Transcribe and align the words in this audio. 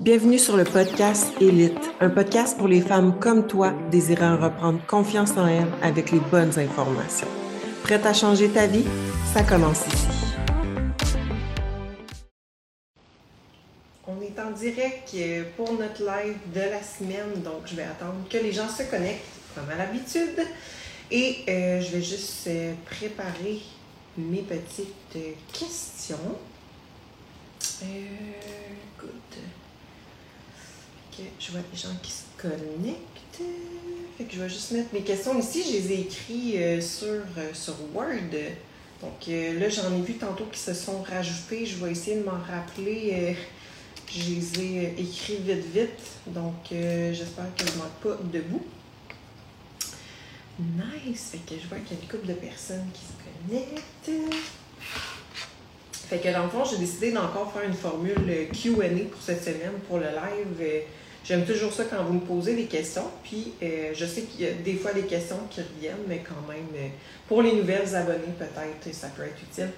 Bienvenue 0.00 0.38
sur 0.38 0.56
le 0.56 0.62
podcast 0.62 1.32
Élite, 1.40 1.76
un 2.00 2.08
podcast 2.08 2.56
pour 2.56 2.68
les 2.68 2.80
femmes 2.80 3.18
comme 3.18 3.48
toi 3.48 3.72
désirant 3.90 4.36
reprendre 4.36 4.78
confiance 4.86 5.32
en 5.32 5.48
elles 5.48 5.66
avec 5.82 6.12
les 6.12 6.20
bonnes 6.20 6.56
informations. 6.56 7.26
Prête 7.82 8.06
à 8.06 8.12
changer 8.12 8.48
ta 8.48 8.68
vie? 8.68 8.84
Ça 9.34 9.42
commence 9.42 9.84
ici. 9.88 10.06
On 14.06 14.22
est 14.22 14.38
en 14.38 14.52
direct 14.52 15.16
pour 15.56 15.72
notre 15.72 16.04
live 16.04 16.36
de 16.54 16.60
la 16.60 16.80
semaine, 16.80 17.42
donc 17.42 17.62
je 17.66 17.74
vais 17.74 17.82
attendre 17.82 18.28
que 18.30 18.38
les 18.38 18.52
gens 18.52 18.68
se 18.68 18.84
connectent 18.84 19.26
comme 19.56 19.68
à 19.68 19.74
l'habitude. 19.74 20.46
Et 21.10 21.38
euh, 21.48 21.80
je 21.80 21.96
vais 21.96 22.02
juste 22.02 22.46
euh, 22.46 22.72
préparer 22.86 23.62
mes 24.16 24.42
petites 24.42 25.18
questions. 25.52 26.36
Euh. 27.82 27.86
Je 31.38 31.50
vois 31.50 31.60
des 31.72 31.78
gens 31.78 31.94
qui 32.02 32.12
se 32.12 32.22
connectent. 32.36 33.42
Fait 34.16 34.24
que 34.24 34.34
je 34.34 34.40
vais 34.40 34.48
juste 34.48 34.72
mettre 34.72 34.92
mes 34.92 35.02
questions 35.02 35.38
ici. 35.38 35.62
Je 35.66 35.72
les 35.72 35.92
ai 35.92 36.00
écrites 36.00 36.82
sur, 36.82 37.22
sur 37.54 37.74
Word. 37.94 38.34
Donc 39.00 39.26
là, 39.26 39.68
j'en 39.68 39.94
ai 39.94 40.00
vu 40.00 40.14
tantôt 40.14 40.44
qui 40.46 40.58
se 40.58 40.74
sont 40.74 41.02
rajoutés. 41.02 41.66
Je 41.66 41.76
vais 41.76 41.92
essayer 41.92 42.16
de 42.16 42.24
m'en 42.24 42.38
rappeler. 42.38 43.36
je 44.10 44.30
les 44.30 44.60
ai 44.60 44.94
écrits 44.98 45.36
vite, 45.36 45.66
vite. 45.72 46.00
Donc 46.26 46.68
j'espère 46.70 47.54
que 47.56 47.66
je 47.66 47.72
ne 47.72 47.78
manque 47.78 48.00
pas 48.02 48.18
debout. 48.32 48.64
Nice! 50.58 51.30
Fait 51.30 51.38
que 51.38 51.60
je 51.60 51.68
vois 51.68 51.78
qu'il 51.78 51.96
y 51.96 52.00
a 52.00 52.02
une 52.02 52.08
couple 52.08 52.26
de 52.26 52.32
personnes 52.34 52.88
qui 52.92 53.02
se 53.02 53.12
connectent. 53.54 54.34
Fait 55.92 56.18
que 56.18 56.32
dans 56.32 56.44
le 56.44 56.48
fond, 56.50 56.64
j'ai 56.64 56.78
décidé 56.78 57.12
d'encore 57.12 57.52
faire 57.52 57.62
une 57.62 57.74
formule 57.74 58.48
QA 58.52 58.88
pour 59.10 59.22
cette 59.22 59.44
semaine, 59.44 59.74
pour 59.86 59.98
le 59.98 60.06
live. 60.06 60.82
J'aime 61.28 61.44
toujours 61.44 61.70
ça 61.70 61.84
quand 61.84 62.02
vous 62.04 62.14
me 62.14 62.20
posez 62.20 62.56
des 62.56 62.64
questions. 62.64 63.04
Puis 63.22 63.52
euh, 63.62 63.92
je 63.94 64.06
sais 64.06 64.22
qu'il 64.22 64.46
y 64.46 64.48
a 64.48 64.52
des 64.52 64.76
fois 64.76 64.94
des 64.94 65.02
questions 65.02 65.38
qui 65.50 65.60
reviennent, 65.60 66.06
mais 66.08 66.24
quand 66.26 66.50
même, 66.50 66.64
euh, 66.74 66.88
pour 67.28 67.42
les 67.42 67.52
nouvelles 67.52 67.94
abonnés, 67.94 68.32
peut-être, 68.38 68.94
ça 68.96 69.08
peut 69.08 69.24
être 69.24 69.42
utile. 69.42 69.68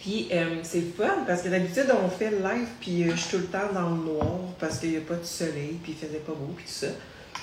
Puis 0.00 0.28
euh, 0.32 0.56
c'est 0.64 0.80
fun 0.96 1.22
parce 1.24 1.42
que 1.42 1.50
d'habitude, 1.50 1.86
on 2.04 2.08
fait 2.08 2.30
le 2.30 2.38
live, 2.38 2.66
puis 2.80 3.04
je 3.08 3.14
suis 3.14 3.30
tout 3.30 3.38
le 3.38 3.44
temps 3.44 3.72
dans 3.72 3.90
le 3.90 4.02
noir 4.02 4.40
parce 4.58 4.80
qu'il 4.80 4.90
n'y 4.90 4.96
a 4.96 5.02
pas 5.02 5.14
de 5.14 5.24
soleil, 5.24 5.78
puis 5.84 5.92
il 5.92 6.06
faisait 6.06 6.18
pas 6.18 6.32
beau, 6.32 6.52
puis 6.56 6.64
tout 6.64 6.72
ça. 6.72 6.88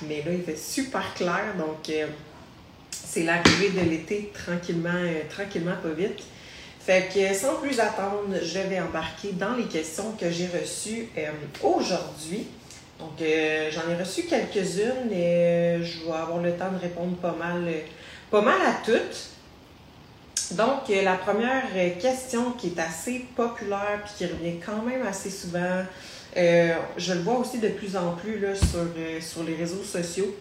Mais 0.05 0.21
là, 0.25 0.33
il 0.33 0.43
fait 0.43 0.57
super 0.57 1.13
clair, 1.13 1.55
donc 1.57 1.89
c'est 2.91 3.23
l'arrivée 3.23 3.69
de 3.69 3.89
l'été 3.89 4.33
tranquillement, 4.33 5.01
tranquillement, 5.29 5.75
pas 5.81 5.91
vite. 5.91 6.23
Fait 6.85 7.09
que 7.13 7.33
sans 7.33 7.55
plus 7.55 7.79
attendre, 7.79 8.35
je 8.41 8.59
vais 8.59 8.79
embarquer 8.79 9.31
dans 9.31 9.55
les 9.55 9.65
questions 9.65 10.11
que 10.19 10.29
j'ai 10.29 10.47
reçues 10.47 11.09
euh, 11.17 11.31
aujourd'hui. 11.63 12.47
Donc, 12.99 13.17
j'en 13.19 13.89
ai 13.91 13.95
reçu 13.95 14.23
quelques-unes 14.23 15.11
et 15.11 15.79
je 15.81 16.05
vais 16.05 16.13
avoir 16.13 16.41
le 16.41 16.55
temps 16.55 16.71
de 16.71 16.79
répondre 16.79 17.17
pas 17.17 17.35
mal, 17.37 17.67
pas 18.31 18.41
mal 18.41 18.61
à 18.61 18.75
toutes. 18.85 19.31
Donc, 20.51 20.87
la 20.87 21.15
première 21.15 21.65
question 21.99 22.51
qui 22.51 22.67
est 22.67 22.79
assez 22.79 23.25
populaire 23.35 24.01
puis 24.05 24.13
qui 24.17 24.25
revient 24.27 24.59
quand 24.65 24.81
même 24.81 25.05
assez 25.05 25.29
souvent, 25.29 25.83
euh, 26.37 26.73
je 26.97 27.13
le 27.13 27.21
vois 27.21 27.37
aussi 27.37 27.59
de 27.59 27.69
plus 27.69 27.95
en 27.95 28.11
plus 28.13 28.39
là, 28.39 28.53
sur, 28.55 28.79
euh, 28.97 29.21
sur 29.21 29.43
les 29.43 29.55
réseaux 29.55 29.83
sociaux. 29.83 30.35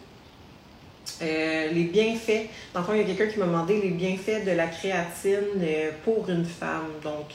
Euh, 1.23 1.71
les 1.71 1.85
bienfaits. 1.85 2.49
Dans 2.73 2.81
le 2.81 2.87
fond, 2.87 2.93
il 2.95 3.01
y 3.01 3.05
a 3.05 3.05
quelqu'un 3.05 3.33
qui 3.33 3.39
m'a 3.39 3.47
demandé 3.47 3.81
les 3.81 3.91
bienfaits 3.91 4.45
de 4.45 4.51
la 4.53 4.67
créatine 4.67 5.61
pour 6.05 6.29
une 6.29 6.45
femme. 6.45 6.89
Donc, 7.03 7.27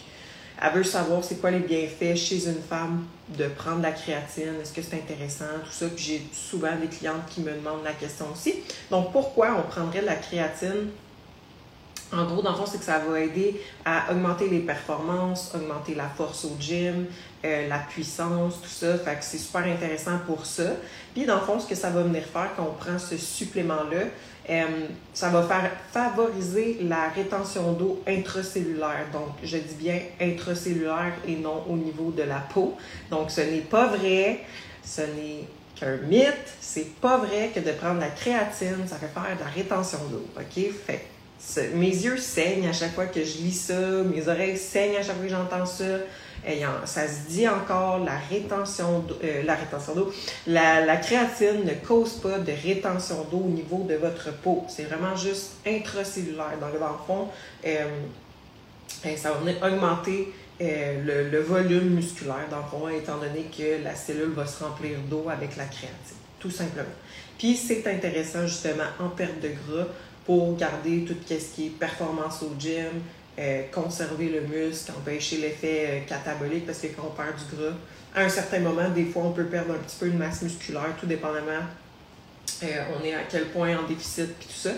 elle 0.62 0.74
veut 0.74 0.84
savoir 0.84 1.24
c'est 1.24 1.40
quoi 1.40 1.52
les 1.52 1.60
bienfaits 1.60 2.16
chez 2.16 2.48
une 2.48 2.62
femme 2.62 3.06
de 3.30 3.48
prendre 3.48 3.82
la 3.82 3.92
créatine. 3.92 4.56
Est-ce 4.62 4.74
que 4.74 4.82
c'est 4.82 4.96
intéressant? 4.96 5.46
Tout 5.64 5.72
ça? 5.72 5.86
Puis 5.96 6.04
j'ai 6.04 6.22
souvent 6.34 6.76
des 6.76 6.88
clientes 6.88 7.26
qui 7.30 7.42
me 7.42 7.52
demandent 7.52 7.84
la 7.84 7.94
question 7.94 8.26
aussi. 8.34 8.56
Donc, 8.92 9.12
pourquoi 9.12 9.56
on 9.58 9.70
prendrait 9.70 10.02
de 10.02 10.08
la 10.08 10.16
créatine 10.16 10.90
en 12.12 12.26
gros, 12.26 12.42
dans 12.42 12.52
le 12.52 12.58
fond, 12.58 12.66
c'est 12.66 12.80
que 12.80 12.84
ça 12.84 13.00
va 13.00 13.20
aider 13.20 13.62
à 13.86 14.12
augmenter 14.12 14.50
les 14.50 14.60
performances, 14.60 15.54
augmenter 15.54 15.94
la 15.94 16.08
force 16.08 16.46
au 16.46 16.56
gym, 16.60 17.06
euh, 17.46 17.68
la 17.68 17.78
puissance, 17.78 18.62
tout 18.62 18.70
ça. 18.70 18.98
Fait 18.98 19.16
que 19.16 19.24
c'est 19.24 19.38
super 19.38 19.64
intéressant 19.64 20.18
pour 20.26 20.46
ça. 20.46 20.72
Puis, 21.14 21.26
dans 21.26 21.36
le 21.36 21.42
fond, 21.42 21.60
ce 21.60 21.68
que 21.68 21.76
ça 21.76 21.92
va 21.92 22.02
venir 22.02 22.24
faire 22.24 22.50
quand 22.56 22.64
on 22.64 22.74
prend 22.74 22.98
ce 22.98 23.16
supplément-là, 23.16 24.06
euh, 24.50 24.66
ça 25.14 25.30
va 25.30 25.44
faire 25.44 25.72
favoriser 25.92 26.80
la 26.82 27.10
rétention 27.10 27.74
d'eau 27.74 28.02
intracellulaire. 28.08 29.06
Donc, 29.14 29.30
je 29.44 29.58
dis 29.58 29.76
bien 29.76 30.02
intracellulaire 30.20 31.14
et 31.28 31.36
non 31.36 31.64
au 31.70 31.76
niveau 31.76 32.10
de 32.10 32.24
la 32.24 32.40
peau. 32.40 32.76
Donc, 33.12 33.30
ce 33.30 33.42
n'est 33.42 33.62
pas 33.62 33.86
vrai. 33.88 34.40
Ce 34.84 35.02
n'est 35.02 35.48
qu'un 35.76 35.98
mythe. 36.08 36.54
C'est 36.60 36.96
pas 37.00 37.18
vrai 37.18 37.52
que 37.54 37.60
de 37.60 37.72
prendre 37.72 38.00
la 38.00 38.10
créatine, 38.10 38.88
ça 38.88 38.96
fait 38.96 39.08
faire 39.08 39.38
de 39.38 39.44
la 39.44 39.50
rétention 39.52 40.00
d'eau. 40.10 40.26
OK? 40.36 40.72
Fait 40.88 41.06
mes 41.74 41.90
yeux 41.90 42.18
saignent 42.18 42.68
à 42.68 42.74
chaque 42.74 42.94
fois 42.94 43.06
que 43.06 43.24
je 43.24 43.38
lis 43.38 43.54
ça, 43.54 43.80
mes 44.04 44.28
oreilles 44.28 44.58
saignent 44.58 44.98
à 44.98 45.04
chaque 45.04 45.16
fois 45.16 45.26
que 45.26 45.32
j'entends 45.32 45.66
ça. 45.66 45.86
ça 46.86 47.08
se 47.08 47.30
dit 47.30 47.48
encore, 47.48 48.00
la 48.00 48.18
rétention 48.30 49.00
d'eau, 49.00 49.18
euh, 49.24 49.44
la 49.44 49.56
rétention 49.56 49.96
d'eau, 49.96 50.14
la, 50.48 50.98
créatine 50.98 51.64
ne 51.64 51.74
cause 51.86 52.14
pas 52.16 52.40
de 52.40 52.52
rétention 52.52 53.26
d'eau 53.32 53.44
au 53.46 53.50
niveau 53.50 53.86
de 53.90 53.96
votre 53.96 54.34
peau. 54.42 54.66
C'est 54.68 54.84
vraiment 54.84 55.16
juste 55.16 55.54
intracellulaire. 55.66 56.58
Donc, 56.60 56.80
dans 56.80 56.90
le 56.90 57.06
fond, 57.08 57.28
euh, 57.66 57.86
ça 59.16 59.32
va 59.32 59.40
venir 59.40 59.56
augmenter 59.64 60.34
euh, 60.62 61.02
le, 61.06 61.30
le, 61.30 61.40
volume 61.40 61.96
musculaire, 61.96 62.48
dans 62.52 62.58
le 62.58 62.64
fond, 62.64 62.90
étant 62.90 63.18
donné 63.18 63.46
que 63.58 63.82
la 63.82 63.96
cellule 63.96 64.32
va 64.32 64.46
se 64.46 64.62
remplir 64.62 64.98
d'eau 65.10 65.30
avec 65.30 65.56
la 65.56 65.66
créatine, 65.66 66.18
tout 66.38 66.52
simplement. 66.52 66.86
Puis, 67.38 67.56
c'est 67.56 67.88
intéressant 67.88 68.46
justement 68.46 68.84
en 69.00 69.08
perte 69.08 69.40
de 69.40 69.48
gras 69.48 69.88
pour 70.30 70.56
garder 70.56 71.06
tout 71.06 71.16
ce 71.28 71.56
qui 71.56 71.66
est 71.66 71.70
performance 71.70 72.44
au 72.44 72.52
gym, 72.60 72.86
euh, 73.40 73.64
conserver 73.72 74.30
le 74.30 74.42
muscle, 74.42 74.92
empêcher 74.96 75.38
l'effet 75.38 75.86
euh, 75.88 76.00
catabolique 76.08 76.68
parce 76.68 76.78
que 76.78 76.88
quand 76.90 77.08
on 77.08 77.16
perd 77.16 77.36
du 77.36 77.56
gras, 77.56 77.74
à 78.14 78.26
un 78.26 78.30
certain 78.30 78.60
moment, 78.60 78.88
des 78.90 79.06
fois, 79.06 79.24
on 79.24 79.32
peut 79.32 79.46
perdre 79.46 79.74
un 79.74 79.80
petit 79.80 79.96
peu 80.00 80.08
de 80.08 80.16
masse 80.16 80.44
musculaire, 80.44 80.96
tout 81.00 81.08
dépendamment 81.08 81.64
euh, 82.62 82.84
on 82.96 83.04
est 83.04 83.16
à 83.16 83.24
quel 83.28 83.46
point 83.46 83.76
en 83.76 83.88
déficit, 83.88 84.28
puis 84.38 84.50
tout 84.50 84.70
ça. 84.70 84.74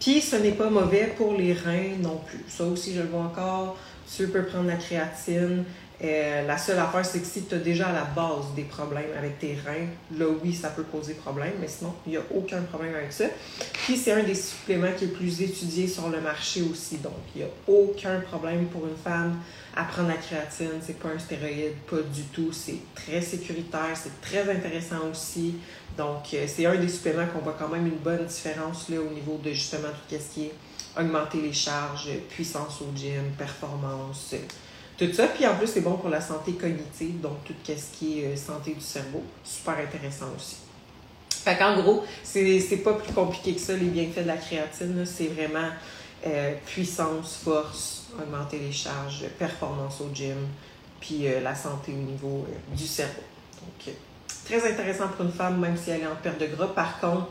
Puis, 0.00 0.20
ce 0.20 0.34
n'est 0.34 0.50
pas 0.50 0.68
mauvais 0.68 1.14
pour 1.16 1.34
les 1.34 1.52
reins 1.52 1.96
non 2.00 2.20
plus. 2.26 2.44
Ça 2.48 2.64
aussi, 2.64 2.92
je 2.92 3.02
le 3.02 3.06
vois 3.06 3.22
encore. 3.22 3.76
Tu 4.12 4.26
peux 4.26 4.46
prendre 4.46 4.66
la 4.66 4.76
créatine. 4.78 5.62
Euh, 6.02 6.46
la 6.46 6.56
seule 6.56 6.78
affaire, 6.78 7.04
c'est 7.04 7.18
que 7.18 7.26
si 7.26 7.42
tu 7.42 7.54
as 7.56 7.58
déjà 7.58 7.88
à 7.88 7.92
la 7.92 8.04
base 8.04 8.54
des 8.54 8.62
problèmes 8.62 9.10
avec 9.18 9.40
tes 9.40 9.54
reins, 9.54 9.88
là 10.16 10.26
oui, 10.42 10.54
ça 10.54 10.68
peut 10.68 10.84
poser 10.84 11.14
problème, 11.14 11.54
mais 11.60 11.66
sinon, 11.66 11.92
il 12.06 12.10
n'y 12.10 12.16
a 12.16 12.22
aucun 12.32 12.62
problème 12.62 12.94
avec 12.94 13.12
ça. 13.12 13.24
Puis 13.72 13.96
c'est 13.96 14.12
un 14.12 14.22
des 14.22 14.36
suppléments 14.36 14.92
qui 14.96 15.06
est 15.06 15.08
plus 15.08 15.42
étudié 15.42 15.88
sur 15.88 16.08
le 16.08 16.20
marché 16.20 16.62
aussi, 16.62 16.98
donc 16.98 17.14
il 17.34 17.42
n'y 17.42 17.48
a 17.48 17.50
aucun 17.66 18.20
problème 18.20 18.66
pour 18.66 18.86
une 18.86 18.96
femme 18.96 19.38
à 19.74 19.84
prendre 19.84 20.08
la 20.08 20.14
créatine. 20.14 20.80
C'est 20.80 21.00
pas 21.00 21.08
un 21.08 21.18
stéroïde, 21.18 21.74
pas 21.90 22.02
du 22.14 22.22
tout. 22.32 22.52
C'est 22.52 22.78
très 22.94 23.20
sécuritaire, 23.20 23.94
c'est 23.94 24.20
très 24.20 24.48
intéressant 24.48 25.08
aussi. 25.10 25.56
Donc 25.96 26.32
euh, 26.32 26.44
c'est 26.46 26.66
un 26.66 26.76
des 26.76 26.88
suppléments 26.88 27.26
qu'on 27.26 27.40
voit 27.40 27.56
quand 27.58 27.68
même 27.68 27.88
une 27.88 27.98
bonne 27.98 28.24
différence 28.26 28.88
là, 28.88 28.98
au 29.00 29.12
niveau 29.12 29.40
de 29.42 29.50
justement 29.50 29.88
tout 29.88 30.14
ce 30.16 30.34
qui 30.34 30.46
est 30.46 30.54
augmenter 30.96 31.40
les 31.40 31.52
charges, 31.52 32.08
puissance 32.28 32.80
au 32.82 32.96
gym, 32.96 33.32
performance 33.36 34.34
tout 34.98 35.12
ça. 35.12 35.28
Puis 35.28 35.46
en 35.46 35.54
plus, 35.54 35.68
c'est 35.68 35.80
bon 35.80 35.96
pour 35.96 36.10
la 36.10 36.20
santé 36.20 36.52
cognitive, 36.52 37.20
donc 37.20 37.44
tout 37.44 37.54
ce 37.64 37.98
qui 37.98 38.20
est 38.20 38.26
euh, 38.26 38.36
santé 38.36 38.74
du 38.74 38.80
cerveau. 38.80 39.22
Super 39.44 39.78
intéressant 39.78 40.26
aussi. 40.36 40.56
Fait 41.30 41.56
qu'en 41.56 41.80
gros, 41.80 42.04
c'est 42.24 42.82
pas 42.82 42.94
plus 42.94 43.12
compliqué 43.12 43.54
que 43.54 43.60
ça, 43.60 43.74
les 43.74 43.86
bienfaits 43.86 44.24
de 44.24 44.26
la 44.26 44.36
créatine. 44.36 45.06
C'est 45.06 45.28
vraiment 45.28 45.68
euh, 46.26 46.52
puissance, 46.66 47.40
force, 47.42 48.08
augmenter 48.20 48.58
les 48.58 48.72
charges, 48.72 49.24
performance 49.38 50.00
au 50.00 50.12
gym, 50.12 50.36
puis 51.00 51.28
euh, 51.28 51.40
la 51.40 51.54
santé 51.54 51.92
au 51.92 52.10
niveau 52.10 52.44
du 52.76 52.86
cerveau. 52.86 53.22
Donc, 53.60 53.94
très 54.44 54.70
intéressant 54.70 55.08
pour 55.08 55.24
une 55.24 55.32
femme, 55.32 55.60
même 55.60 55.76
si 55.76 55.90
elle 55.90 56.02
est 56.02 56.06
en 56.06 56.16
perte 56.16 56.40
de 56.40 56.46
gras. 56.46 56.74
Par 56.74 57.00
contre, 57.00 57.28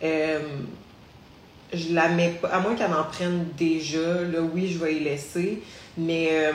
je 0.00 1.92
la 1.92 2.08
mets 2.08 2.38
pas, 2.40 2.48
à 2.48 2.60
moins 2.60 2.74
qu'elle 2.74 2.92
en 2.92 3.04
prenne 3.04 3.48
déjà, 3.56 4.22
là, 4.22 4.40
oui, 4.40 4.70
je 4.72 4.78
vais 4.78 4.94
y 4.94 5.00
laisser, 5.00 5.62
mais 5.98 6.28
euh, 6.30 6.52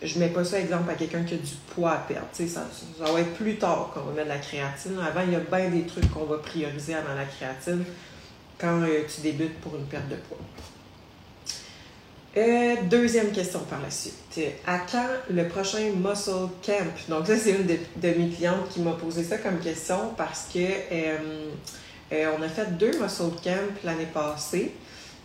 je 0.00 0.18
mets 0.18 0.28
pas 0.28 0.44
ça, 0.44 0.60
exemple, 0.60 0.88
à 0.90 0.94
quelqu'un 0.94 1.24
qui 1.24 1.34
a 1.34 1.38
du 1.38 1.54
poids 1.74 1.92
à 1.92 1.98
perdre. 1.98 2.28
Ça, 2.32 2.46
ça 2.46 3.12
va 3.12 3.20
être 3.20 3.34
plus 3.34 3.56
tard 3.56 3.90
qu'on 3.92 4.00
va 4.00 4.12
mettre 4.12 4.28
de 4.28 4.32
la 4.32 4.38
créatine. 4.38 4.98
Avant, 4.98 5.22
il 5.26 5.32
y 5.32 5.36
a 5.36 5.40
bien 5.40 5.70
des 5.70 5.82
trucs 5.86 6.08
qu'on 6.12 6.24
va 6.24 6.38
prioriser 6.38 6.94
avant 6.94 7.14
la 7.14 7.24
créatine 7.24 7.84
quand 8.58 8.82
euh, 8.82 9.02
tu 9.12 9.22
débutes 9.22 9.58
pour 9.60 9.74
une 9.74 9.86
perte 9.86 10.08
de 10.08 10.14
poids. 10.14 10.38
Euh, 12.36 12.76
deuxième 12.88 13.32
question 13.32 13.60
par 13.60 13.80
la 13.80 13.90
suite. 13.90 14.14
À 14.66 14.78
quand 14.78 15.08
le 15.30 15.48
prochain 15.48 15.90
Muscle 15.96 16.48
Camp? 16.64 16.92
Donc, 17.08 17.26
ça, 17.26 17.36
c'est 17.36 17.52
une 17.52 17.66
de, 17.66 18.08
mes 18.18 18.28
clientes 18.28 18.68
qui 18.70 18.80
m'a 18.80 18.92
posé 18.92 19.24
ça 19.24 19.38
comme 19.38 19.58
question 19.58 20.12
parce 20.16 20.46
que 20.52 20.58
euh, 20.92 22.30
on 22.38 22.42
a 22.42 22.48
fait 22.48 22.76
deux 22.76 22.92
muscle 23.00 23.30
camp 23.42 23.74
l'année 23.82 24.06
passée. 24.12 24.72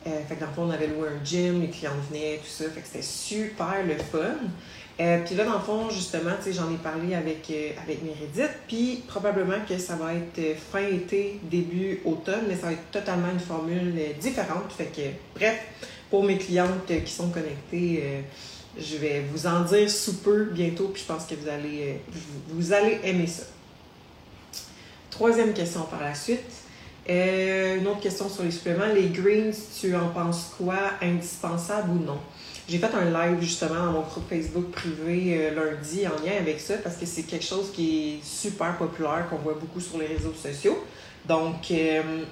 Euh, 0.07 0.09
fait 0.27 0.35
que 0.35 0.39
dans 0.39 0.47
le 0.47 0.53
fond, 0.53 0.63
on 0.63 0.71
avait 0.71 0.87
loué 0.87 1.09
un 1.09 1.23
gym, 1.23 1.61
les 1.61 1.69
clients 1.69 1.91
venaient, 2.09 2.39
tout 2.43 2.49
ça. 2.49 2.65
Fait 2.69 2.81
que 2.81 2.87
c'était 2.87 3.03
super 3.03 3.85
le 3.85 3.95
fun. 3.97 4.35
Euh, 4.99 5.19
puis 5.25 5.35
là, 5.35 5.45
dans 5.45 5.53
le 5.53 5.59
fond, 5.59 5.89
justement, 5.89 6.31
j'en 6.51 6.71
ai 6.71 6.77
parlé 6.77 7.15
avec, 7.15 7.47
euh, 7.49 7.69
avec 7.81 8.03
Meredith, 8.03 8.57
puis 8.67 9.03
probablement 9.07 9.63
que 9.67 9.77
ça 9.77 9.95
va 9.95 10.13
être 10.13 10.57
fin 10.71 10.85
été, 10.85 11.39
début 11.43 12.01
automne, 12.05 12.45
mais 12.47 12.55
ça 12.55 12.67
va 12.67 12.73
être 12.73 12.91
totalement 12.91 13.31
une 13.31 13.39
formule 13.39 13.93
différente. 14.19 14.71
Fait 14.75 14.85
que, 14.85 15.37
bref, 15.39 15.59
pour 16.09 16.23
mes 16.23 16.37
clientes 16.37 16.91
qui 17.05 17.11
sont 17.11 17.29
connectées, 17.29 18.23
je 18.77 18.97
vais 18.97 19.23
vous 19.31 19.47
en 19.47 19.61
dire 19.61 19.89
sous 19.89 20.17
peu 20.17 20.45
bientôt, 20.45 20.89
puis 20.89 21.01
je 21.01 21.07
pense 21.07 21.25
que 21.25 21.35
vous 21.35 21.47
allez, 21.47 22.01
vous 22.49 22.73
allez 22.73 22.99
aimer 23.03 23.27
ça. 23.27 23.43
Troisième 25.09 25.53
question 25.53 25.83
par 25.83 26.01
la 26.01 26.13
suite. 26.13 26.60
Euh, 27.09 27.77
une 27.77 27.87
autre 27.87 27.99
question 27.99 28.29
sur 28.29 28.43
les 28.43 28.51
suppléments. 28.51 28.85
Les 28.93 29.09
greens, 29.09 29.55
tu 29.79 29.95
en 29.95 30.09
penses 30.09 30.53
quoi? 30.57 30.91
Indispensable 31.01 31.91
ou 31.91 32.05
non? 32.05 32.19
J'ai 32.69 32.77
fait 32.77 32.93
un 32.93 33.05
live 33.05 33.41
justement 33.41 33.85
dans 33.85 33.91
mon 33.91 34.01
groupe 34.01 34.29
Facebook 34.29 34.71
privé 34.71 35.35
euh, 35.37 35.55
lundi 35.55 36.07
en 36.07 36.11
lien 36.23 36.37
avec 36.39 36.59
ça 36.59 36.75
parce 36.77 36.95
que 36.95 37.05
c'est 37.05 37.23
quelque 37.23 37.43
chose 37.43 37.71
qui 37.73 38.19
est 38.19 38.25
super 38.25 38.77
populaire, 38.77 39.27
qu'on 39.29 39.37
voit 39.37 39.55
beaucoup 39.55 39.79
sur 39.79 39.97
les 39.97 40.07
réseaux 40.07 40.33
sociaux. 40.33 40.77
Donc, 41.27 41.71
euh, 41.71 42.23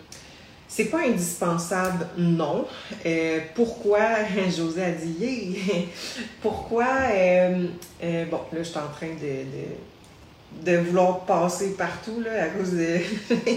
c'est 0.67 0.85
pas 0.85 0.99
indispensable, 0.99 2.07
non. 2.17 2.67
pourquoi, 3.55 3.99
José 4.55 4.83
a 4.83 4.91
dit, 4.91 5.57
pourquoi, 6.41 6.85
bon, 8.29 8.39
là, 8.51 8.59
je 8.59 8.63
suis 8.63 8.77
en 8.77 8.87
train 8.95 9.07
de 9.07 9.43
de 9.49 9.65
vouloir 10.77 11.21
passer 11.21 11.75
partout 11.75 12.21
là, 12.23 12.43
à 12.43 12.47
cause 12.47 12.73
de 12.73 12.97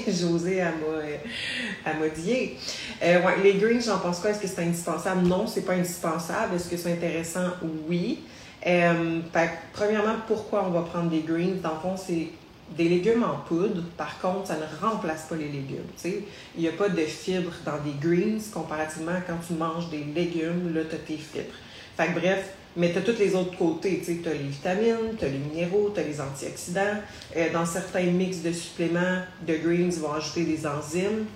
José 0.10 0.60
à 0.60 1.94
Modier. 1.94 2.56
Euh, 3.02 3.22
ouais, 3.22 3.42
les 3.42 3.54
greens, 3.54 3.80
j'en 3.84 3.98
pense 3.98 4.20
quoi? 4.20 4.30
Est-ce 4.30 4.40
que 4.40 4.46
c'est 4.46 4.62
indispensable? 4.62 5.26
Non, 5.26 5.46
c'est 5.46 5.62
pas 5.62 5.74
indispensable. 5.74 6.54
Est-ce 6.54 6.68
que 6.68 6.76
c'est 6.76 6.92
intéressant? 6.92 7.48
Oui. 7.88 8.20
Euh, 8.66 9.20
premièrement, 9.72 10.16
pourquoi 10.26 10.64
on 10.66 10.70
va 10.70 10.82
prendre 10.82 11.10
des 11.10 11.20
greens? 11.20 11.60
Dans 11.60 11.74
le 11.74 11.80
fond, 11.80 11.96
c'est 11.96 12.28
des 12.76 12.88
légumes 12.88 13.24
en 13.24 13.38
poudre. 13.46 13.82
Par 13.96 14.20
contre, 14.20 14.48
ça 14.48 14.56
ne 14.56 14.86
remplace 14.86 15.26
pas 15.28 15.36
les 15.36 15.48
légumes. 15.48 15.84
Il 16.04 16.62
n'y 16.62 16.68
a 16.68 16.72
pas 16.72 16.88
de 16.88 17.02
fibres 17.02 17.52
dans 17.64 17.78
des 17.78 17.94
greens 18.00 18.40
comparativement 18.52 19.20
quand 19.26 19.38
tu 19.46 19.54
manges 19.54 19.90
des 19.90 20.04
légumes, 20.04 20.72
là, 20.74 20.82
tu 20.88 20.94
as 20.94 20.98
tes 20.98 21.16
fibres. 21.16 21.54
Fait 21.96 22.10
bref, 22.12 22.54
mais 22.76 22.92
tu 22.92 22.98
as 22.98 23.02
tous 23.02 23.18
les 23.18 23.34
autres 23.34 23.56
côtés. 23.56 24.02
Tu 24.04 24.28
as 24.28 24.32
les 24.32 24.38
vitamines, 24.38 25.16
tu 25.18 25.24
as 25.24 25.28
les 25.28 25.38
minéraux, 25.38 25.90
tu 25.94 26.00
as 26.00 26.04
les 26.04 26.20
antioxydants. 26.20 27.00
Euh, 27.36 27.52
dans 27.52 27.66
certains 27.66 28.04
mix 28.04 28.38
de 28.38 28.52
suppléments 28.52 29.20
de 29.46 29.56
greens, 29.56 29.94
ils 29.96 30.00
vont 30.00 30.12
ajouter 30.12 30.44
des 30.44 30.66
enzymes. 30.66 31.26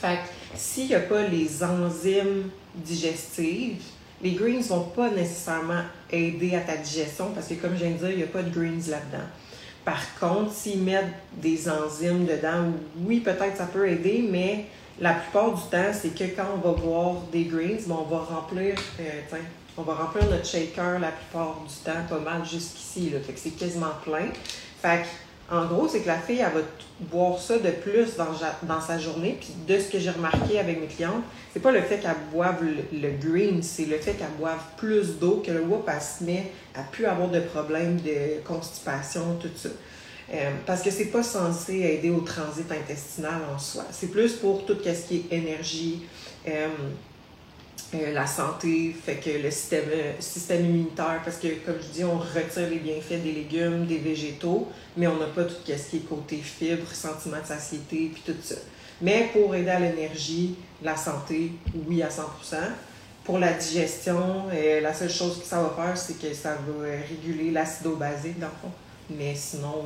Fait 0.00 0.16
que 0.16 0.58
s'il 0.58 0.88
n'y 0.88 0.94
a 0.94 1.00
pas 1.00 1.26
les 1.26 1.62
enzymes 1.62 2.50
digestives, 2.74 3.82
les 4.22 4.32
greens 4.32 4.58
ne 4.58 4.68
vont 4.68 4.84
pas 4.84 5.10
nécessairement 5.10 5.82
aider 6.10 6.54
à 6.54 6.60
ta 6.60 6.76
digestion 6.76 7.30
parce 7.34 7.48
que, 7.48 7.54
comme 7.54 7.72
je 7.74 7.84
viens 7.84 7.90
de 7.90 7.96
dire, 7.96 8.10
il 8.10 8.16
n'y 8.18 8.22
a 8.22 8.28
pas 8.28 8.42
de 8.42 8.50
greens 8.50 8.88
là-dedans. 8.88 9.26
Par 9.84 10.18
contre, 10.20 10.52
s'ils 10.52 10.82
mettent 10.82 11.06
des 11.36 11.68
enzymes 11.68 12.24
dedans, 12.24 12.72
oui, 13.04 13.18
peut-être 13.20 13.56
ça 13.56 13.66
peut 13.66 13.88
aider, 13.88 14.24
mais 14.30 14.66
la 15.00 15.14
plupart 15.14 15.52
du 15.52 15.62
temps, 15.62 15.92
c'est 15.92 16.14
que 16.14 16.36
quand 16.36 16.46
on 16.54 16.58
va 16.58 16.74
boire 16.78 17.14
des 17.32 17.44
greens, 17.44 17.80
on 17.88 18.04
va 18.04 18.18
remplir, 18.18 18.76
euh, 19.00 19.36
on 19.76 19.82
va 19.82 19.94
remplir 19.94 20.28
notre 20.28 20.46
shaker 20.46 20.98
la 20.98 21.12
plupart 21.12 21.62
du 21.66 21.74
temps, 21.84 22.06
pas 22.08 22.18
mal 22.18 22.44
jusqu'ici. 22.44 23.10
Fait 23.24 23.32
que 23.32 23.38
c'est 23.38 23.50
quasiment 23.50 23.92
plein. 24.04 24.28
Fait 24.82 25.02
que, 25.02 25.54
en 25.54 25.66
gros, 25.66 25.88
c'est 25.88 26.00
que 26.00 26.06
la 26.06 26.18
fille, 26.18 26.38
elle 26.40 26.52
va 26.52 26.66
boire 27.00 27.38
ça 27.38 27.58
de 27.58 27.70
plus 27.70 28.16
dans, 28.16 28.80
sa 28.80 28.98
journée. 28.98 29.36
Puis 29.38 29.50
de 29.66 29.80
ce 29.80 29.90
que 29.90 29.98
j'ai 29.98 30.10
remarqué 30.10 30.58
avec 30.58 30.80
mes 30.80 30.86
clientes, 30.86 31.24
c'est 31.52 31.60
pas 31.60 31.72
le 31.72 31.82
fait 31.82 31.98
qu'elle 31.98 32.16
boive 32.32 32.62
le, 32.92 33.10
green, 33.10 33.62
c'est 33.62 33.86
le 33.86 33.98
fait 33.98 34.12
qu'elle 34.12 34.30
boive 34.38 34.60
plus 34.76 35.18
d'eau, 35.18 35.42
que 35.44 35.50
le 35.50 35.62
whoop, 35.62 35.88
elle 35.88 36.00
se 36.00 36.24
met 36.24 36.52
à 36.74 36.82
plus 36.82 37.06
avoir 37.06 37.28
de 37.28 37.40
problèmes 37.40 38.00
de 38.00 38.40
constipation, 38.46 39.36
tout 39.40 39.48
ça. 39.56 39.68
Euh, 40.32 40.50
parce 40.64 40.80
que 40.82 40.90
c'est 40.90 41.06
pas 41.06 41.22
censé 41.22 41.80
aider 41.80 42.10
au 42.10 42.20
transit 42.20 42.70
intestinal 42.70 43.42
en 43.54 43.58
soi. 43.58 43.84
C'est 43.90 44.10
plus 44.10 44.34
pour 44.34 44.64
tout 44.64 44.76
ce 44.82 45.08
qui 45.08 45.16
est 45.30 45.36
énergie, 45.36 46.02
euh, 46.48 46.68
euh, 47.94 48.12
la 48.12 48.26
santé, 48.26 48.94
fait 49.04 49.16
que 49.16 49.30
le 49.30 49.50
système, 49.50 49.84
euh, 49.92 50.12
système 50.18 50.64
immunitaire, 50.64 51.20
parce 51.22 51.36
que 51.36 51.48
comme 51.64 51.76
je 51.78 51.88
dis, 51.88 52.04
on 52.04 52.18
retire 52.18 52.70
les 52.70 52.78
bienfaits 52.78 53.22
des 53.22 53.32
légumes, 53.32 53.84
des 53.84 53.98
végétaux, 53.98 54.68
mais 54.96 55.06
on 55.06 55.16
n'a 55.18 55.26
pas 55.26 55.44
tout 55.44 55.56
ce 55.64 55.72
qui 55.90 55.96
est 55.96 56.08
côté 56.08 56.36
fibre, 56.38 56.90
sentiment 56.90 57.40
de 57.40 57.46
satiété, 57.46 58.10
puis 58.12 58.22
tout 58.24 58.34
ça. 58.42 58.54
Mais 59.02 59.28
pour 59.32 59.54
aider 59.54 59.68
à 59.68 59.80
l'énergie, 59.80 60.56
la 60.82 60.96
santé, 60.96 61.52
oui 61.86 62.02
à 62.02 62.08
100%. 62.08 62.56
Pour 63.24 63.38
la 63.38 63.52
digestion, 63.52 64.46
euh, 64.52 64.80
la 64.80 64.94
seule 64.94 65.10
chose 65.10 65.38
que 65.40 65.44
ça 65.44 65.62
va 65.62 65.70
faire, 65.76 65.96
c'est 65.96 66.18
que 66.18 66.34
ça 66.34 66.54
va 66.54 66.86
réguler 67.08 67.50
l'acido-basique 67.50 68.38
dans 68.38 68.46
le 68.46 68.52
fond. 68.62 68.72
Mais 69.10 69.34
sinon, 69.34 69.84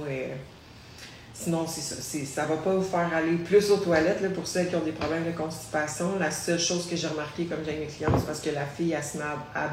Sinon, 1.38 1.66
c'est 1.66 1.82
ça. 1.82 1.96
Ça 2.34 2.46
va 2.46 2.56
pas 2.56 2.74
vous 2.74 2.82
faire 2.82 3.10
aller 3.14 3.36
plus 3.36 3.70
aux 3.70 3.76
toilettes 3.76 4.32
pour 4.34 4.46
celles 4.46 4.68
qui 4.68 4.76
ont 4.76 4.84
des 4.84 4.92
problèmes 4.92 5.24
de 5.24 5.36
constipation. 5.36 6.18
La 6.18 6.30
seule 6.30 6.58
chose 6.58 6.88
que 6.88 6.96
j'ai 6.96 7.06
remarqué 7.06 7.44
comme 7.44 7.58
j'ai 7.64 7.76
mes 7.76 7.86
clients, 7.86 8.10
c'est 8.18 8.26
parce 8.26 8.40
que 8.40 8.50
la 8.50 8.64
fille, 8.64 8.92
elle, 8.92 9.04
se 9.04 9.18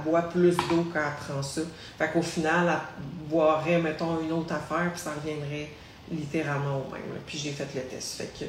boit 0.04 0.24
plus 0.24 0.56
d'eau 0.70 0.86
quand 0.94 1.00
elle 1.00 1.26
prend 1.26 1.42
ça. 1.42 1.62
Fait 1.98 2.12
qu'au 2.12 2.22
final, 2.22 2.68
elle 2.70 3.30
boirait, 3.30 3.82
mettons, 3.82 4.22
une 4.22 4.32
autre 4.34 4.54
affaire, 4.54 4.92
puis 4.92 5.02
ça 5.02 5.14
reviendrait 5.14 5.70
littéralement 6.12 6.78
au 6.78 6.92
même. 6.92 7.02
Puis 7.26 7.38
j'ai 7.38 7.52
fait 7.52 7.68
le 7.74 7.82
test. 7.82 8.18
Fait 8.18 8.30
que, 8.38 8.46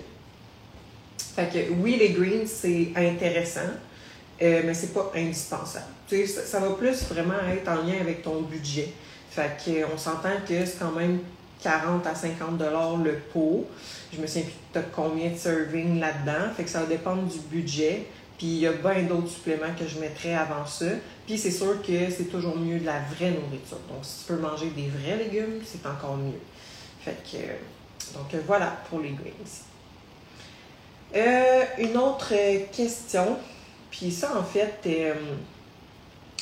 fait 1.19 1.53
que 1.53 1.73
oui, 1.75 1.97
les 1.97 2.11
greens, 2.11 2.47
c'est 2.47 2.91
intéressant, 2.97 3.61
euh, 4.43 4.63
mais 4.65 4.75
c'est 4.75 4.93
pas 4.93 5.13
indispensable. 5.15 5.87
Tu 6.09 6.17
sais, 6.17 6.27
ça, 6.27 6.43
ça, 6.43 6.61
va 6.61 6.75
plus 6.75 7.05
vraiment 7.05 7.39
être 7.51 7.69
en 7.69 7.87
lien 7.87 8.01
avec 8.01 8.23
ton 8.23 8.43
budget. 8.43 8.93
Fait 9.31 9.57
qu'on 9.65 9.97
s'entend 9.97 10.41
que 10.47 10.67
c'est 10.67 10.79
quand 10.79 10.93
même 10.93 11.21
40 11.63 12.07
à 12.07 12.15
50 12.15 12.59
dollars 12.59 12.97
le 12.97 13.15
pot. 13.33 13.67
Je 14.13 14.21
me 14.21 14.27
souviens 14.27 14.43
plus 14.43 14.53
tu 14.73 14.79
as 14.79 14.83
combien 14.83 15.31
de 15.31 15.37
servings 15.37 16.01
là-dedans. 16.01 16.53
Fait 16.57 16.65
que 16.65 16.71
ça 16.71 16.81
va 16.81 16.87
dépendre 16.87 17.23
du 17.23 17.39
budget. 17.39 18.07
Puis 18.39 18.47
il 18.47 18.59
y 18.59 18.67
a 18.67 18.73
bien 18.73 19.03
d'autres 19.05 19.29
suppléments 19.29 19.75
que 19.79 19.87
je 19.87 19.99
mettrais 19.99 20.35
avant 20.35 20.67
ça. 20.67 20.87
Puis 21.27 21.39
c'est 21.39 21.51
sûr 21.51 21.81
que 21.81 22.11
c'est 22.11 22.31
toujours 22.31 22.57
mieux 22.57 22.81
de 22.81 22.87
la 22.87 23.01
vraie 23.01 23.31
nourriture. 23.31 23.79
Donc 23.89 24.03
si 24.03 24.25
tu 24.25 24.33
peux 24.33 24.41
manger 24.41 24.71
des 24.71 24.89
vrais 24.89 25.17
légumes, 25.17 25.61
c'est 25.65 25.87
encore 25.87 26.17
mieux. 26.17 26.41
Fait 27.01 27.17
que 27.23 27.39
donc 28.13 28.35
voilà 28.47 28.77
pour 28.91 29.01
les 29.01 29.11
greens. 29.11 29.65
Euh, 31.15 31.65
une 31.79 31.97
autre 31.97 32.33
question. 32.73 33.39
Puis 33.91 34.11
ça 34.11 34.37
en 34.37 34.43
fait, 34.43 34.81
euh, 34.87 35.15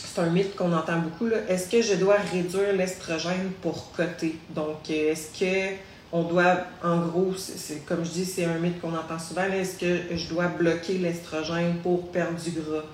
c'est 0.04 0.20
un 0.20 0.30
mythe 0.30 0.56
qu'on 0.56 0.72
entend 0.72 0.98
beaucoup. 0.98 1.28
Est-ce 1.48 1.68
que 1.68 1.82
je 1.82 1.94
dois 1.94 2.16
réduire 2.32 2.74
l'estrogène 2.74 3.52
pour 3.62 3.92
coter? 3.92 4.36
Donc, 4.54 4.90
est-ce 4.90 5.38
que 5.38 5.76
on 6.12 6.24
doit, 6.24 6.58
en 6.84 6.98
gros, 6.98 7.32
c'est, 7.36 7.86
comme 7.86 8.04
je 8.04 8.10
dis, 8.10 8.24
c'est 8.26 8.44
un 8.44 8.58
mythe 8.58 8.80
qu'on 8.80 8.94
entend 8.94 9.18
souvent, 9.18 9.44
est-ce 9.44 9.78
que 9.78 10.14
je 10.14 10.28
dois 10.28 10.48
bloquer 10.48 10.98
l'estrogène 10.98 11.76
pour 11.82 12.08
perdre 12.08 12.38
du 12.38 12.50
gras? 12.50 12.84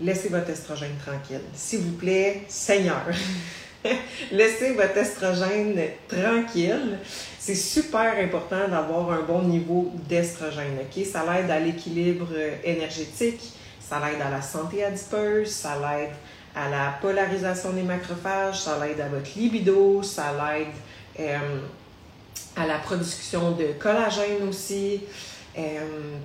Laissez 0.00 0.28
votre 0.28 0.48
estrogène 0.48 0.96
tranquille. 1.04 1.42
S'il 1.54 1.80
vous 1.80 1.96
plaît, 1.96 2.42
Seigneur. 2.48 3.02
Laissez 4.32 4.72
votre 4.72 4.96
estrogène 4.96 5.78
tranquille. 6.08 6.98
C'est 7.38 7.54
super 7.54 8.14
important 8.18 8.68
d'avoir 8.68 9.10
un 9.10 9.22
bon 9.22 9.42
niveau 9.42 9.92
d'estrogène. 10.08 10.78
ok? 10.80 11.04
Ça 11.04 11.24
l'aide 11.24 11.50
à 11.50 11.60
l'équilibre 11.60 12.28
énergétique, 12.64 13.52
ça 13.88 14.00
l'aide 14.00 14.20
à 14.20 14.30
la 14.30 14.42
santé 14.42 14.84
adipeuse, 14.84 15.48
ça 15.48 15.76
l'aide 15.76 16.10
à 16.54 16.68
la 16.68 16.98
polarisation 17.00 17.72
des 17.72 17.82
macrophages, 17.82 18.62
ça 18.62 18.78
l'aide 18.84 19.00
à 19.00 19.08
votre 19.08 19.30
libido, 19.36 20.02
ça 20.02 20.32
l'aide 20.32 20.74
euh, 21.20 21.38
à 22.56 22.66
la 22.66 22.78
production 22.78 23.52
de 23.52 23.72
collagène 23.78 24.48
aussi. 24.48 25.00
Euh, 25.56 25.60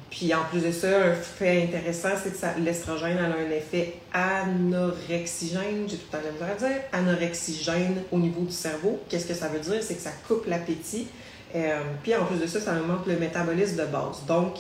puis 0.10 0.34
en 0.34 0.44
plus 0.44 0.62
de 0.62 0.72
ça, 0.72 1.06
un 1.06 1.14
fait 1.14 1.64
intéressant, 1.64 2.10
c'est 2.22 2.32
que 2.32 2.60
l'estrogène 2.60 3.18
a 3.18 3.26
un 3.26 3.50
effet 3.52 3.96
anorexigène, 4.14 5.88
j'ai 5.88 5.98
tout 5.98 6.08
le 6.12 6.20
temps 6.20 6.46
à 6.46 6.56
dire, 6.56 6.82
anorexigène 6.92 8.04
au 8.12 8.20
niveau 8.20 8.42
du 8.42 8.52
cerveau. 8.52 9.00
Qu'est-ce 9.10 9.26
que 9.26 9.34
ça 9.34 9.48
veut 9.48 9.60
dire? 9.60 9.82
C'est 9.82 9.96
que 9.96 10.02
ça 10.02 10.12
coupe 10.28 10.46
l'appétit. 10.48 11.08
Euh, 11.56 11.80
puis 12.02 12.16
en 12.16 12.26
plus 12.26 12.38
de 12.38 12.48
ça, 12.48 12.60
ça 12.60 12.74
augmente 12.74 13.08
le 13.08 13.18
métabolisme 13.18 13.78
de 13.78 13.86
base. 13.86 14.24
Donc, 14.28 14.56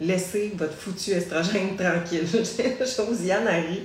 laissez 0.00 0.52
votre 0.56 0.74
foutu 0.74 1.10
estrogène 1.12 1.76
tranquille. 1.78 2.26
Josiane 2.80 3.48
ri 3.48 3.82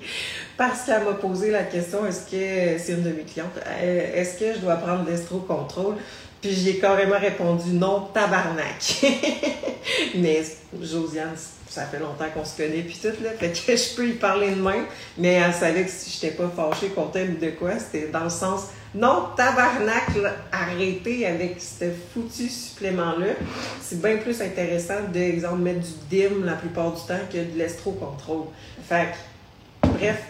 parce 0.57 0.83
qu'elle 0.83 1.03
m'a 1.03 1.13
posé 1.13 1.51
la 1.51 1.63
question 1.63 2.05
est-ce 2.05 2.25
que 2.29 2.77
c'est 2.83 2.93
une 2.93 3.03
de 3.03 3.11
mes 3.11 3.23
clientes 3.23 3.57
euh, 3.65 4.15
est-ce 4.15 4.37
que 4.37 4.53
je 4.53 4.59
dois 4.59 4.75
prendre 4.75 5.09
l'estro-contrôle? 5.09 5.95
Puis 6.41 6.53
j'ai 6.53 6.77
carrément 6.79 7.19
répondu 7.19 7.71
non, 7.73 8.07
tabarnak. 8.13 9.03
mais 10.15 10.41
Josiane, 10.81 11.35
ça 11.69 11.85
fait 11.85 11.99
longtemps 11.99 12.25
qu'on 12.33 12.43
se 12.43 12.57
connaît 12.57 12.81
puis 12.81 12.97
tout 13.01 13.23
là, 13.23 13.29
fait 13.39 13.49
que 13.49 13.75
je 13.75 13.95
peux 13.95 14.09
y 14.09 14.13
parler 14.13 14.49
de 14.49 14.61
même, 14.61 14.85
mais 15.17 15.33
elle 15.33 15.53
savait 15.53 15.83
que 15.85 15.91
si 15.91 16.09
j'étais 16.09 16.35
pas 16.35 16.49
fâchée 16.49 16.87
contre 16.89 17.17
elle 17.17 17.37
de 17.37 17.51
quoi, 17.51 17.77
c'était 17.77 18.07
dans 18.07 18.23
le 18.23 18.29
sens 18.29 18.69
non, 18.93 19.29
tabarnak, 19.38 20.10
arrêtez 20.51 21.25
avec 21.25 21.62
ce 21.62 21.86
foutu 22.13 22.50
supplément-là. 22.50 23.33
C'est 23.81 24.01
bien 24.01 24.17
plus 24.17 24.41
intéressant 24.41 25.03
d'exemple 25.13 25.62
mettre 25.62 25.79
du 25.79 25.93
DIM 26.10 26.43
la 26.43 26.53
plupart 26.53 26.91
du 26.91 27.01
temps 27.07 27.19
que 27.31 27.38
de 27.38 27.57
l'estro-contrôle. 27.57 28.48
Fait 28.88 29.13
bref, 29.81 30.21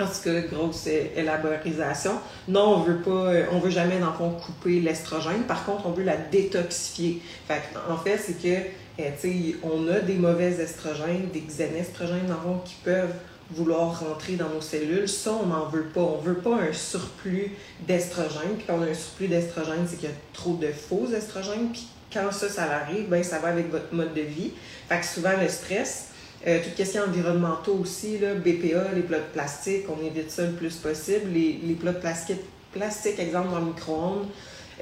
En 0.00 0.06
tout 0.06 0.22
cas, 0.22 0.40
grosse 0.42 0.86
élaborisation. 0.86 2.12
Non, 2.46 2.76
on 2.76 2.82
veut 2.82 2.98
pas, 2.98 3.32
on 3.50 3.58
veut 3.58 3.70
jamais, 3.70 3.98
dans 3.98 4.10
le 4.10 4.16
fond, 4.16 4.30
couper 4.30 4.78
l'estrogène. 4.78 5.42
Par 5.42 5.64
contre, 5.64 5.86
on 5.86 5.90
veut 5.90 6.04
la 6.04 6.16
détoxifier. 6.16 7.20
Fait 7.48 7.62
en 7.90 7.96
fait, 7.96 8.18
c'est 8.18 8.40
que, 8.40 8.68
eh, 8.98 9.56
on 9.64 9.88
a 9.88 9.98
des 9.98 10.14
mauvais 10.14 10.52
estrogènes, 10.62 11.30
des 11.32 11.40
xénestrogènes, 11.40 12.26
dans 12.28 12.34
le 12.34 12.40
fond, 12.40 12.60
qui 12.64 12.76
peuvent 12.84 13.14
vouloir 13.50 14.00
rentrer 14.00 14.34
dans 14.34 14.48
nos 14.48 14.60
cellules. 14.60 15.08
Ça, 15.08 15.32
on 15.32 15.46
n'en 15.46 15.66
veut 15.66 15.86
pas. 15.86 16.00
On 16.00 16.18
veut 16.18 16.36
pas 16.36 16.56
un 16.56 16.72
surplus 16.72 17.52
d'estrogène. 17.86 18.56
Puis 18.56 18.66
quand 18.66 18.78
on 18.78 18.82
a 18.82 18.86
un 18.86 18.94
surplus 18.94 19.28
d'estrogène, 19.28 19.86
c'est 19.88 19.96
qu'il 19.96 20.08
y 20.08 20.12
a 20.12 20.16
trop 20.32 20.54
de 20.54 20.68
faux 20.68 21.06
estrogènes. 21.10 21.70
Puis 21.72 21.88
quand 22.12 22.30
ça, 22.32 22.48
ça 22.48 22.64
arrive, 22.64 23.08
ben 23.08 23.22
ça 23.22 23.38
va 23.38 23.48
avec 23.48 23.70
votre 23.70 23.92
mode 23.92 24.14
de 24.14 24.22
vie. 24.22 24.52
Fait 24.88 25.00
que 25.00 25.06
souvent, 25.06 25.32
le 25.40 25.48
stress, 25.48 26.08
euh, 26.46 26.60
toutes 26.62 26.74
questions 26.74 27.02
environnementaux 27.02 27.74
aussi, 27.74 28.18
là, 28.18 28.34
BPA, 28.34 28.92
les 28.94 29.02
plats 29.02 29.18
de 29.18 29.32
plastique, 29.32 29.84
on 29.88 30.04
évite 30.04 30.30
ça 30.30 30.44
le 30.44 30.52
plus 30.52 30.76
possible. 30.76 31.30
Les, 31.32 31.58
les 31.62 31.74
plats 31.74 31.92
de 31.92 31.98
plastique, 31.98 32.40
plastique, 32.72 33.18
exemple 33.18 33.50
dans 33.50 33.58
le 33.58 33.66
micro-ondes, 33.66 34.26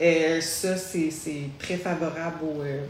euh, 0.02 0.40
ça, 0.40 0.76
c'est 0.76 1.11
très 1.58 1.76
favorable 1.76 2.38
au, 2.44 2.62
euh, 2.62 2.85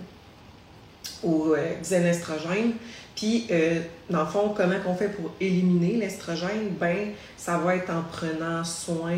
au 1.22 1.54
xénestrogène. 1.82 2.72
Puis, 3.16 3.48
dans 4.10 4.20
le 4.20 4.26
fond, 4.26 4.52
comment 4.54 4.76
on 4.86 4.94
fait 4.94 5.08
pour 5.08 5.32
éliminer 5.40 5.96
l'estrogène? 5.96 6.68
Ben, 6.78 7.12
ça 7.36 7.58
va 7.58 7.76
être 7.76 7.90
en 7.90 8.02
prenant 8.02 8.62
soin 8.62 9.16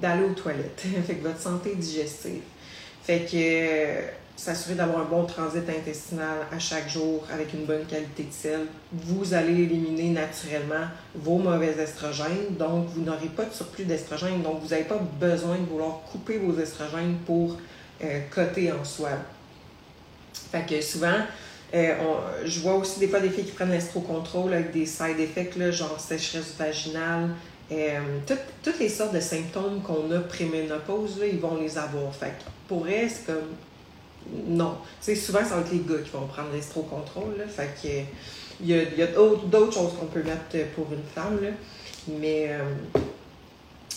d'aller 0.00 0.24
aux 0.24 0.32
toilettes, 0.32 0.82
fait 1.06 1.14
que 1.14 1.28
votre 1.28 1.40
santé 1.40 1.74
digestive. 1.76 2.40
Fait 3.04 3.20
que 3.30 4.18
s'assurer 4.38 4.76
d'avoir 4.76 5.00
un 5.00 5.04
bon 5.04 5.24
transit 5.24 5.68
intestinal 5.68 6.46
à 6.52 6.60
chaque 6.60 6.88
jour 6.88 7.26
avec 7.32 7.52
une 7.54 7.64
bonne 7.64 7.84
qualité 7.86 8.22
de 8.22 8.32
sel. 8.32 8.60
Vous 8.92 9.34
allez 9.34 9.64
éliminer 9.64 10.10
naturellement 10.10 10.86
vos 11.16 11.38
mauvais 11.38 11.74
estrogènes, 11.82 12.54
donc 12.56 12.86
vous 12.86 13.00
n'aurez 13.00 13.26
pas 13.26 13.46
de 13.46 13.52
surplus 13.52 13.84
d'estrogènes, 13.84 14.40
donc 14.42 14.60
vous 14.62 14.68
n'avez 14.68 14.84
pas 14.84 15.00
besoin 15.20 15.56
de 15.56 15.66
vouloir 15.66 16.02
couper 16.12 16.38
vos 16.38 16.56
estrogènes 16.56 17.16
pour 17.26 17.56
euh, 18.04 18.20
coter 18.30 18.70
en 18.70 18.84
soi. 18.84 19.10
Fait 20.52 20.64
que 20.64 20.80
souvent, 20.80 21.18
euh, 21.74 21.94
je 22.44 22.60
vois 22.60 22.74
aussi 22.74 22.98
des 22.98 23.08
fois 23.08 23.20
des 23.20 23.28
filles 23.28 23.44
qui 23.44 23.52
prennent 23.52 23.70
l'estrocontrôle 23.70 24.54
avec 24.54 24.72
des 24.72 24.86
side 24.86 25.20
effects, 25.20 25.56
là, 25.56 25.70
genre 25.70 26.00
sécheresse 26.00 26.54
vaginale, 26.58 27.30
euh, 27.70 28.00
toutes, 28.62 28.78
les 28.80 28.88
sortes 28.88 29.14
de 29.14 29.20
symptômes 29.20 29.82
qu'on 29.82 30.10
a 30.10 30.20
pré-ménopause, 30.20 31.20
ils 31.30 31.38
vont 31.38 31.56
les 31.60 31.76
avoir. 31.76 32.14
Fait 32.14 32.32
pour 32.66 32.88
elle, 32.88 33.10
c'est 33.10 33.26
comme 33.26 33.54
non. 34.46 34.78
c'est 35.00 35.14
souvent, 35.14 35.44
ça 35.44 35.56
va 35.56 35.60
être 35.60 35.72
les 35.72 35.78
gars 35.78 36.02
qui 36.02 36.10
vont 36.10 36.26
prendre 36.26 36.50
l'estro-contrôle. 36.52 37.44
Fait 37.48 37.70
que, 37.82 37.88
il 38.60 38.70
y 38.70 39.02
a, 39.02 39.06
d'autres 39.06 39.72
choses 39.72 39.92
qu'on 39.98 40.06
peut 40.06 40.22
mettre 40.22 40.70
pour 40.74 40.86
une 40.92 41.04
femme. 41.14 41.38
Là. 41.42 41.50
Mais, 42.08 42.48
euh, 42.50 43.00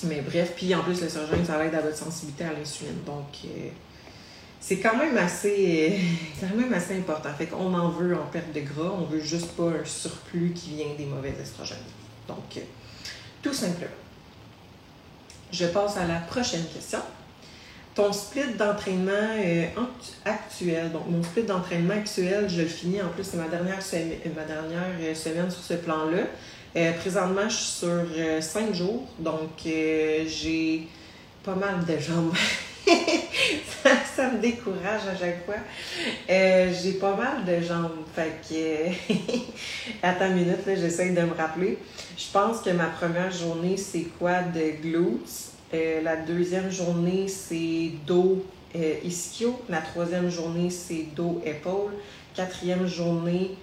mais 0.03 0.21
bref, 0.21 0.53
puis 0.55 0.73
en 0.75 0.83
plus, 0.83 1.01
le 1.01 1.09
surgène, 1.09 1.45
ça 1.45 1.63
aide 1.65 1.75
à 1.75 1.81
votre 1.81 1.97
sensibilité 1.97 2.43
à 2.43 2.53
l'insuline. 2.53 3.01
Donc, 3.05 3.25
euh, 3.45 3.69
c'est 4.61 4.77
quand 4.77 4.95
même 4.95 5.17
assez 5.17 5.99
quand 6.39 6.55
même 6.55 6.73
assez 6.73 6.95
important. 6.97 7.29
Fait 7.37 7.47
qu'on 7.47 7.73
en 7.73 7.89
veut 7.89 8.15
en 8.15 8.25
perte 8.31 8.53
de 8.53 8.61
gras, 8.61 8.93
on 8.97 9.03
veut 9.03 9.19
juste 9.19 9.51
pas 9.57 9.67
un 9.69 9.83
surplus 9.83 10.53
qui 10.55 10.75
vient 10.75 10.93
des 10.97 11.05
mauvais 11.05 11.33
estrogènes. 11.41 11.77
Donc, 12.29 12.55
euh, 12.55 12.61
tout 13.41 13.53
simplement. 13.53 13.91
Je 15.51 15.65
passe 15.65 15.97
à 15.97 16.07
la 16.07 16.19
prochaine 16.19 16.65
question 16.73 16.99
ton 17.93 18.13
split 18.13 18.53
d'entraînement 18.57 19.11
euh, 19.11 19.65
actuel, 20.23 20.91
donc 20.91 21.09
mon 21.09 21.21
split 21.23 21.43
d'entraînement 21.43 21.95
actuel, 21.95 22.49
je 22.49 22.61
le 22.61 22.67
finis 22.67 23.01
en 23.01 23.09
plus, 23.09 23.23
c'est 23.23 23.37
ma 23.37 23.49
dernière, 23.49 23.81
semaine, 23.81 24.17
ma 24.35 24.43
dernière 24.43 24.95
euh, 25.01 25.13
semaine 25.13 25.51
sur 25.51 25.61
ce 25.61 25.73
plan-là. 25.73 26.23
Euh, 26.77 26.93
présentement, 26.93 27.49
je 27.49 27.55
suis 27.55 27.85
sur 27.85 28.05
cinq 28.39 28.73
jours, 28.73 29.05
donc 29.19 29.49
j'ai 29.65 30.87
pas 31.43 31.55
mal 31.55 31.85
de 31.85 31.99
jambes. 31.99 32.33
ça, 34.15 34.29
me 34.29 34.39
décourage 34.39 35.01
à 35.11 35.17
chaque 35.17 35.45
fois. 35.45 35.55
j'ai 36.27 36.93
pas 36.93 37.15
mal 37.15 37.45
de 37.45 37.61
jambes. 37.63 38.05
Fait 38.15 38.41
que. 38.47 39.13
Attends 40.03 40.27
une 40.27 40.35
minute, 40.35 40.65
j'essaie 40.65 41.11
de 41.11 41.21
me 41.21 41.33
rappeler. 41.33 41.77
Je 42.17 42.25
pense 42.31 42.61
que 42.61 42.69
ma 42.71 42.87
première 42.87 43.31
journée, 43.31 43.77
c'est 43.77 44.07
quoi 44.19 44.41
de 44.41 44.81
glutes? 44.81 45.51
Euh, 45.73 46.01
la 46.01 46.17
deuxième 46.17 46.69
journée, 46.69 47.27
c'est 47.27 47.91
dos 48.05 48.43
euh, 48.75 48.95
ischio. 49.03 49.59
La 49.69 49.81
troisième 49.81 50.29
journée, 50.29 50.69
c'est 50.69 51.07
dos 51.15 51.41
épaule. 51.45 51.93
Quatrième 52.35 52.85
journée, 52.87 53.55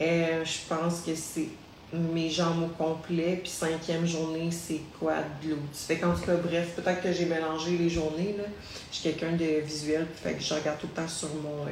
euh, 0.00 0.44
je 0.44 0.58
pense 0.68 1.00
que 1.00 1.14
c'est 1.14 1.48
mes 1.92 2.30
jambes 2.30 2.64
au 2.64 2.82
complet. 2.82 3.40
Puis 3.42 3.50
cinquième 3.50 4.06
journée, 4.06 4.50
c'est 4.50 4.80
quad 4.98 5.24
glutes. 5.42 5.58
Fait 5.72 5.96
qu'en 5.96 6.14
tout 6.14 6.22
cas, 6.22 6.36
bref, 6.36 6.74
peut-être 6.76 7.02
que 7.02 7.12
j'ai 7.12 7.26
mélangé 7.26 7.76
les 7.76 7.88
journées. 7.88 8.34
Là. 8.36 8.44
Je 8.90 8.96
suis 8.96 9.10
quelqu'un 9.10 9.32
de 9.32 9.60
visuel, 9.64 10.06
fait 10.14 10.34
que 10.34 10.42
je 10.42 10.54
regarde 10.54 10.78
tout 10.78 10.88
le 10.94 11.02
temps 11.02 11.08
sur 11.08 11.28
mon, 11.28 11.66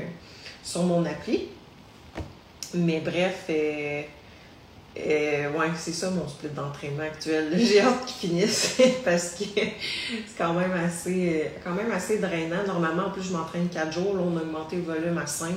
sur 0.62 0.82
mon 0.82 1.04
appli. 1.04 1.48
Mais 2.74 3.00
bref, 3.00 3.46
euh, 3.48 4.02
ouais, 4.96 5.70
c'est 5.76 5.92
ça 5.92 6.10
mon 6.10 6.26
split 6.28 6.48
d'entraînement 6.50 7.02
actuel. 7.04 7.52
J'ai 7.58 7.80
hâte 7.80 8.04
qu'il 8.06 8.30
finisse 8.30 8.76
parce 9.04 9.30
que 9.34 9.44
c'est 9.54 9.74
quand 10.38 10.54
même 10.54 10.72
assez 10.72 11.42
euh, 11.44 11.48
quand 11.62 11.72
même 11.72 11.90
assez 11.92 12.18
drainant. 12.18 12.64
Normalement, 12.66 13.06
en 13.06 13.10
plus, 13.10 13.22
je 13.22 13.32
m'entraîne 13.32 13.68
4 13.68 13.92
jours. 13.92 14.14
Là, 14.14 14.22
on 14.22 14.36
a 14.36 14.42
augmenté 14.42 14.76
le 14.76 14.82
volume 14.82 15.18
à 15.18 15.26
5. 15.26 15.50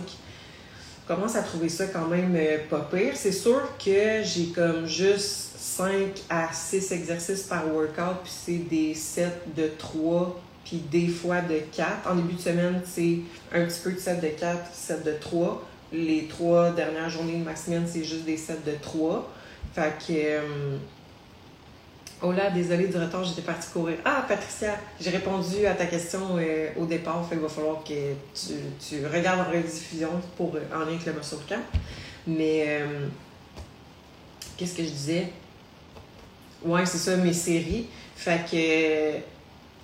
Commence 1.08 1.36
à 1.36 1.42
trouver 1.42 1.70
ça 1.70 1.88
quand 1.88 2.08
même 2.08 2.34
euh, 2.36 2.58
pas 2.70 2.88
pire. 2.92 3.14
C'est 3.16 3.32
sûr 3.32 3.62
que 3.84 4.22
j'ai 4.24 4.48
comme 4.48 4.86
juste 4.86 5.54
5 5.58 5.92
à 6.30 6.52
6 6.52 6.92
exercices 6.92 7.44
par 7.44 7.66
workout, 7.74 8.24
puis 8.24 8.34
c'est 8.46 8.70
des 8.70 8.94
sets 8.94 9.42
de 9.56 9.70
3, 9.78 10.40
puis 10.66 10.78
des 10.92 11.08
fois 11.08 11.42
de 11.42 11.60
4. 11.72 12.10
En 12.10 12.16
début 12.16 12.34
de 12.34 12.42
semaine, 12.42 12.82
c'est 12.86 13.20
un 13.54 13.66
petit 13.66 13.80
peu 13.84 13.92
de 13.94 14.00
7 14.00 14.22
de 14.22 14.28
4, 14.28 14.74
7 14.74 15.06
de 15.06 15.14
3 15.14 15.68
les 15.92 16.28
trois 16.28 16.72
dernières 16.72 17.10
journées 17.10 17.38
de 17.38 17.44
ma 17.44 17.56
semaine, 17.56 17.86
c'est 17.88 18.04
juste 18.04 18.26
des 18.26 18.38
sets 18.38 18.60
de 18.66 18.74
trois. 18.82 19.30
Fait 19.74 19.94
que. 20.00 20.14
Euh, 20.14 20.78
oh 22.22 22.32
là, 22.32 22.50
désolé 22.52 22.88
du 22.88 22.98
retard, 22.98 23.24
j'étais 23.24 23.42
partie 23.42 23.70
courir. 23.70 23.98
Ah, 24.06 24.26
Patricia, 24.28 24.76
j'ai 25.00 25.10
répondu 25.10 25.66
à 25.66 25.74
ta 25.74 25.86
question 25.86 26.38
euh, 26.38 26.70
au 26.78 26.86
départ, 26.86 27.26
fait 27.28 27.36
qu'il 27.36 27.44
va 27.44 27.50
falloir 27.50 27.84
que 27.84 28.14
tu, 28.34 28.54
tu 28.80 29.06
regardes 29.06 29.48
en 29.48 29.52
rediffusion 29.52 30.10
pour, 30.36 30.56
euh, 30.56 30.62
en 30.74 30.80
lien 30.80 30.96
avec 30.96 31.06
le 31.06 31.14
muscle. 31.14 31.58
Mais. 32.28 32.82
Qu'est-ce 34.58 34.76
que 34.76 34.84
je 34.84 34.90
disais? 34.90 35.28
Ouais, 36.66 36.86
c'est 36.86 36.98
ça, 36.98 37.16
mes 37.16 37.34
séries. 37.34 37.88
Fait 38.16 38.44
que. 38.44 39.20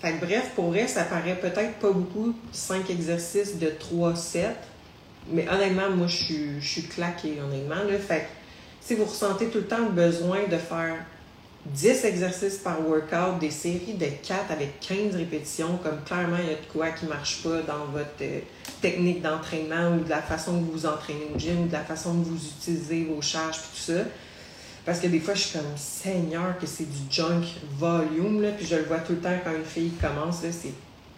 Fait 0.02 0.18
que 0.18 0.26
bref, 0.26 0.52
pour 0.56 0.70
vrai, 0.72 0.88
ça 0.88 1.04
paraît 1.04 1.36
peut-être 1.40 1.76
pas 1.76 1.92
beaucoup, 1.92 2.36
cinq 2.52 2.90
exercices 2.90 3.58
de 3.58 3.70
trois 3.70 4.16
sets. 4.16 4.56
Mais 5.30 5.48
honnêtement, 5.48 5.90
moi, 5.92 6.08
je 6.08 6.24
suis, 6.24 6.60
je 6.60 6.68
suis 6.68 6.82
claquée, 6.84 7.38
honnêtement. 7.40 7.84
Là. 7.90 7.98
Fait 8.00 8.28
si 8.82 8.96
vous 8.96 9.06
ressentez 9.06 9.48
tout 9.48 9.60
le 9.60 9.68
temps 9.68 9.80
le 9.80 9.92
besoin 9.92 10.40
de 10.50 10.58
faire 10.58 10.98
10 11.66 12.06
exercices 12.06 12.58
par 12.58 12.86
workout, 12.86 13.40
des 13.40 13.52
séries 13.52 13.94
de 13.94 14.08
4 14.22 14.52
avec 14.52 14.80
15 14.82 15.16
répétitions, 15.16 15.80
comme 15.82 16.04
clairement 16.06 16.38
il 16.40 16.50
y 16.50 16.54
a 16.54 16.56
de 16.56 16.72
quoi 16.72 16.90
qui 16.90 17.06
ne 17.06 17.10
marche 17.10 17.42
pas 17.42 17.62
dans 17.62 17.86
votre 17.86 18.10
euh, 18.22 18.40
technique 18.82 19.22
d'entraînement 19.22 19.96
ou 19.96 20.04
de 20.04 20.10
la 20.10 20.22
façon 20.22 20.60
que 20.60 20.66
vous 20.66 20.72
vous 20.72 20.86
entraînez 20.86 21.28
au 21.34 21.40
gym 21.40 21.64
ou 21.64 21.68
de 21.68 21.74
la 21.74 21.84
façon 21.84 22.12
que 22.20 22.26
vous 22.26 22.46
utilisez 22.60 23.06
vos 23.06 23.22
charges 23.22 23.58
et 23.58 23.76
tout 23.76 23.94
ça. 23.94 24.02
Parce 24.86 25.00
que 25.00 25.08
des 25.08 25.20
fois, 25.20 25.34
je 25.34 25.40
suis 25.40 25.58
comme 25.58 25.78
Seigneur 25.78 26.58
que 26.60 26.68
c'est 26.68 26.84
du 26.84 27.00
junk 27.10 27.46
volume, 27.78 28.42
là, 28.42 28.50
puis 28.52 28.66
je 28.66 28.76
le 28.76 28.84
vois 28.84 29.00
tout 29.00 29.14
le 29.14 29.20
temps 29.20 29.38
quand 29.44 29.56
une 29.56 29.64
fille 29.64 29.92
commence, 29.92 30.42
c'est 30.42 30.74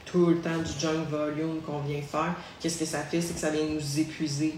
tout 0.06 0.28
le 0.28 0.38
temps 0.38 0.58
du 0.60 0.80
junk 0.80 1.06
volume 1.10 1.62
qu'on 1.66 1.80
vient 1.80 2.02
faire. 2.02 2.36
Qu'est-ce 2.60 2.78
que 2.78 2.86
ça 2.86 3.00
fait? 3.00 3.22
C'est 3.22 3.34
que 3.34 3.40
ça 3.40 3.50
vient 3.50 3.66
nous 3.66 4.00
épuiser. 4.00 4.54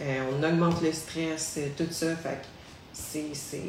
Euh, 0.00 0.22
on 0.32 0.42
augmente 0.42 0.82
le 0.82 0.92
stress, 0.92 1.56
euh, 1.58 1.68
tout 1.76 1.90
ça. 1.90 2.16
Fait 2.16 2.40
c'est. 2.94 3.60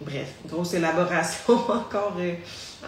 Bref, 0.00 0.34
grosse 0.48 0.74
élaboration 0.74 1.54
encore, 1.68 2.16
euh, 2.18 2.34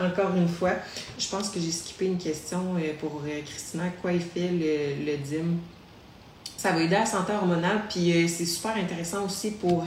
encore 0.01 0.35
une 0.37 0.49
fois. 0.49 0.73
Je 1.19 1.29
pense 1.29 1.51
que 1.51 1.61
j'ai 1.61 1.71
skippé 1.71 2.07
une 2.07 2.19
question 2.19 2.77
pour 3.01 3.23
Christina. 3.47 3.85
Quoi 4.03 4.13
il 4.13 4.21
fait 4.21 4.49
le, 4.49 5.05
le 5.05 5.17
DIM? 5.19 5.59
Ça 6.57 6.73
va 6.73 6.83
aider 6.83 6.97
à 6.97 7.01
la 7.01 7.07
santé 7.07 7.33
hormonale, 7.33 7.83
puis 7.89 8.29
c'est 8.29 8.47
super 8.47 8.77
intéressant 8.77 9.27
aussi 9.27 9.53
pour 9.53 9.87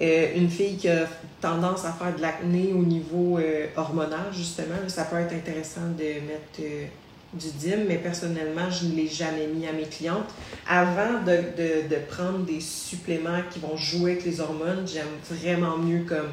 euh, 0.00 0.36
une 0.36 0.48
fille 0.48 0.76
qui 0.76 0.88
a 0.88 1.06
tendance 1.40 1.84
à 1.84 1.92
faire 1.92 2.14
de 2.14 2.22
l'acné 2.22 2.72
au 2.72 2.82
niveau 2.82 3.38
euh, 3.38 3.66
hormonal, 3.76 4.32
justement, 4.32 4.76
ça 4.86 5.04
peut 5.04 5.16
être 5.16 5.32
intéressant 5.32 5.88
de 5.98 6.04
mettre 6.04 6.60
euh, 6.60 6.86
du 7.34 7.50
DIM, 7.50 7.84
mais 7.86 7.96
personnellement, 7.96 8.70
je 8.70 8.86
ne 8.86 8.96
l'ai 8.96 9.08
jamais 9.08 9.46
mis 9.46 9.66
à 9.66 9.72
mes 9.72 9.84
clientes. 9.84 10.28
Avant 10.66 11.22
de, 11.24 11.88
de, 11.88 11.96
prendre 12.08 12.38
des 12.38 12.60
suppléments 12.60 13.42
qui 13.50 13.58
vont 13.58 13.76
jouer 13.76 14.12
avec 14.12 14.24
les 14.24 14.40
hormones, 14.40 14.86
j'aime 14.86 15.06
vraiment 15.30 15.76
mieux 15.76 16.04
comme 16.04 16.28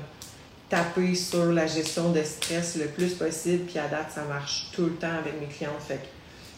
taper 0.70 1.14
sur 1.16 1.52
la 1.52 1.68
gestion 1.68 2.12
de 2.12 2.24
stress 2.24 2.78
le 2.78 2.88
plus 2.88 3.14
possible, 3.14 3.66
puis 3.66 3.78
à 3.78 3.88
date, 3.88 4.12
ça 4.14 4.24
marche 4.24 4.68
tout 4.74 4.86
le 4.86 4.94
temps 4.94 5.18
avec 5.20 5.40
mes 5.40 5.48
clientes. 5.48 5.82
Fait 5.86 6.00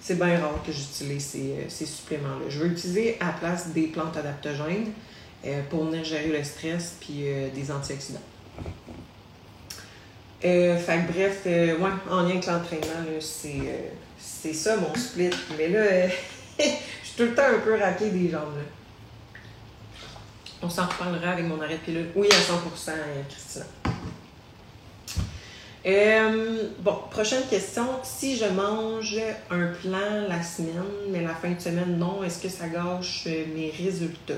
c'est 0.01 0.15
bien 0.15 0.39
rare 0.39 0.63
que 0.65 0.72
j'utilise 0.72 1.25
ces, 1.25 1.65
ces 1.67 1.86
suppléments-là. 1.86 2.46
Je 2.48 2.60
veux 2.60 2.67
utiliser 2.67 3.17
à 3.20 3.25
la 3.27 3.32
place 3.34 3.70
des 3.70 3.88
plantes 3.88 4.15
adaptogènes, 4.15 4.94
euh, 5.46 5.62
pour 5.70 5.84
venir 5.86 6.03
gérer 6.03 6.29
le 6.29 6.44
stress 6.44 6.96
puis 7.00 7.24
euh, 7.27 7.50
des 7.53 7.72
antioxydants. 7.72 8.22
Euh, 10.46 10.77
fait 10.77 11.00
bref, 11.12 11.41
euh, 11.48 11.77
ouais, 11.77 11.89
en 12.10 12.22
lien 12.22 12.29
avec 12.32 12.46
l'entraînement, 12.46 13.20
c'est, 13.20 13.50
euh, 13.50 13.89
c'est 14.19 14.53
ça 14.53 14.77
mon 14.77 14.93
split. 14.95 15.29
Mais 15.57 15.69
là, 15.69 15.79
euh, 15.79 16.07
je 16.59 16.63
suis 16.63 17.15
tout 17.15 17.24
le 17.24 17.36
temps 17.36 17.47
un 17.55 17.59
peu 17.59 17.75
raqué 17.79 18.09
des 18.09 18.29
jambes. 18.29 18.62
On 20.62 20.69
s'en 20.69 20.88
reparlera 20.88 21.31
avec 21.31 21.45
mon 21.45 21.62
arrêt 21.62 21.75
de 21.75 21.79
pilule. 21.79 22.09
Oui, 22.15 22.27
à 22.31 22.36
100%, 22.36 22.89
euh, 22.89 23.21
Christina. 23.29 23.65
Euh, 25.86 26.69
bon, 26.79 26.97
prochaine 27.12 27.43
question. 27.50 27.86
Si 28.03 28.36
je 28.36 28.45
mange 28.45 29.15
un 29.50 29.67
plan 29.67 30.27
la 30.27 30.43
semaine, 30.43 30.83
mais 31.12 31.21
la 31.21 31.36
fin 31.36 31.51
de 31.51 31.59
semaine, 31.59 31.97
non, 31.97 32.24
est-ce 32.24 32.41
que 32.41 32.50
ça 32.50 32.67
gâche 32.67 33.27
mes 33.53 33.71
résultats? 33.71 34.33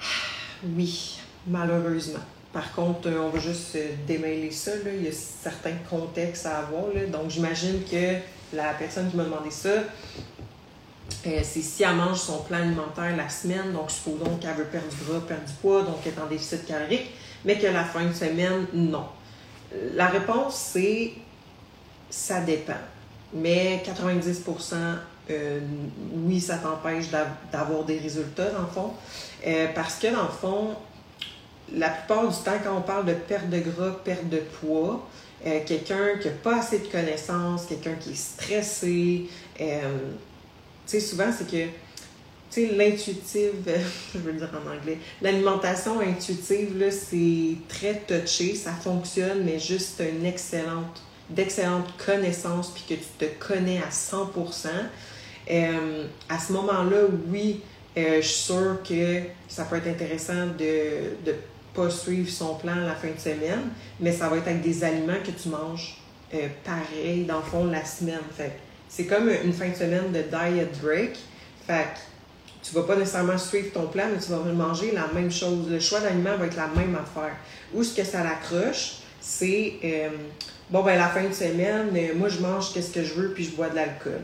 Oui, 0.64 1.18
malheureusement. 1.48 2.20
Par 2.52 2.72
contre, 2.74 3.08
euh, 3.08 3.20
on 3.22 3.30
va 3.30 3.38
juste 3.38 3.76
euh, 3.76 3.88
démêler 4.06 4.50
ça. 4.50 4.72
Il 4.86 5.04
y 5.04 5.08
a 5.08 5.12
certains 5.12 5.76
contextes 5.88 6.44
à 6.46 6.58
avoir. 6.58 6.84
Donc, 7.10 7.30
j'imagine 7.30 7.82
que 7.90 8.16
la 8.54 8.74
personne 8.74 9.10
qui 9.10 9.16
m'a 9.16 9.24
demandé 9.24 9.50
ça, 9.50 9.68
euh, 9.70 9.80
c'est 11.42 11.62
si 11.62 11.82
elle 11.82 11.94
mange 11.96 12.18
son 12.18 12.42
plan 12.42 12.58
alimentaire 12.58 13.16
la 13.16 13.28
semaine, 13.28 13.72
donc 13.72 13.90
supposons 13.90 14.36
qu'elle 14.36 14.54
veut 14.54 14.64
perdre 14.64 14.88
du 14.88 15.04
gras, 15.04 15.20
perdre 15.26 15.44
du 15.44 15.52
poids, 15.54 15.82
donc 15.82 15.96
elle 16.04 16.12
est 16.12 16.20
en 16.20 16.26
déficit 16.26 16.66
calorique, 16.66 17.10
mais 17.44 17.58
que 17.58 17.66
la 17.68 17.84
fin 17.84 18.04
de 18.04 18.12
semaine, 18.12 18.66
non. 18.74 19.06
La 19.94 20.08
réponse, 20.08 20.54
c'est 20.74 21.12
ça 22.10 22.40
dépend. 22.40 22.72
Mais 23.32 23.82
90%, 23.86 24.74
euh, 25.30 25.60
oui, 26.26 26.38
ça 26.40 26.56
t'empêche 26.58 27.08
d'av- 27.08 27.28
d'avoir 27.50 27.84
des 27.84 27.98
résultats, 27.98 28.50
dans 28.50 28.60
le 28.60 28.66
fond. 28.66 28.92
Parce 29.74 29.94
que, 29.94 30.08
dans 30.08 30.24
le 30.24 30.28
fond, 30.28 30.74
la 31.74 31.88
plupart 31.88 32.28
du 32.28 32.36
temps, 32.42 32.58
quand 32.62 32.76
on 32.76 32.82
parle 32.82 33.06
de 33.06 33.14
perte 33.14 33.48
de 33.48 33.58
gras, 33.58 34.00
perte 34.04 34.28
de 34.28 34.38
poids, 34.38 35.06
euh, 35.46 35.60
quelqu'un 35.66 36.18
qui 36.20 36.28
n'a 36.28 36.34
pas 36.34 36.58
assez 36.58 36.80
de 36.80 36.86
connaissances, 36.86 37.66
quelqu'un 37.66 37.94
qui 37.94 38.12
est 38.12 38.14
stressé, 38.14 39.26
euh, 39.60 39.98
tu 40.86 40.98
sais, 40.98 41.00
souvent, 41.00 41.30
c'est 41.36 41.46
que, 41.46 41.64
tu 41.66 41.70
sais, 42.50 42.66
l'intuitive, 42.66 43.54
je 44.14 44.18
veux 44.18 44.32
le 44.32 44.38
dire 44.38 44.50
en 44.52 44.70
anglais, 44.70 44.98
l'alimentation 45.20 46.00
intuitive, 46.00 46.78
là, 46.78 46.90
c'est 46.90 47.56
très 47.68 48.00
touché, 48.06 48.54
ça 48.54 48.72
fonctionne, 48.72 49.44
mais 49.44 49.58
juste 49.58 50.00
une 50.00 50.26
excellente, 50.26 51.02
d'excellentes 51.30 51.92
connaissances, 52.04 52.70
puis 52.70 52.84
que 52.88 52.94
tu 52.94 53.08
te 53.18 53.46
connais 53.46 53.78
à 53.78 53.88
100%. 53.88 54.68
Euh, 55.50 56.06
à 56.28 56.38
ce 56.38 56.52
moment-là, 56.52 57.06
oui, 57.30 57.62
je 57.96 58.20
suis 58.20 58.44
sûre 58.44 58.78
que 58.88 59.22
ça 59.48 59.64
peut 59.64 59.76
être 59.76 59.88
intéressant 59.88 60.46
de 60.58 61.34
pas 61.74 61.90
suivre 61.90 62.30
son 62.30 62.54
plan 62.54 62.76
la 62.76 62.94
fin 62.94 63.08
de 63.08 63.18
semaine, 63.18 63.70
mais 64.00 64.12
ça 64.12 64.28
va 64.28 64.36
être 64.36 64.48
avec 64.48 64.62
des 64.62 64.84
aliments 64.84 65.20
que 65.24 65.30
tu 65.30 65.48
manges 65.48 65.98
euh, 66.34 66.48
pareil, 66.64 67.24
dans 67.24 67.38
le 67.38 67.42
fond, 67.42 67.64
la 67.66 67.84
semaine. 67.84 68.20
Fait 68.36 68.52
c'est 68.88 69.06
comme 69.06 69.30
une 69.30 69.52
fin 69.52 69.68
de 69.68 69.74
semaine 69.74 70.12
de 70.12 70.20
diet 70.20 70.68
break. 70.82 71.16
Fait 71.66 71.86
tu 72.62 72.74
vas 72.74 72.82
pas 72.82 72.96
nécessairement 72.96 73.38
suivre 73.38 73.72
ton 73.72 73.88
plan, 73.88 74.04
mais 74.12 74.20
tu 74.20 74.30
vas 74.30 74.38
manger 74.38 74.92
la 74.92 75.08
même 75.12 75.32
chose. 75.32 75.68
Le 75.68 75.80
choix 75.80 76.00
d'aliments 76.00 76.36
va 76.36 76.46
être 76.46 76.56
la 76.56 76.68
même 76.68 76.94
affaire. 76.94 77.34
Où 77.74 77.82
ce 77.82 77.96
que 77.96 78.04
ça 78.04 78.22
l'accroche, 78.22 78.98
c'est 79.20 79.74
euh, 79.84 80.08
bon 80.70 80.82
ben 80.82 80.96
la 80.96 81.08
fin 81.08 81.24
de 81.24 81.32
semaine, 81.32 81.88
euh, 81.94 82.14
moi 82.14 82.28
je 82.28 82.40
mange 82.40 82.72
qu'est-ce 82.72 82.92
que 82.92 83.02
je 83.02 83.14
veux 83.14 83.32
puis 83.32 83.44
je 83.44 83.52
bois 83.52 83.68
de 83.68 83.76
l'alcool. 83.76 84.20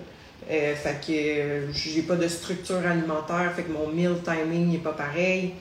Euh, 0.51 0.75
fait 0.75 1.01
que 1.07 1.73
j'ai 1.73 2.03
pas 2.03 2.17
de 2.17 2.29
structure 2.29 2.87
alimentaire, 2.87 3.53
fait 3.55 3.65
que 3.65 3.73
mon 3.73 3.89
meal 3.89 4.17
timing 4.25 4.71
n'est 4.71 4.79
pas 4.79 4.93
pareil. 4.93 5.55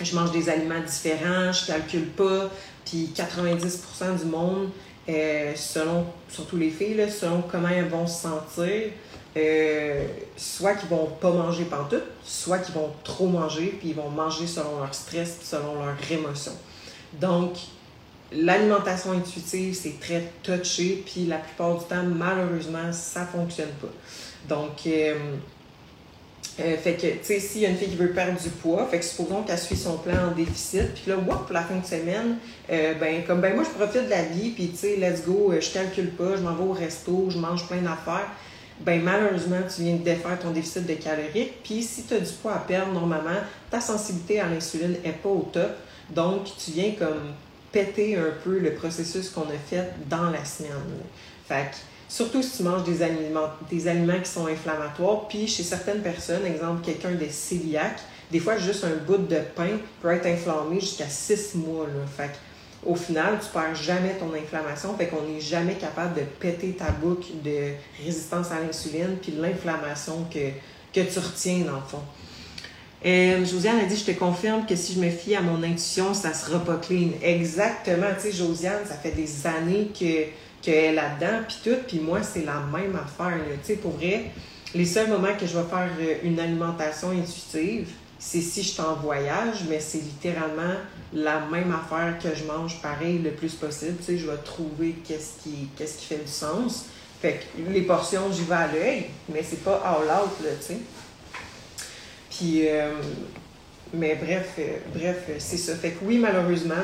Je 0.00 0.14
mange 0.14 0.30
des 0.30 0.48
aliments 0.48 0.80
différents, 0.80 1.52
je 1.52 1.66
calcule 1.66 2.08
pas, 2.08 2.50
puis 2.84 3.12
90% 3.14 4.18
du 4.18 4.26
monde, 4.26 4.70
euh, 5.08 5.52
selon, 5.54 6.04
surtout 6.28 6.56
les 6.56 6.70
filles, 6.70 6.94
là, 6.94 7.08
selon 7.08 7.42
comment 7.42 7.68
elles 7.68 7.88
vont 7.88 8.06
se 8.06 8.22
sentir, 8.22 8.90
euh, 9.36 10.06
soit 10.36 10.74
qu'ils 10.74 10.88
vont 10.88 11.06
pas 11.06 11.30
manger 11.30 11.64
pantoute, 11.64 12.02
soit 12.24 12.58
qu'ils 12.58 12.74
vont 12.74 12.90
trop 13.04 13.28
manger, 13.28 13.76
puis 13.78 13.90
ils 13.90 13.94
vont 13.94 14.10
manger 14.10 14.46
selon 14.46 14.80
leur 14.80 14.94
stress, 14.94 15.38
selon 15.42 15.74
leur 15.84 15.96
émotion. 16.10 16.52
Donc, 17.14 17.56
l'alimentation 18.32 19.12
intuitive, 19.12 19.74
c'est 19.74 20.00
très 20.00 20.32
touché, 20.42 21.04
puis 21.06 21.26
la 21.26 21.38
plupart 21.38 21.76
du 21.78 21.84
temps, 21.84 22.02
malheureusement, 22.02 22.92
ça 22.92 23.26
fonctionne 23.26 23.72
pas. 23.80 24.54
Donc, 24.54 24.86
euh, 24.86 25.14
euh, 26.58 26.76
fait 26.78 26.94
que, 26.94 27.06
tu 27.06 27.18
sais, 27.22 27.38
s'il 27.38 27.60
y 27.60 27.66
a 27.66 27.68
une 27.68 27.76
fille 27.76 27.90
qui 27.90 27.96
veut 27.96 28.12
perdre 28.12 28.40
du 28.40 28.48
poids, 28.48 28.86
fait 28.90 28.98
que 28.98 29.04
supposons 29.04 29.42
qu'elle 29.42 29.58
suit 29.58 29.76
son 29.76 29.98
plan 29.98 30.30
en 30.30 30.34
déficit, 30.34 30.94
puis 30.94 31.10
là, 31.10 31.16
whoop, 31.18 31.50
la 31.50 31.62
fin 31.62 31.76
de 31.76 31.84
semaine, 31.84 32.38
euh, 32.70 32.94
ben, 32.94 33.24
comme, 33.26 33.42
ben, 33.42 33.54
moi, 33.54 33.64
je 33.64 33.70
profite 33.70 34.06
de 34.06 34.10
la 34.10 34.22
vie, 34.22 34.50
puis, 34.50 34.70
tu 34.70 34.76
sais, 34.76 34.96
let's 34.96 35.24
go, 35.26 35.52
euh, 35.52 35.60
je 35.60 35.70
calcule 35.70 36.10
pas, 36.12 36.36
je 36.36 36.42
m'en 36.42 36.54
vais 36.54 36.64
au 36.64 36.72
resto, 36.72 37.26
je 37.28 37.38
mange 37.38 37.66
plein 37.66 37.82
d'affaires. 37.82 38.30
Ben, 38.80 39.02
malheureusement, 39.02 39.60
tu 39.74 39.82
viens 39.82 39.96
de 39.96 40.02
défaire 40.02 40.38
ton 40.38 40.50
déficit 40.50 40.86
de 40.86 40.94
calories, 40.94 41.52
puis 41.62 41.82
si 41.82 42.04
tu 42.04 42.14
as 42.14 42.20
du 42.20 42.32
poids 42.32 42.54
à 42.54 42.58
perdre, 42.58 42.92
normalement, 42.92 43.40
ta 43.70 43.80
sensibilité 43.80 44.40
à 44.40 44.48
l'insuline 44.48 44.96
est 45.04 45.12
pas 45.12 45.28
au 45.28 45.48
top, 45.52 45.72
donc 46.10 46.44
tu 46.58 46.70
viens 46.70 46.92
comme 46.98 47.34
péter 47.72 48.16
un 48.16 48.32
peu 48.44 48.58
le 48.58 48.72
processus 48.74 49.28
qu'on 49.28 49.42
a 49.42 49.58
fait 49.68 49.92
dans 50.08 50.30
la 50.30 50.44
semaine. 50.44 50.70
Fait 51.46 51.70
que, 51.70 51.76
surtout 52.08 52.42
si 52.42 52.58
tu 52.58 52.62
manges 52.62 52.84
des 52.84 53.02
aliments, 53.02 53.50
qui 53.68 54.30
sont 54.30 54.46
inflammatoires, 54.46 55.28
puis 55.28 55.46
chez 55.46 55.62
certaines 55.62 56.00
personnes, 56.00 56.46
exemple 56.46 56.84
quelqu'un 56.84 57.12
de 57.12 57.26
cœliaque, 57.26 58.00
des 58.30 58.40
fois 58.40 58.56
juste 58.58 58.84
un 58.84 58.96
bout 59.06 59.18
de 59.18 59.40
pain 59.54 59.78
peut 60.00 60.10
être 60.10 60.26
inflammé 60.26 60.80
jusqu'à 60.80 61.08
six 61.08 61.54
mois. 61.54 61.86
Là. 61.86 62.04
Fait 62.16 62.32
au 62.84 62.94
final, 62.94 63.38
tu 63.42 63.48
perds 63.52 63.74
jamais 63.74 64.14
ton 64.14 64.32
inflammation, 64.34 64.96
fait 64.96 65.06
qu'on 65.06 65.22
n'est 65.22 65.40
jamais 65.40 65.74
capable 65.74 66.14
de 66.14 66.24
péter 66.38 66.72
ta 66.72 66.90
boucle 66.90 67.28
de 67.44 67.72
résistance 68.04 68.52
à 68.52 68.60
l'insuline 68.60 69.16
puis 69.20 69.32
l'inflammation 69.32 70.24
que, 70.32 70.50
que 70.92 71.04
tu 71.04 71.18
retiens 71.18 71.60
dans 71.60 71.76
le 71.76 71.86
fond. 71.86 72.02
Euh, 73.04 73.44
Josiane 73.44 73.78
a 73.80 73.84
dit, 73.84 73.96
je 73.96 74.04
te 74.04 74.18
confirme 74.18 74.66
que 74.66 74.74
si 74.74 74.94
je 74.94 75.00
me 75.00 75.10
fie 75.10 75.34
à 75.36 75.40
mon 75.40 75.62
intuition, 75.62 76.14
ça 76.14 76.32
sera 76.32 76.58
pas 76.64 76.76
clean. 76.76 77.10
Exactement. 77.22 78.06
Tu 78.16 78.30
sais, 78.30 78.32
Josiane, 78.32 78.84
ça 78.86 78.94
fait 78.94 79.12
des 79.12 79.46
années 79.46 79.90
que 79.98 80.24
qu'elle 80.66 80.84
est 80.84 80.92
là-dedans, 80.94 81.44
puis 81.46 81.58
tout, 81.62 81.76
puis 81.86 82.00
moi, 82.00 82.22
c'est 82.24 82.44
la 82.44 82.58
même 82.60 82.96
affaire. 82.96 83.38
Tu 83.62 83.74
sais, 83.74 83.74
pour 83.76 83.92
vrai, 83.92 84.32
les 84.74 84.84
seuls 84.84 85.08
moments 85.08 85.34
que 85.38 85.46
je 85.46 85.56
vais 85.56 85.68
faire 85.68 85.88
euh, 86.00 86.14
une 86.24 86.40
alimentation 86.40 87.10
intuitive, 87.10 87.88
c'est 88.18 88.40
si 88.40 88.64
je 88.64 88.70
suis 88.70 88.80
en 88.80 88.94
voyage, 88.94 89.64
mais 89.68 89.78
c'est 89.78 89.98
littéralement 89.98 90.74
la 91.12 91.40
même 91.46 91.72
affaire 91.72 92.18
que 92.20 92.36
je 92.36 92.44
mange 92.44 92.82
pareil 92.82 93.18
le 93.18 93.30
plus 93.30 93.54
possible. 93.54 93.96
Tu 93.98 94.04
sais, 94.04 94.18
je 94.18 94.28
vais 94.28 94.36
trouver 94.38 94.96
qu'est-ce 95.06 95.40
qui, 95.44 95.68
qu'est-ce 95.76 95.98
qui 95.98 96.06
fait 96.06 96.24
du 96.24 96.30
sens. 96.30 96.86
Fait 97.22 97.34
que 97.34 97.72
les 97.72 97.82
portions, 97.82 98.32
j'y 98.32 98.42
vais 98.42 98.54
à 98.54 98.66
l'œil, 98.66 99.06
mais 99.32 99.44
c'est 99.44 99.62
pas 99.62 99.80
all 99.84 100.08
out, 100.08 100.30
tu 100.40 100.66
sais. 100.66 100.78
Puis, 102.28 102.68
euh, 102.68 102.92
mais 103.94 104.16
bref, 104.16 104.54
euh, 104.58 104.78
bref, 104.92 105.30
c'est 105.38 105.58
ça. 105.58 105.76
Fait 105.76 105.92
que 105.92 106.04
oui, 106.04 106.18
malheureusement, 106.18 106.74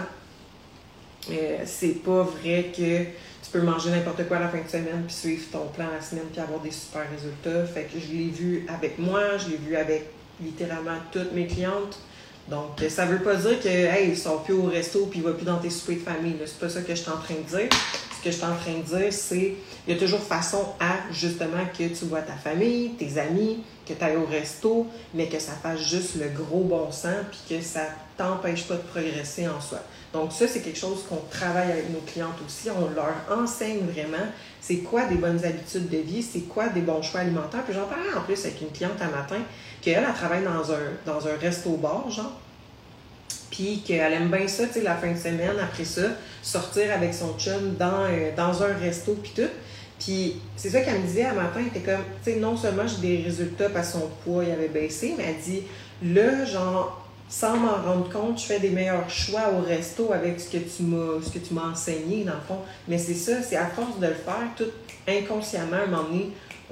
c'est 1.65 2.03
pas 2.03 2.23
vrai 2.23 2.73
que 2.77 3.07
peux 3.53 3.61
manger 3.61 3.91
n'importe 3.91 4.27
quoi 4.29 4.39
la 4.39 4.49
fin 4.49 4.63
de 4.63 4.69
semaine 4.69 5.05
puis 5.07 5.15
suivre 5.15 5.45
ton 5.53 5.67
plan 5.69 5.87
la 5.95 6.03
semaine 6.03 6.25
puis 6.33 6.41
avoir 6.41 6.61
des 6.61 6.71
super 6.71 7.03
résultats. 7.11 7.67
Fait 7.67 7.85
que 7.85 7.99
je 8.01 8.13
l'ai 8.13 8.31
vu 8.31 8.67
avec 8.69 8.99
moi, 8.99 9.37
je 9.39 9.51
l'ai 9.51 9.57
vu 9.57 9.77
avec 9.77 10.11
littéralement 10.43 10.97
toutes 11.13 11.33
mes 11.33 11.47
clientes. 11.47 11.99
Donc, 12.49 12.83
euh, 12.83 12.89
ça 12.89 13.07
veut 13.07 13.21
pas 13.21 13.37
dire 13.37 13.61
que, 13.61 13.69
hey, 13.69 14.11
ils 14.11 14.19
sont 14.19 14.39
plus 14.39 14.55
au 14.55 14.65
resto 14.65 15.07
puis 15.07 15.21
ils 15.21 15.25
vont 15.25 15.35
plus 15.35 15.45
dans 15.45 15.59
tes 15.59 15.71
soupers 15.71 15.97
de 15.97 16.01
famille. 16.01 16.37
C'est 16.45 16.59
pas 16.59 16.69
ça 16.69 16.81
que 16.81 16.95
je 16.95 17.01
suis 17.01 17.11
en 17.11 17.19
train 17.19 17.35
de 17.35 17.57
dire. 17.57 17.69
Que 18.23 18.31
je 18.31 18.37
suis 18.37 18.45
en 18.45 18.55
train 18.55 18.79
de 18.79 18.99
dire, 18.99 19.13
c'est 19.13 19.55
il 19.87 19.95
y 19.95 19.97
a 19.97 19.99
toujours 19.99 20.21
façon 20.21 20.65
à, 20.79 21.13
justement, 21.13 21.65
que 21.77 21.85
tu 21.89 22.05
vois 22.05 22.23
ta 22.23 22.35
famille, 22.35 22.91
tes 22.91 23.19
amis, 23.19 23.65
que 23.87 23.95
tu 23.95 24.05
ailles 24.05 24.17
au 24.17 24.27
resto, 24.27 24.87
mais 25.13 25.27
que 25.27 25.41
ça 25.41 25.53
fasse 25.53 25.81
juste 25.81 26.17
le 26.17 26.29
gros 26.29 26.63
bon 26.63 26.93
sens 26.93 27.17
puis 27.31 27.57
que 27.57 27.65
ça 27.65 27.83
t'empêche 28.17 28.65
pas 28.69 28.75
de 28.75 28.83
progresser 28.83 29.49
en 29.49 29.61
soi. 29.61 29.81
Donc, 30.13 30.31
ça, 30.33 30.47
c'est 30.47 30.61
quelque 30.61 30.79
chose 30.79 31.05
qu'on 31.09 31.23
travaille 31.31 31.73
avec 31.73 31.91
nos 31.91 32.01
clientes 32.01 32.37
aussi. 32.47 32.69
On 32.71 32.91
leur 32.91 33.15
enseigne 33.37 33.81
vraiment 33.81 34.27
c'est 34.61 34.79
quoi 34.79 35.07
des 35.07 35.17
bonnes 35.17 35.45
habitudes 35.45 35.89
de 35.89 35.99
vie, 35.99 36.23
c'est 36.23 36.43
quoi 36.43 36.69
des 36.69 36.83
bons 36.83 37.03
choix 37.03 37.21
alimentaires. 37.21 37.65
Puis 37.65 37.75
j'en 37.75 37.87
parlais 37.87 38.13
en 38.17 38.21
plus 38.21 38.39
avec 38.45 38.61
une 38.61 38.71
cliente 38.71 39.01
un 39.01 39.17
matin, 39.17 39.41
qu'elle, 39.81 40.05
elle 40.07 40.15
travaille 40.15 40.45
dans 40.45 40.71
un, 40.71 40.93
dans 41.05 41.27
un 41.27 41.37
resto-bar, 41.41 42.09
genre. 42.11 42.39
Puis 43.53 43.83
qu'elle 43.87 44.15
aime 44.15 44.31
bien 44.31 44.49
ça, 44.49 44.67
tu 44.67 44.73
sais, 44.73 44.83
la 44.83 44.97
fin 44.97 45.13
de 45.13 45.19
semaine, 45.19 45.59
après 45.63 45.85
ça, 45.85 46.03
sortir 46.43 46.93
avec 46.93 47.13
son 47.13 47.35
chum 47.39 47.77
dans, 47.79 48.07
euh, 48.07 48.31
dans 48.35 48.63
un 48.63 48.75
resto, 48.75 49.15
puis 49.23 49.33
tout. 49.37 49.51
Puis 50.01 50.41
c'est 50.57 50.71
ça 50.71 50.81
qu'elle 50.81 51.01
me 51.01 51.07
disait 51.07 51.27
un 51.27 51.35
matin, 51.35 51.61
elle 51.61 51.67
était 51.67 51.93
comme, 51.93 52.03
tu 52.25 52.33
sais, 52.33 52.39
non 52.41 52.57
seulement 52.57 52.85
j'ai 52.89 53.07
des 53.17 53.23
résultats 53.23 53.69
parce 53.69 53.93
que 53.93 53.99
son 53.99 54.11
poids 54.25 54.43
il 54.45 54.51
avait 54.51 54.69
baissé, 54.69 55.15
mais 55.17 55.25
elle 55.29 55.53
dit, 55.53 55.63
là, 56.03 56.45
genre, 56.47 57.07
sans 57.29 57.57
m'en 57.59 57.77
rendre 57.77 58.11
compte, 58.11 58.41
je 58.41 58.47
fais 58.47 58.59
des 58.59 58.71
meilleurs 58.71 59.09
choix 59.09 59.53
au 59.57 59.63
resto 59.63 60.13
avec 60.13 60.41
ce 60.41 60.51
que 60.51 60.59
tu 60.59 60.83
m'as, 61.55 61.71
enseigné, 61.71 62.25
dans 62.25 62.33
le 62.33 62.41
fond. 62.49 62.59
Mais 62.89 62.99
c'est 62.99 63.15
ça, 63.15 63.43
c'est 63.43 63.57
à 63.57 63.67
force 63.67 63.99
de 64.01 64.07
le 64.07 64.15
faire, 64.15 64.49
tout 64.57 64.71
inconsciemment, 65.07 65.77
à 65.77 65.85
un 65.85 65.87
moment 65.87 66.09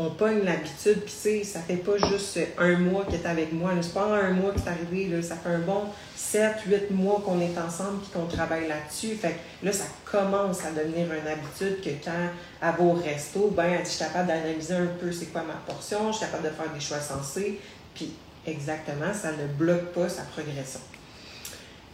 on 0.01 0.09
pogne 0.09 0.43
l'habitude, 0.45 1.03
puis 1.03 1.13
tu 1.13 1.21
sais, 1.21 1.45
ça 1.45 1.61
fait 1.61 1.77
pas 1.77 1.99
juste 2.09 2.39
un 2.57 2.79
mois 2.79 3.05
que 3.05 3.17
tu 3.17 3.27
avec 3.27 3.53
moi. 3.53 3.73
C'est 3.83 3.93
pas 3.93 4.07
un 4.07 4.31
mois 4.31 4.53
que 4.53 4.59
c'est 4.59 4.71
arrivé, 4.71 5.09
là, 5.15 5.21
ça 5.21 5.37
fait 5.37 5.51
un 5.51 5.59
bon 5.59 5.85
7, 6.17 6.53
8 6.67 6.91
mois 6.91 7.21
qu'on 7.23 7.39
est 7.39 7.59
ensemble 7.59 8.01
puis 8.01 8.11
qu'on 8.15 8.27
travaille 8.27 8.67
là-dessus. 8.67 9.15
Fait 9.17 9.33
que 9.33 9.67
là, 9.67 9.73
ça 9.73 9.85
commence 10.11 10.65
à 10.65 10.71
devenir 10.71 11.07
une 11.13 11.29
habitude 11.29 11.83
que 11.85 11.91
quand 12.03 12.31
elle 12.63 12.69
va 12.69 12.83
au 12.83 12.95
resto, 12.95 13.53
ben, 13.55 13.65
elle 13.65 13.83
dit, 13.83 13.91
je 13.91 13.97
suis 13.97 14.05
capable 14.07 14.29
d'analyser 14.29 14.75
un 14.75 14.87
peu 14.87 15.13
c'est 15.13 15.27
quoi 15.27 15.43
ma 15.43 15.55
portion, 15.71 16.11
je 16.13 16.17
suis 16.17 16.27
capable 16.27 16.45
de 16.45 16.55
faire 16.55 16.73
des 16.73 16.81
choix 16.81 17.01
sensés, 17.01 17.61
puis 17.95 18.15
exactement, 18.47 19.13
ça 19.13 19.33
ne 19.33 19.47
bloque 19.49 19.93
pas 19.93 20.09
sa 20.09 20.23
progression. 20.23 20.81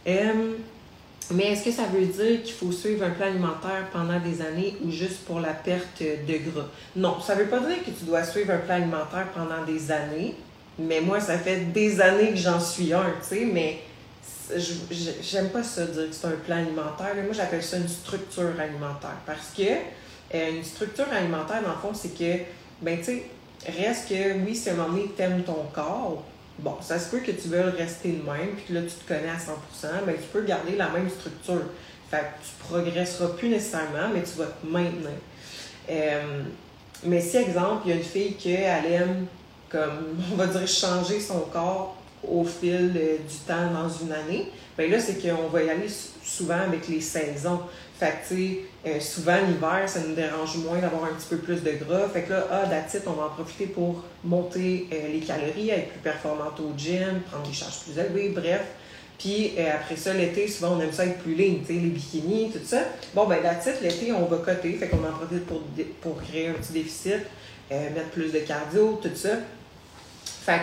Euh, 0.07 0.53
mais 1.31 1.51
est-ce 1.51 1.65
que 1.65 1.71
ça 1.71 1.83
veut 1.83 2.05
dire 2.05 2.43
qu'il 2.43 2.53
faut 2.53 2.71
suivre 2.71 3.05
un 3.05 3.09
plan 3.09 3.27
alimentaire 3.27 3.89
pendant 3.91 4.19
des 4.19 4.41
années 4.41 4.75
ou 4.83 4.91
juste 4.91 5.25
pour 5.25 5.39
la 5.39 5.53
perte 5.53 6.01
de 6.01 6.51
gras? 6.51 6.67
Non, 6.95 7.19
ça 7.19 7.35
ne 7.35 7.41
veut 7.41 7.49
pas 7.49 7.59
dire 7.59 7.83
que 7.83 7.91
tu 7.91 8.05
dois 8.05 8.23
suivre 8.23 8.53
un 8.53 8.59
plan 8.59 8.75
alimentaire 8.75 9.27
pendant 9.33 9.65
des 9.65 9.91
années. 9.91 10.35
Mais 10.79 11.01
moi, 11.01 11.19
ça 11.19 11.37
fait 11.37 11.71
des 11.73 11.99
années 11.99 12.29
que 12.31 12.37
j'en 12.37 12.59
suis 12.59 12.93
un, 12.93 13.13
tu 13.21 13.35
sais, 13.35 13.45
mais 13.45 13.79
j'aime 15.21 15.49
pas 15.49 15.63
ça 15.63 15.85
dire 15.85 16.09
que 16.09 16.15
c'est 16.15 16.27
un 16.27 16.37
plan 16.45 16.57
alimentaire. 16.57 17.15
Moi, 17.15 17.33
j'appelle 17.33 17.63
ça 17.63 17.77
une 17.77 17.87
structure 17.87 18.53
alimentaire 18.59 19.17
parce 19.25 19.51
que 19.55 19.63
euh, 19.63 20.57
une 20.57 20.63
structure 20.63 21.07
alimentaire, 21.11 21.61
dans 21.63 21.69
le 21.69 21.77
fond, 21.77 21.93
c'est 21.93 22.17
que, 22.17 22.43
ben, 22.81 22.97
tu 22.99 23.03
sais, 23.03 23.23
reste 23.65 24.09
que, 24.09 24.45
oui, 24.45 24.61
à 24.65 24.71
un 24.71 24.73
moment 24.75 24.89
donné, 24.89 25.11
tu 25.15 25.21
aimes 25.21 25.43
ton 25.43 25.65
corps, 25.73 26.23
Bon, 26.59 26.75
ça 26.81 26.97
se 26.97 27.11
peut 27.11 27.19
que 27.19 27.31
tu 27.31 27.49
veuilles 27.49 27.69
rester 27.77 28.13
le 28.13 28.31
même, 28.31 28.55
puis 28.55 28.65
que 28.67 28.73
là, 28.73 28.81
tu 28.81 28.95
te 28.95 29.07
connais 29.07 29.29
à 29.29 29.37
100%, 29.37 30.05
mais 30.07 30.15
tu 30.15 30.27
peux 30.33 30.41
garder 30.43 30.75
la 30.75 30.89
même 30.89 31.09
structure. 31.09 31.61
Fait 32.09 32.17
que 32.17 32.45
tu 32.45 32.67
progresseras 32.67 33.27
plus 33.37 33.49
nécessairement, 33.49 34.09
mais 34.13 34.23
tu 34.23 34.37
vas 34.39 34.45
te 34.45 34.65
maintenir. 34.65 35.11
Euh, 35.89 36.43
mais 37.03 37.21
si, 37.21 37.37
exemple, 37.37 37.83
il 37.85 37.89
y 37.89 37.93
a 37.93 37.97
une 37.97 38.03
fille 38.03 38.33
qui 38.33 38.53
aime, 38.53 39.27
comme, 39.69 40.17
on 40.33 40.35
va 40.35 40.47
dire, 40.47 40.67
changer 40.67 41.19
son 41.19 41.41
corps 41.41 41.95
au 42.27 42.43
fil 42.43 42.93
euh, 42.95 43.17
du 43.17 43.35
temps 43.45 43.71
dans 43.71 43.89
une 43.89 44.11
année, 44.11 44.51
bien 44.77 44.87
là, 44.87 44.99
c'est 44.99 45.21
qu'on 45.21 45.49
va 45.49 45.63
y 45.63 45.69
aller 45.69 45.89
souvent 46.23 46.59
avec 46.59 46.87
les 46.87 47.01
saisons. 47.01 47.61
Fait 47.99 48.13
que, 48.21 48.35
tu 48.35 48.59
euh, 48.85 48.99
souvent, 48.99 49.37
l'hiver, 49.47 49.83
ça 49.87 50.01
nous 50.01 50.13
dérange 50.13 50.55
moins 50.57 50.77
d'avoir 50.77 51.05
un 51.05 51.15
petit 51.15 51.27
peu 51.29 51.37
plus 51.37 51.63
de 51.63 51.71
gras. 51.71 52.07
Fait 52.09 52.21
que 52.21 52.31
là, 52.31 52.47
ah, 52.51 52.65
d'attitude, 52.67 53.01
on 53.07 53.13
va 53.13 53.25
en 53.25 53.29
profiter 53.29 53.65
pour 53.65 54.03
monter 54.23 54.87
euh, 54.93 55.13
les 55.13 55.19
calories, 55.19 55.71
être 55.71 55.89
plus 55.89 55.99
performante 55.99 56.59
au 56.59 56.77
gym, 56.77 57.21
prendre 57.29 57.47
des 57.47 57.53
charges 57.53 57.79
plus 57.79 57.97
élevées, 57.99 58.29
bref. 58.29 58.61
Puis 59.17 59.53
euh, 59.57 59.73
après 59.73 59.95
ça, 59.95 60.13
l'été, 60.13 60.47
souvent, 60.47 60.77
on 60.77 60.79
aime 60.79 60.93
ça 60.93 61.07
être 61.07 61.17
plus 61.17 61.33
ligne, 61.33 61.61
tu 61.61 61.73
sais, 61.73 61.73
les 61.73 61.89
bikinis, 61.89 62.51
tout 62.51 62.63
ça. 62.63 62.81
Bon, 63.15 63.25
ben, 63.25 63.41
d'attitude, 63.41 63.81
l'été, 63.81 64.11
on 64.11 64.25
va 64.25 64.37
coter. 64.37 64.73
Fait 64.73 64.89
qu'on 64.89 64.97
en 64.97 65.11
profite 65.11 65.47
pour, 65.47 65.61
pour 66.01 66.21
créer 66.21 66.49
un 66.49 66.53
petit 66.53 66.73
déficit, 66.73 67.21
mettre 67.71 68.09
plus 68.11 68.31
de 68.31 68.39
cardio, 68.39 68.99
tout 69.01 69.09
ça. 69.15 69.37
Fait, 70.23 70.61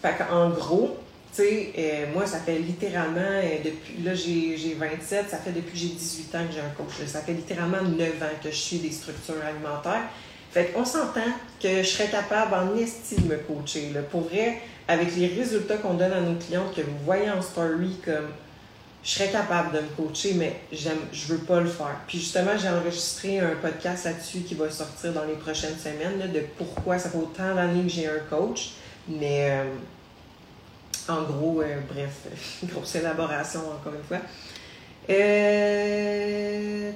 fait 0.00 0.14
qu'en 0.16 0.48
gros, 0.48 0.96
tu 1.34 1.42
sais, 1.42 1.72
euh, 1.78 2.06
moi, 2.12 2.26
ça 2.26 2.38
fait 2.38 2.58
littéralement, 2.58 3.20
euh, 3.20 3.58
depuis, 3.64 4.02
là, 4.02 4.14
j'ai 4.14 4.74
27, 4.78 5.30
ça 5.30 5.38
fait 5.38 5.52
depuis 5.52 5.72
que 5.72 5.78
j'ai 5.78 5.88
18 5.88 6.34
ans 6.34 6.46
que 6.46 6.54
j'ai 6.54 6.60
un 6.60 6.70
coach. 6.76 7.06
Ça 7.06 7.20
fait 7.20 7.32
littéralement 7.32 7.82
9 7.82 8.22
ans 8.22 8.36
que 8.42 8.50
je 8.50 8.56
suis 8.56 8.78
des 8.78 8.90
structures 8.90 9.42
alimentaires. 9.44 10.08
Fait 10.50 10.72
qu'on 10.72 10.84
s'entend 10.84 11.20
que 11.62 11.82
je 11.82 11.88
serais 11.88 12.08
capable 12.08 12.54
en 12.54 12.76
estime 12.76 13.28
de 13.28 13.34
me 13.34 13.38
coacher. 13.38 13.90
Là. 13.94 14.02
Pour 14.02 14.22
vrai, 14.22 14.58
avec 14.88 15.14
les 15.14 15.28
résultats 15.28 15.76
qu'on 15.76 15.94
donne 15.94 16.12
à 16.12 16.20
nos 16.20 16.36
clientes, 16.36 16.74
que 16.74 16.80
vous 16.80 16.98
voyez 17.04 17.30
en 17.30 17.40
story, 17.40 17.96
comme 18.04 18.30
je 19.04 19.10
serais 19.10 19.30
capable 19.30 19.72
de 19.76 19.80
me 19.80 19.88
coacher, 19.96 20.34
mais 20.34 20.56
j'aime, 20.72 20.98
je 21.12 21.32
veux 21.32 21.38
pas 21.38 21.60
le 21.60 21.70
faire. 21.70 22.00
Puis 22.08 22.18
justement, 22.18 22.58
j'ai 22.60 22.68
enregistré 22.68 23.38
un 23.38 23.54
podcast 23.62 24.04
là-dessus 24.04 24.40
qui 24.40 24.54
va 24.54 24.68
sortir 24.70 25.12
dans 25.12 25.24
les 25.24 25.34
prochaines 25.34 25.78
semaines, 25.78 26.30
de 26.32 26.40
pourquoi 26.58 26.98
ça 26.98 27.10
fait 27.10 27.18
autant 27.18 27.54
d'années 27.54 27.84
que 27.84 27.88
j'ai 27.88 28.08
un 28.08 28.18
coach. 28.28 28.72
Mais 29.08 29.50
euh, 29.50 29.64
en 31.08 31.22
gros, 31.22 31.62
euh, 31.62 31.76
bref, 31.88 32.26
grosse 32.64 32.94
élaboration 32.96 33.60
encore 33.60 33.94
une 33.94 34.04
fois. 34.04 34.18
Euh, 35.08 36.92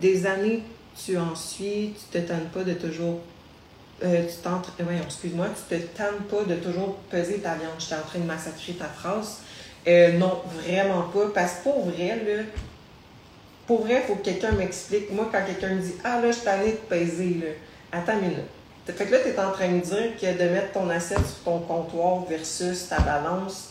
des 0.00 0.26
années, 0.26 0.62
tu 1.04 1.16
en 1.16 1.34
suis, 1.34 1.94
tu 1.94 2.18
te 2.18 2.26
tannes 2.26 2.48
pas 2.52 2.64
de 2.64 2.74
toujours. 2.74 3.20
Euh, 4.04 4.26
tu 4.26 4.36
tentes, 4.42 4.70
ouais, 4.80 4.98
excuse-moi, 5.02 5.46
tu 5.68 5.76
te 5.76 5.82
tannes 5.96 6.22
pas 6.30 6.44
de 6.44 6.56
toujours 6.56 6.96
peser 7.10 7.38
ta 7.38 7.54
viande. 7.54 7.72
J'étais 7.78 7.94
en 7.94 8.06
train 8.06 8.18
de 8.18 8.24
massacrer 8.24 8.74
ta 8.74 8.86
phrase. 8.86 9.40
non, 10.18 10.42
vraiment 10.62 11.02
pas. 11.04 11.30
Parce 11.34 11.54
que 11.54 11.62
pour 11.64 11.86
vrai, 11.86 12.08
là, 12.08 12.42
pour 13.66 13.82
vrai, 13.84 14.02
il 14.02 14.06
faut 14.06 14.16
que 14.16 14.24
quelqu'un 14.24 14.52
m'explique. 14.52 15.10
Moi, 15.12 15.28
quand 15.32 15.44
quelqu'un 15.44 15.74
me 15.74 15.80
dit 15.80 15.94
Ah 16.04 16.20
là, 16.20 16.30
je 16.30 16.36
suis 16.36 16.48
allée 16.48 16.72
de 16.72 16.76
peser, 16.76 17.40
là, 17.40 17.98
attends 17.98 18.18
une 18.20 18.28
minute. 18.28 18.55
Fait 18.86 19.04
que 19.04 19.12
là, 19.12 19.18
tu 19.20 19.28
es 19.28 19.38
en 19.38 19.50
train 19.50 19.72
de 19.72 19.80
dire 19.80 20.16
que 20.20 20.26
de 20.26 20.48
mettre 20.48 20.72
ton 20.72 20.88
assiette 20.90 21.26
sur 21.26 21.44
ton 21.44 21.58
comptoir 21.58 22.24
versus 22.26 22.88
ta 22.88 23.00
balance, 23.00 23.70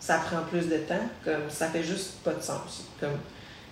ça 0.00 0.16
prend 0.18 0.42
plus 0.50 0.68
de 0.68 0.78
temps? 0.78 1.06
Comme 1.24 1.50
ça 1.50 1.68
fait 1.68 1.82
juste 1.82 2.22
pas 2.24 2.32
de 2.32 2.42
sens. 2.42 2.84
Comme 2.98 3.18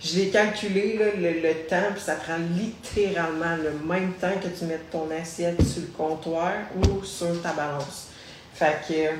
je 0.05 0.17
l'ai 0.19 0.29
calculé, 0.31 0.99
le, 1.17 1.69
temps, 1.69 1.93
puis 1.93 2.03
ça 2.03 2.17
prend 2.17 2.37
littéralement 2.57 3.57
le 3.57 3.73
même 3.87 4.13
temps 4.15 4.35
que 4.43 4.49
tu 4.49 4.65
mettes 4.65 4.91
ton 4.91 5.09
assiette 5.11 5.63
sur 5.63 5.83
le 5.83 5.89
comptoir 5.97 6.53
ou 6.77 7.05
sur 7.05 7.41
ta 7.41 7.53
balance. 7.53 8.09
Fait 8.53 8.79
que, 8.87 8.93
euh, 8.93 9.11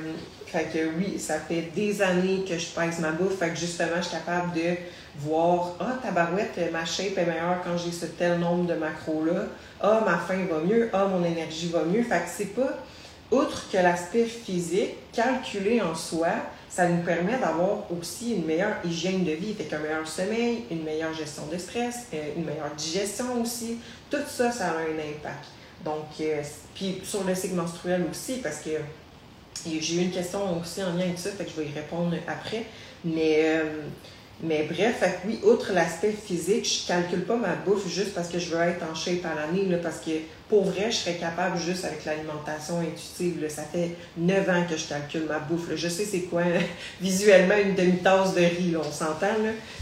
fait 0.45 0.65
que 0.65 0.89
oui, 0.97 1.17
ça 1.17 1.39
fait 1.39 1.69
des 1.73 2.01
années 2.01 2.43
que 2.47 2.57
je 2.57 2.67
pèse 2.67 2.99
ma 2.99 3.11
bouffe. 3.11 3.39
Fait 3.39 3.49
que 3.49 3.55
justement, 3.55 3.95
je 3.97 4.03
suis 4.03 4.17
capable 4.17 4.53
de 4.53 4.75
voir 5.17 5.75
Ah, 5.79 5.97
ta 6.01 6.11
barouette, 6.11 6.59
ma 6.71 6.85
shape 6.85 7.17
est 7.17 7.25
meilleure 7.25 7.61
quand 7.63 7.77
j'ai 7.77 7.91
ce 7.91 8.05
tel 8.05 8.39
nombre 8.39 8.65
de 8.65 8.73
macros-là. 8.73 9.45
Ah, 9.81 10.03
ma 10.05 10.17
faim 10.17 10.45
va 10.49 10.59
mieux. 10.59 10.89
Ah, 10.93 11.05
mon 11.05 11.23
énergie 11.23 11.69
va 11.69 11.83
mieux. 11.83 12.03
Fait 12.03 12.19
que 12.19 12.29
c'est 12.29 12.55
pas, 12.55 12.77
outre 13.31 13.69
que 13.71 13.77
l'aspect 13.77 14.25
physique, 14.25 14.95
calculé 15.11 15.81
en 15.81 15.95
soi, 15.95 16.29
ça 16.69 16.87
nous 16.89 17.03
permet 17.03 17.37
d'avoir 17.37 17.91
aussi 17.91 18.33
une 18.33 18.45
meilleure 18.45 18.77
hygiène 18.83 19.23
de 19.23 19.31
vie, 19.31 19.53
fait 19.53 19.75
un 19.75 19.79
meilleur 19.79 20.07
sommeil, 20.07 20.65
une 20.71 20.83
meilleure 20.83 21.13
gestion 21.13 21.45
de 21.45 21.57
stress, 21.57 22.07
euh, 22.13 22.33
une 22.35 22.45
meilleure 22.45 22.73
digestion 22.75 23.39
aussi. 23.41 23.77
Tout 24.09 24.17
ça, 24.27 24.51
ça 24.51 24.69
a 24.69 24.77
un 24.77 24.97
impact. 24.97 25.45
Donc, 25.85 26.05
euh, 26.21 26.41
puis 26.73 27.01
sur 27.03 27.23
le 27.25 27.35
cycle 27.35 27.53
menstruel 27.53 28.05
aussi, 28.09 28.37
parce 28.37 28.61
que 28.61 28.71
j'ai 29.65 29.95
eu 29.95 30.01
une 30.01 30.11
question 30.11 30.59
aussi 30.59 30.81
en 30.83 30.93
lien 30.93 31.03
avec 31.03 31.19
ça, 31.19 31.29
fait 31.29 31.43
que 31.45 31.51
je 31.51 31.61
vais 31.61 31.67
y 31.69 31.73
répondre 31.73 32.15
après. 32.27 32.65
Mais 33.05 33.43
euh, 33.45 33.81
mais 34.41 34.67
bref, 34.69 35.03
oui, 35.25 35.39
outre 35.43 35.71
l'aspect 35.73 36.11
physique, 36.11 36.65
je 36.65 36.87
calcule 36.87 37.23
pas 37.23 37.37
ma 37.37 37.55
bouffe 37.55 37.87
juste 37.87 38.13
parce 38.13 38.27
que 38.27 38.39
je 38.39 38.49
veux 38.49 38.61
être 38.61 38.83
en 38.89 38.95
shape 38.95 39.25
à 39.25 39.35
l'année, 39.35 39.77
parce 39.81 39.99
que 39.99 40.11
pour 40.49 40.65
vrai, 40.65 40.91
je 40.91 40.97
serais 40.97 41.15
capable 41.15 41.57
juste 41.57 41.85
avec 41.85 42.03
l'alimentation 42.05 42.79
intuitive. 42.79 43.47
Ça 43.49 43.63
fait 43.63 43.91
neuf 44.17 44.47
ans 44.49 44.65
que 44.69 44.75
je 44.75 44.87
calcule 44.87 45.25
ma 45.27 45.39
bouffe. 45.39 45.73
Je 45.75 45.87
sais 45.87 46.03
c'est 46.03 46.23
quoi 46.23 46.43
visuellement 47.01 47.55
une 47.55 47.75
demi-tasse 47.75 48.33
de 48.33 48.41
riz, 48.41 48.75
on 48.77 48.91
s'entend. 48.91 49.35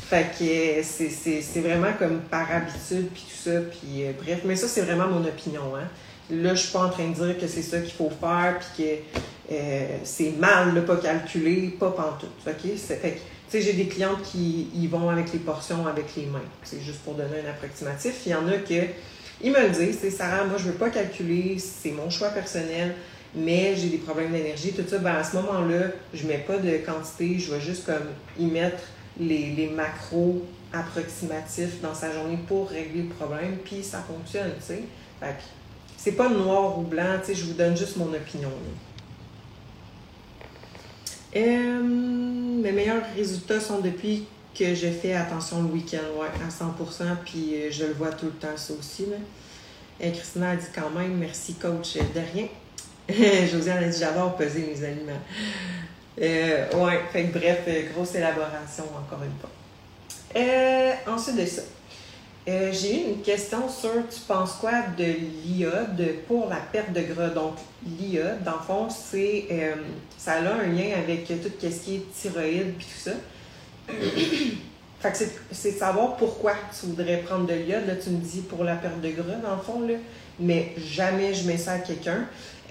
Fait 0.07 0.27
que 0.37 0.83
c'est 0.83 1.61
vraiment 1.61 1.93
comme 1.97 2.19
par 2.21 2.51
habitude, 2.51 3.09
puis 3.13 3.23
tout 3.23 3.49
ça, 3.49 3.59
puis 3.61 4.05
euh, 4.05 4.11
bref. 4.21 4.41
Mais 4.45 4.55
ça, 4.55 4.67
c'est 4.67 4.81
vraiment 4.81 5.07
mon 5.07 5.25
opinion. 5.25 5.75
Hein. 5.75 5.87
Là, 6.29 6.53
je 6.53 6.61
suis 6.61 6.71
pas 6.71 6.85
en 6.85 6.89
train 6.89 7.09
de 7.09 7.15
dire 7.15 7.39
que 7.39 7.47
c'est 7.47 7.63
ça 7.63 7.79
qu'il 7.79 7.93
faut 7.93 8.11
faire, 8.11 8.59
puis 8.59 8.83
que 8.83 9.53
euh, 9.53 9.97
c'est 10.03 10.33
mal 10.37 10.73
de 10.73 10.81
pas 10.81 10.97
calculer, 10.97 11.75
pas 11.79 11.91
pantoute. 11.91 12.29
OK? 12.45 12.77
Fait 12.77 13.15
tu 13.15 13.40
j'ai 13.59 13.73
des 13.73 13.87
clientes 13.87 14.21
qui 14.23 14.87
vont 14.87 15.09
avec 15.09 15.33
les 15.33 15.39
portions 15.39 15.87
avec 15.87 16.15
les 16.15 16.25
mains. 16.27 16.39
C'est 16.63 16.81
juste 16.81 16.99
pour 16.99 17.15
donner 17.15 17.41
un 17.45 17.49
approximatif. 17.49 18.21
Il 18.25 18.31
y 18.31 18.35
en 18.35 18.47
a 18.47 18.53
que 18.53 18.87
ils 19.43 19.51
me 19.51 19.59
le 19.59 19.69
disent, 19.69 19.97
c'est 20.01 20.11
Sarah, 20.11 20.45
moi 20.45 20.57
je 20.57 20.65
veux 20.65 20.77
pas 20.77 20.89
calculer, 20.89 21.57
c'est 21.57 21.91
mon 21.91 22.09
choix 22.09 22.29
personnel, 22.29 22.93
mais 23.33 23.75
j'ai 23.75 23.89
des 23.89 23.97
problèmes 23.97 24.31
d'énergie, 24.31 24.71
tout 24.71 24.83
ça. 24.87 24.99
Ben, 24.99 25.15
à 25.15 25.23
ce 25.23 25.35
moment-là, 25.37 25.87
je 26.13 26.27
mets 26.27 26.37
pas 26.37 26.57
de 26.57 26.77
quantité, 26.77 27.39
je 27.39 27.53
vais 27.53 27.61
juste 27.61 27.89
y 28.37 28.45
mettre 28.45 28.83
les, 29.19 29.71
macros 29.75 30.45
approximatifs 30.73 31.81
dans 31.81 31.95
sa 31.95 32.13
journée 32.13 32.37
pour 32.47 32.69
régler 32.69 33.03
le 33.03 33.09
problème, 33.09 33.57
puis 33.63 33.83
ça 33.83 34.03
fonctionne, 34.07 34.51
tu 34.59 34.65
sais. 34.65 34.83
Fait 35.19 35.35
c'est 35.97 36.13
pas 36.13 36.29
noir 36.29 36.79
ou 36.79 36.83
blanc, 36.83 37.19
tu 37.19 37.27
sais, 37.27 37.35
je 37.35 37.45
vous 37.45 37.53
donne 37.53 37.77
juste 37.77 37.97
mon 37.97 38.11
opinion. 38.13 38.49
Euh, 41.35 41.81
mes 41.81 42.71
meilleurs 42.71 43.03
résultats 43.15 43.59
sont 43.59 43.79
depuis 43.79 44.25
que 44.57 44.75
je 44.75 44.87
fais 44.87 45.13
attention 45.13 45.61
le 45.63 45.69
week-end, 45.69 46.19
ouais, 46.19 46.27
à 46.27 46.49
100%, 46.49 47.15
puis 47.25 47.55
euh, 47.55 47.71
je 47.71 47.85
le 47.85 47.93
vois 47.93 48.11
tout 48.11 48.25
le 48.25 48.31
temps, 48.33 48.57
ça 48.57 48.73
aussi. 48.77 49.05
Là. 49.05 49.15
Et 49.99 50.09
euh, 50.09 50.11
Christina 50.11 50.51
a 50.51 50.55
dit 50.55 50.65
quand 50.75 50.89
même, 50.89 51.15
merci 51.17 51.53
coach, 51.53 51.95
de 51.95 52.21
rien. 52.33 52.47
Josiane 53.51 53.83
a 53.83 53.87
dit, 53.87 53.97
j'adore 53.97 54.35
peser 54.35 54.65
mes 54.67 54.83
aliments. 54.83 55.21
ouais, 56.17 56.99
fait 57.13 57.23
bref, 57.23 57.59
grosse 57.93 58.15
élaboration 58.15 58.83
encore 58.83 59.23
une 59.23 59.39
fois. 59.39 61.13
ensuite 61.13 61.37
de 61.37 61.45
ça, 61.45 61.61
euh, 62.47 62.71
j'ai 62.73 63.07
une 63.07 63.21
question 63.21 63.69
sur 63.69 63.91
tu 64.09 64.19
penses 64.27 64.53
quoi 64.53 64.81
de 64.97 65.05
l'iode 65.45 66.03
pour 66.27 66.49
la 66.49 66.55
perte 66.55 66.91
de 66.91 67.01
gras? 67.01 67.29
Donc, 67.29 67.53
l'iode, 67.85 68.43
dans 68.43 68.53
le 68.53 68.65
fond, 68.65 68.89
c'est 68.89 69.45
euh, 69.51 69.75
ça 70.17 70.33
a 70.33 70.39
un 70.39 70.67
lien 70.67 70.95
avec 70.97 71.27
tout 71.27 71.33
ce 71.59 71.67
qui 71.67 71.95
est 71.95 72.13
thyroïde 72.13 72.69
et 72.69 72.83
tout 72.83 72.99
ça. 72.99 73.11
Fait 74.99 75.11
que 75.11 75.17
c'est 75.51 75.71
de 75.73 75.77
savoir 75.77 76.15
pourquoi 76.15 76.53
tu 76.79 76.87
voudrais 76.87 77.17
prendre 77.17 77.45
de 77.45 77.53
l'iode. 77.53 77.87
Là, 77.87 77.95
tu 77.95 78.09
me 78.09 78.19
dis 78.19 78.41
pour 78.41 78.63
la 78.63 78.75
perte 78.75 79.01
de 79.01 79.09
gras, 79.09 79.35
dans 79.35 79.55
le 79.55 79.61
fond, 79.61 79.81
là, 79.81 79.95
mais 80.39 80.73
jamais 80.77 81.33
je 81.33 81.47
mets 81.47 81.57
ça 81.57 81.73
à 81.73 81.79
quelqu'un. 81.79 82.25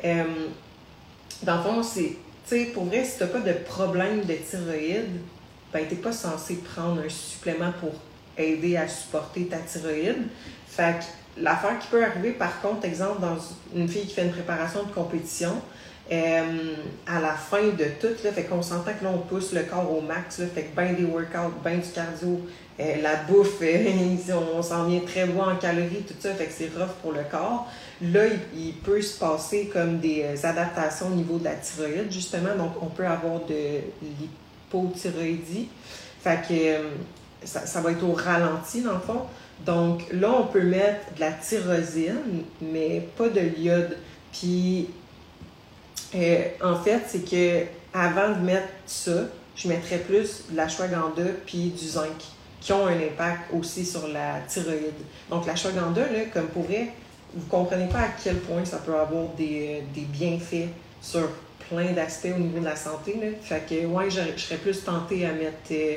Euh, 0.04 0.24
dans 1.42 1.56
le 1.56 1.62
fond, 1.62 1.82
c'est, 1.82 2.02
tu 2.02 2.16
sais, 2.46 2.64
pour 2.66 2.84
vrai, 2.84 3.04
si 3.04 3.18
tu 3.18 3.24
n'as 3.24 3.28
pas 3.28 3.40
de 3.40 3.52
problème 3.52 4.24
de 4.24 4.34
thyroïde, 4.34 5.20
ben, 5.72 5.86
tu 5.88 5.94
n'es 5.94 6.00
pas 6.00 6.12
censé 6.12 6.56
prendre 6.56 7.02
un 7.02 7.08
supplément 7.08 7.72
pour 7.80 7.92
aider 8.40 8.76
à 8.76 8.88
supporter 8.88 9.46
ta 9.46 9.58
thyroïde. 9.58 10.26
Fait 10.66 10.96
que 10.98 11.42
l'affaire 11.42 11.78
qui 11.78 11.88
peut 11.88 12.04
arriver, 12.04 12.30
par 12.32 12.60
contre, 12.60 12.84
exemple, 12.84 13.20
dans 13.20 13.36
une 13.74 13.88
fille 13.88 14.06
qui 14.06 14.14
fait 14.14 14.24
une 14.24 14.32
préparation 14.32 14.82
de 14.84 14.92
compétition, 14.92 15.54
euh, 16.12 16.74
à 17.06 17.20
la 17.20 17.34
fin 17.34 17.62
de 17.62 17.84
tout, 18.00 18.24
là, 18.24 18.32
fait 18.32 18.42
qu'on 18.42 18.62
s'entend 18.62 18.90
que 18.98 19.04
là, 19.04 19.12
on 19.14 19.18
pousse 19.18 19.52
le 19.52 19.62
corps 19.62 19.96
au 19.96 20.00
max, 20.00 20.40
là, 20.40 20.46
fait 20.52 20.62
que 20.62 20.74
ben 20.74 20.96
des 20.96 21.04
workouts, 21.04 21.54
ben 21.62 21.78
du 21.78 21.88
cardio, 21.88 22.40
euh, 22.80 22.96
la 23.00 23.14
bouffe, 23.14 23.58
euh, 23.62 24.34
on 24.52 24.60
s'en 24.60 24.86
vient 24.86 25.00
très 25.06 25.26
loin 25.26 25.54
en 25.54 25.56
calories, 25.56 26.02
tout 26.08 26.14
ça, 26.18 26.34
fait 26.34 26.46
que 26.46 26.52
c'est 26.52 26.70
rough 26.76 26.94
pour 27.00 27.12
le 27.12 27.22
corps. 27.30 27.68
Là, 28.02 28.22
il, 28.56 28.72
peut 28.72 29.00
se 29.00 29.20
passer 29.20 29.70
comme 29.72 30.00
des 30.00 30.24
adaptations 30.44 31.06
au 31.06 31.14
niveau 31.14 31.38
de 31.38 31.44
la 31.44 31.54
thyroïde, 31.54 32.10
justement, 32.10 32.56
donc 32.56 32.72
on 32.82 32.86
peut 32.86 33.06
avoir 33.06 33.40
de 33.46 33.80
l'hypothyroïdie. 34.72 35.68
Fait 36.24 36.40
que 36.48 36.54
ça, 37.44 37.80
va 37.80 37.92
être 37.92 38.04
au 38.04 38.12
ralenti, 38.12 38.82
dans 38.82 38.94
le 38.94 39.00
fond. 39.00 39.22
Donc 39.64 40.04
là, 40.12 40.30
on 40.32 40.46
peut 40.46 40.62
mettre 40.62 41.14
de 41.14 41.20
la 41.20 41.32
tyrosine, 41.32 42.44
mais 42.60 43.06
pas 43.16 43.28
de 43.28 43.40
l'iode. 43.40 43.96
Puis 44.32 44.88
euh, 46.14 46.44
en 46.62 46.76
fait, 46.76 47.02
c'est 47.06 47.28
que 47.28 47.66
avant 47.92 48.30
de 48.30 48.40
mettre 48.40 48.68
ça, 48.86 49.24
je 49.56 49.68
mettrais 49.68 49.98
plus 49.98 50.44
de 50.50 50.56
la 50.56 50.64
l'ashwagandha 50.64 51.24
puis 51.44 51.70
du 51.70 51.86
zinc 51.86 52.08
qui 52.60 52.72
ont 52.72 52.86
un 52.86 52.96
impact 52.96 53.52
aussi 53.52 53.84
sur 53.84 54.06
la 54.08 54.40
thyroïde. 54.46 54.92
Donc 55.28 55.46
l'ashwagandha, 55.46 56.02
là, 56.02 56.20
comme 56.32 56.48
pourrait, 56.48 56.92
vous 57.34 57.46
comprenez 57.46 57.88
pas 57.88 58.00
à 58.00 58.08
quel 58.22 58.36
point 58.36 58.64
ça 58.64 58.78
peut 58.78 58.94
avoir 58.94 59.28
des, 59.36 59.82
des 59.94 60.02
bienfaits 60.02 60.68
sur 61.00 61.28
plein 61.68 61.92
d'aspects 61.92 62.32
au 62.34 62.38
niveau 62.38 62.58
de 62.58 62.64
la 62.64 62.76
santé. 62.76 63.18
Là. 63.20 63.28
Fait 63.40 63.62
que 63.68 63.86
ouais, 63.86 64.10
je, 64.10 64.38
serais 64.40 64.56
plus 64.56 64.82
tentée 64.82 65.24
à 65.24 65.32
mettre 65.32 65.56
euh, 65.70 65.94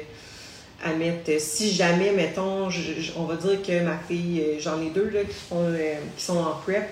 à 0.83 0.93
mettre 0.93 1.31
si 1.39 1.71
jamais, 1.71 2.11
mettons, 2.11 2.69
on 3.15 3.23
va 3.23 3.35
dire 3.35 3.61
que 3.61 3.83
ma 3.83 3.97
fille, 3.97 4.41
euh, 4.41 4.59
j'en 4.59 4.81
ai 4.81 4.89
deux 4.89 5.09
là, 5.09 5.21
qui, 5.23 5.33
font, 5.33 5.73
qui 6.17 6.23
sont 6.23 6.37
en 6.37 6.55
prep, 6.55 6.89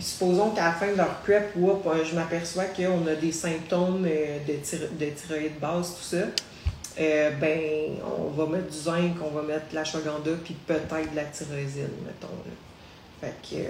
supposons 0.00 0.50
qu'à 0.50 0.66
la 0.66 0.72
fin 0.72 0.92
de 0.92 0.96
leur 0.96 1.14
prep, 1.20 1.52
euh, 1.56 2.04
je 2.04 2.14
m'aperçois 2.14 2.64
qu'on 2.64 3.06
a 3.06 3.14
des 3.14 3.32
symptômes 3.32 4.06
euh, 4.08 4.38
de, 4.46 5.04
de 5.04 5.10
thyroïde 5.10 5.58
basse, 5.60 5.96
tout 5.96 6.16
ça. 6.16 6.24
Euh, 6.98 7.30
ben, 7.40 7.60
on 8.18 8.30
va 8.30 8.46
mettre 8.46 8.70
du 8.70 8.78
zinc, 8.78 9.16
on 9.22 9.30
va 9.30 9.42
mettre 9.42 9.68
de 9.70 9.74
la 9.74 9.80
l'ashwagandha, 9.80 10.32
puis 10.44 10.54
peut-être 10.66 11.10
de 11.10 11.16
la 11.16 11.24
tyrosine, 11.24 11.88
mettons. 12.04 12.28
Fait 13.20 13.34
que, 13.42 13.62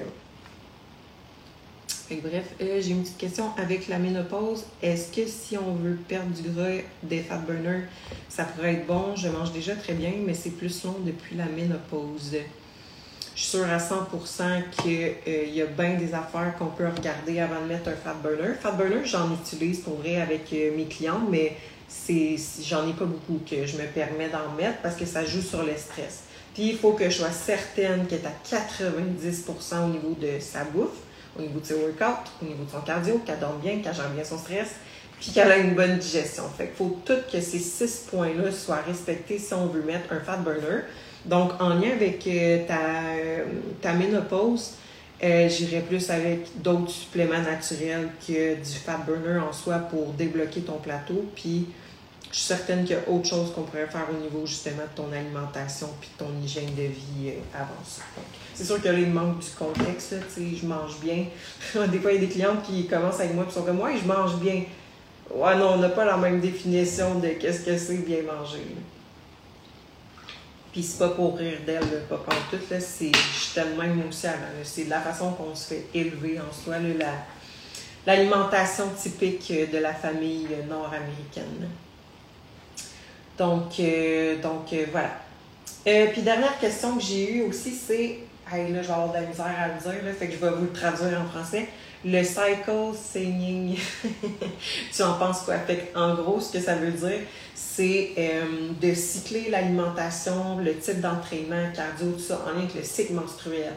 bref, 2.23 2.55
j'ai 2.59 2.91
une 2.91 3.03
petite 3.03 3.19
question 3.19 3.51
avec 3.57 3.89
la 3.89 3.99
ménopause. 3.99 4.65
Est-ce 4.83 5.15
que 5.15 5.27
si 5.27 5.57
on 5.57 5.75
veut 5.75 5.97
perdre 6.09 6.31
du 6.31 6.49
gras 6.51 6.83
des 7.03 7.21
fat 7.21 7.39
burners, 7.39 7.85
ça 8.29 8.45
pourrait 8.45 8.75
être 8.75 8.87
bon? 8.87 9.15
Je 9.17 9.29
mange 9.29 9.53
déjà 9.53 9.75
très 9.75 9.95
bien, 9.95 10.13
mais 10.25 10.35
c'est 10.35 10.51
plus 10.51 10.85
long 10.85 10.97
depuis 11.05 11.37
la 11.37 11.47
ménopause. 11.47 12.37
Je 13.35 13.41
suis 13.41 13.57
sûre 13.57 13.71
à 13.71 13.79
100% 13.79 14.71
qu'il 14.71 15.15
euh, 15.27 15.45
y 15.47 15.63
a 15.63 15.67
bien 15.67 15.95
des 15.95 16.13
affaires 16.13 16.55
qu'on 16.59 16.67
peut 16.67 16.87
regarder 16.87 17.41
avant 17.41 17.63
de 17.63 17.67
mettre 17.67 17.89
un 17.89 17.95
fat 17.95 18.15
burner. 18.23 18.55
Fat 18.61 18.73
burner, 18.73 19.05
j'en 19.05 19.33
utilise 19.33 19.81
pour 19.81 19.95
vrai 19.97 20.21
avec 20.21 20.53
euh, 20.53 20.77
mes 20.77 20.85
clients, 20.85 21.23
mais 21.31 21.57
j'en 22.63 22.89
ai 22.89 22.93
pas 22.93 23.05
beaucoup 23.05 23.41
que 23.49 23.67
je 23.67 23.77
me 23.77 23.87
permets 23.87 24.29
d'en 24.29 24.55
mettre 24.57 24.79
parce 24.83 24.97
que 24.97 25.07
ça 25.07 25.25
joue 25.25 25.41
sur 25.41 25.63
le 25.63 25.73
stress. 25.77 26.25
Puis 26.55 26.71
il 26.71 26.77
faut 26.77 26.93
que 26.93 27.09
je 27.09 27.17
sois 27.17 27.31
certaine 27.31 28.07
qu'elle 28.07 28.21
est 28.21 28.27
à 28.27 28.59
90% 28.61 29.85
au 29.85 29.89
niveau 29.89 30.17
de 30.21 30.41
sa 30.41 30.65
bouffe, 30.65 30.99
au 31.39 31.43
niveau 31.43 31.61
de 31.61 31.67
ses 31.67 31.75
workouts, 31.75 32.31
au 32.43 32.45
niveau 32.45 32.65
de 32.65 32.71
son 32.71 32.81
cardio, 32.81 33.21
qu'elle 33.25 33.39
dorme 33.39 33.61
bien, 33.61 33.79
qu'elle 33.79 33.95
gère 33.95 34.11
bien 34.11 34.25
son 34.25 34.39
stress, 34.39 34.77
puis 35.19 35.31
qu'elle 35.33 35.51
a 35.51 35.59
une 35.59 35.75
bonne 35.75 35.99
digestion. 35.99 36.45
Fait 36.57 36.67
qu'il 36.67 36.77
faut 36.77 36.99
tout 37.05 37.19
que 37.31 37.41
ces 37.41 37.59
six 37.59 38.07
points-là 38.11 38.51
soient 38.51 38.83
respectés 38.87 39.39
si 39.39 39.53
on 39.55 39.67
veut 39.67 39.83
mettre 39.83 40.13
un 40.13 40.21
fat 40.21 40.39
burner. 40.39 40.83
Donc, 41.25 41.53
en 41.61 41.71
lien 41.71 41.91
avec 41.93 42.27
euh, 42.27 43.45
ta, 43.83 43.93
ménopause, 43.93 44.75
euh, 45.23 45.49
j'irais 45.51 45.83
plus 45.83 46.11
avec 46.11 46.63
d'autres 46.63 46.91
suppléments 46.91 47.43
naturels 47.43 48.09
que 48.27 48.55
du 48.55 48.79
fat 48.83 49.01
burner 49.07 49.39
en 49.39 49.53
soi 49.53 49.79
pour 49.79 50.13
débloquer 50.15 50.63
ton 50.63 50.79
plateau. 50.79 51.27
Puis, 51.35 51.67
je 52.33 52.37
suis 52.37 52.47
certaine 52.47 52.85
qu'il 52.85 52.95
y 52.95 52.99
a 52.99 53.09
autre 53.09 53.29
chose 53.29 53.53
qu'on 53.53 53.63
pourrait 53.63 53.89
faire 53.89 54.07
au 54.09 54.23
niveau 54.23 54.47
justement 54.47 54.83
de 54.83 54.95
ton 54.95 55.13
alimentation 55.13 55.89
puis 56.01 56.11
de 56.17 56.25
ton 56.25 56.31
hygiène 56.43 56.73
de 56.77 56.83
vie 56.83 57.29
euh, 57.29 57.41
avant 57.55 57.83
ça. 57.85 58.03
C'est 58.55 58.65
sûr 58.65 58.81
que 58.81 58.89
là, 58.89 58.99
il 58.99 59.11
manque 59.11 59.41
du 59.41 59.51
contexte. 59.51 60.15
Tu 60.35 60.51
sais, 60.51 60.57
je 60.57 60.67
mange 60.67 61.01
bien. 61.01 61.27
des 61.89 61.99
fois, 61.99 62.13
il 62.13 62.23
y 62.23 62.25
a 62.25 62.27
des 62.27 62.33
clientes 62.33 62.63
qui 62.63 62.87
commencent 62.87 63.19
avec 63.19 63.35
moi 63.35 63.47
et 63.49 63.53
sont 63.53 63.63
comme 63.63 63.79
Moi, 63.79 63.91
je 64.01 64.07
mange 64.07 64.37
bien. 64.37 64.63
Ouais, 65.35 65.57
non, 65.57 65.75
on 65.75 65.77
n'a 65.79 65.89
pas 65.89 66.05
la 66.05 66.17
même 66.17 66.41
définition 66.41 67.19
de 67.19 67.29
qu'est-ce 67.31 67.65
que 67.65 67.77
c'est 67.77 67.99
bien 67.99 68.23
manger. 68.23 68.77
Puis 70.73 70.85
c'est 70.85 70.99
pas 70.99 71.09
pour 71.09 71.37
rire 71.37 71.59
d'elle, 71.67 72.05
pas 72.09 72.17
pour 72.17 72.35
tout, 72.49 72.65
là, 72.71 72.79
c'est, 72.79 73.11
je 73.11 73.55
tellement 73.55 73.83
même 73.83 74.09
aussi. 74.09 74.29
C'est 74.63 74.85
la 74.85 75.01
façon 75.01 75.33
qu'on 75.33 75.55
se 75.55 75.75
fait 75.75 75.87
élever 75.95 76.39
en 76.39 76.53
soi, 76.53 76.77
la, 76.79 77.13
l'alimentation 78.07 78.85
typique 78.97 79.53
de 79.73 79.79
la 79.79 79.95
famille 79.95 80.47
nord-américaine. 80.69 81.69
Donc, 83.41 83.81
euh, 83.81 84.37
donc 84.43 84.71
euh, 84.75 84.85
voilà. 84.93 85.13
Euh, 85.87 86.09
puis 86.13 86.21
dernière 86.21 86.59
question 86.59 86.97
que 86.97 87.03
j'ai 87.03 87.37
eue 87.37 87.43
aussi, 87.45 87.73
c'est. 87.73 88.19
Hey, 88.53 88.71
là, 88.71 88.83
je 88.83 88.89
vais 88.89 88.93
avoir 88.93 89.09
de 89.09 89.15
la 89.15 89.23
misère 89.23 89.47
à 89.47 89.69
le 89.69 89.81
dire, 89.81 90.05
là, 90.05 90.13
fait 90.13 90.27
que 90.27 90.33
je 90.35 90.39
vais 90.39 90.51
vous 90.51 90.65
le 90.65 90.73
traduire 90.73 91.23
en 91.23 91.25
français. 91.25 91.67
Le 92.05 92.23
cycle 92.23 92.95
singing, 92.95 93.79
tu 94.95 95.03
en 95.03 95.15
penses 95.15 95.41
quoi? 95.43 95.57
Fait 95.59 95.91
en 95.95 96.15
gros, 96.15 96.39
ce 96.39 96.53
que 96.53 96.61
ça 96.61 96.75
veut 96.75 96.91
dire, 96.91 97.21
c'est 97.55 98.11
de 98.81 98.95
cycler 98.95 99.49
l'alimentation, 99.51 100.59
le 100.59 100.77
type 100.77 101.01
d'entraînement, 101.01 101.71
cardio, 101.75 102.13
tout 102.13 102.19
ça, 102.19 102.43
en 102.47 102.53
lien 102.53 102.65
avec 102.65 102.75
le 102.75 102.83
cycle 102.83 103.13
menstruel. 103.13 103.73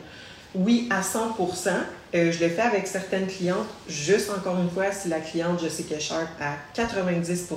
Oui, 0.56 0.88
à 0.92 1.02
100% 1.02 1.70
euh, 2.14 2.32
Je 2.32 2.44
le 2.44 2.50
fais 2.50 2.62
avec 2.62 2.86
certaines 2.86 3.26
clientes, 3.26 3.68
juste 3.88 4.30
encore 4.30 4.60
une 4.60 4.70
fois, 4.70 4.92
si 4.92 5.08
la 5.08 5.20
cliente, 5.20 5.60
je 5.64 5.68
sais 5.68 5.84
qu'elle 5.84 6.00
sharp 6.00 6.30
à 6.40 6.58
90 6.76 7.48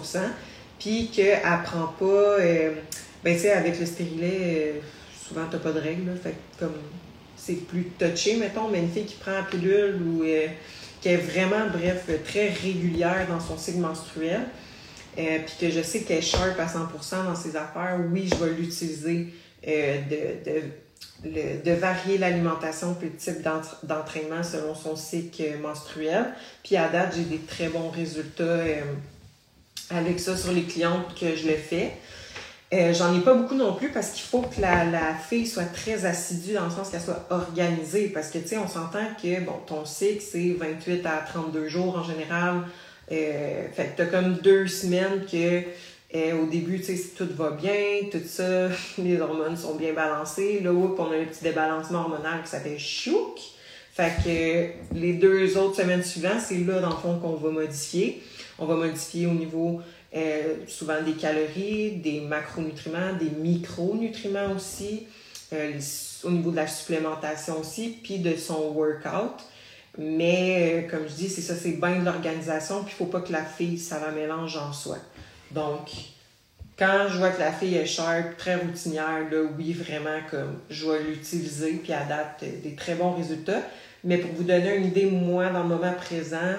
puis 0.79 1.09
qu'elle 1.09 1.41
prend 1.65 1.87
pas, 1.99 2.05
euh, 2.05 2.73
ben 3.25 3.35
tu 3.35 3.43
sais, 3.43 3.53
avec 3.53 3.79
le 3.81 3.87
stérilet, 3.87 4.81
souvent, 5.27 5.47
tu 5.51 5.57
n'as 5.57 5.63
pas 5.63 5.73
de 5.73 5.81
règles, 5.81 6.13
fait 6.23 6.35
comme 6.59 6.75
c'est 7.47 7.67
plus 7.67 7.85
touché, 7.99 8.37
mettons, 8.37 8.69
mais 8.69 8.81
une 8.81 8.91
fille 8.91 9.05
qui 9.05 9.17
prend 9.17 9.33
la 9.33 9.43
pilule 9.43 10.01
ou 10.03 10.25
euh, 10.25 10.47
qui 11.01 11.09
est 11.09 11.17
vraiment, 11.17 11.69
bref, 11.73 12.09
très 12.25 12.49
régulière 12.49 13.27
dans 13.29 13.41
son 13.41 13.57
cycle 13.57 13.79
menstruel, 13.79 14.41
euh, 15.19 15.39
puis 15.47 15.55
que 15.61 15.71
je 15.71 15.81
sais 15.81 16.01
qu'elle 16.01 16.19
est 16.19 16.23
sharp 16.23 16.59
à 16.59 16.67
100% 16.67 17.25
dans 17.25 17.37
ses 17.37 17.57
affaires, 17.57 17.99
oui, 18.11 18.29
je 18.29 18.45
vais 18.45 18.53
l'utiliser 18.53 19.29
euh, 19.67 19.99
de, 20.11 21.31
de, 21.31 21.65
de, 21.65 21.73
varier 21.73 22.19
l'alimentation 22.19 22.95
puis 22.95 23.11
le 23.11 23.17
type 23.17 23.43
d'entraînement 23.85 24.43
selon 24.43 24.75
son 24.75 24.97
cycle 24.97 25.59
menstruel. 25.63 26.27
Puis 26.65 26.77
à 26.77 26.89
date, 26.89 27.15
j'ai 27.17 27.25
des 27.25 27.39
très 27.45 27.69
bons 27.69 27.91
résultats 27.91 28.65
avec 29.91 30.21
ça 30.21 30.37
sur 30.37 30.53
les 30.53 30.63
clientes 30.63 31.15
que 31.19 31.37
je 31.37 31.47
le 31.49 31.55
fais. 31.55 31.93
Euh, 32.75 32.93
j'en 32.93 33.17
ai 33.17 33.21
pas 33.21 33.35
beaucoup 33.35 33.55
non 33.55 33.75
plus 33.75 33.91
parce 33.91 34.11
qu'il 34.11 34.25
faut 34.25 34.41
que 34.41 34.61
la, 34.61 34.85
la, 34.85 35.15
fille 35.15 35.47
soit 35.47 35.73
très 35.73 36.05
assidue 36.05 36.55
dans 36.55 36.65
le 36.65 36.71
sens 36.71 36.91
qu'elle 36.91 37.01
soit 37.01 37.25
organisée. 37.31 38.09
Parce 38.09 38.31
que, 38.31 38.39
tu 38.39 38.49
sais, 38.49 38.59
on 38.59 38.67
s'entend 38.67 39.07
que, 39.23 39.41
bon, 39.41 39.55
ton 39.67 39.85
cycle, 39.85 40.21
c'est 40.21 40.57
28 40.59 41.07
à 41.07 41.25
32 41.29 41.69
jours 41.69 41.97
en 41.97 42.03
général. 42.03 42.63
Euh, 43.13 43.69
fait 43.73 43.95
que 43.95 44.03
t'as 44.03 44.07
comme 44.07 44.35
deux 44.35 44.67
semaines 44.67 45.25
que, 45.31 45.63
euh, 46.17 46.43
au 46.43 46.47
début, 46.47 46.81
tu 46.81 46.97
sais, 46.97 47.11
tout 47.17 47.29
va 47.37 47.51
bien, 47.51 48.09
tout 48.11 48.19
ça, 48.27 48.69
les 48.99 49.21
hormones 49.21 49.57
sont 49.57 49.77
bien 49.77 49.93
balancées. 49.93 50.61
Là, 50.61 50.73
on 50.73 51.13
a 51.13 51.17
un 51.17 51.25
petit 51.25 51.45
débalancement 51.45 52.01
hormonal 52.01 52.43
qui 52.43 52.51
s'appelle 52.51 52.81
chouk. 52.81 53.39
Fait 53.93 54.13
que 54.25 54.99
les 54.99 55.13
deux 55.15 55.57
autres 55.57 55.77
semaines 55.77 56.03
suivantes, 56.03 56.41
c'est 56.45 56.59
là, 56.59 56.81
dans 56.81 56.91
le 56.91 56.97
fond, 56.97 57.19
qu'on 57.19 57.37
va 57.37 57.51
modifier. 57.51 58.23
On 58.59 58.67
va 58.67 58.75
modifier 58.75 59.27
au 59.27 59.33
niveau 59.33 59.81
euh, 60.15 60.57
souvent 60.67 61.03
des 61.03 61.13
calories, 61.13 61.97
des 61.97 62.21
macronutriments, 62.21 63.13
des 63.19 63.31
micronutriments 63.31 64.53
aussi, 64.55 65.07
euh, 65.53 65.79
au 66.25 66.31
niveau 66.31 66.51
de 66.51 66.57
la 66.57 66.67
supplémentation 66.67 67.61
aussi, 67.61 67.99
puis 68.03 68.19
de 68.19 68.35
son 68.37 68.73
workout. 68.73 69.45
Mais 69.99 70.85
euh, 70.87 70.91
comme 70.91 71.09
je 71.09 71.15
dis, 71.15 71.29
c'est 71.29 71.43
ça, 71.43 71.55
c'est 71.55 71.73
bien 71.73 72.01
de 72.01 72.05
l'organisation, 72.05 72.83
puis 72.85 72.95
il 72.99 73.03
ne 73.03 73.07
faut 73.07 73.13
pas 73.13 73.21
que 73.21 73.33
la 73.33 73.45
fille, 73.45 73.79
ça 73.79 74.01
la 74.01 74.11
mélange 74.11 74.57
en 74.57 74.73
soi. 74.73 74.97
Donc, 75.51 75.91
quand 76.79 77.07
je 77.09 77.19
vois 77.19 77.31
que 77.31 77.41
la 77.41 77.53
fille 77.53 77.75
est 77.75 77.87
sharp, 77.87 78.37
très 78.37 78.57
routinière, 78.57 79.29
là, 79.31 79.43
oui, 79.59 79.73
vraiment, 79.73 80.21
comme 80.31 80.59
je 80.71 80.91
vais 80.91 81.03
l'utiliser, 81.03 81.73
puis 81.73 81.89
date 81.89 82.45
des 82.63 82.75
très 82.75 82.95
bons 82.95 83.13
résultats. 83.13 83.63
Mais 84.05 84.19
pour 84.19 84.33
vous 84.33 84.45
donner 84.45 84.77
une 84.77 84.87
idée, 84.87 85.07
moi, 85.07 85.49
dans 85.49 85.63
le 85.63 85.69
moment 85.69 85.93
présent, 85.95 86.57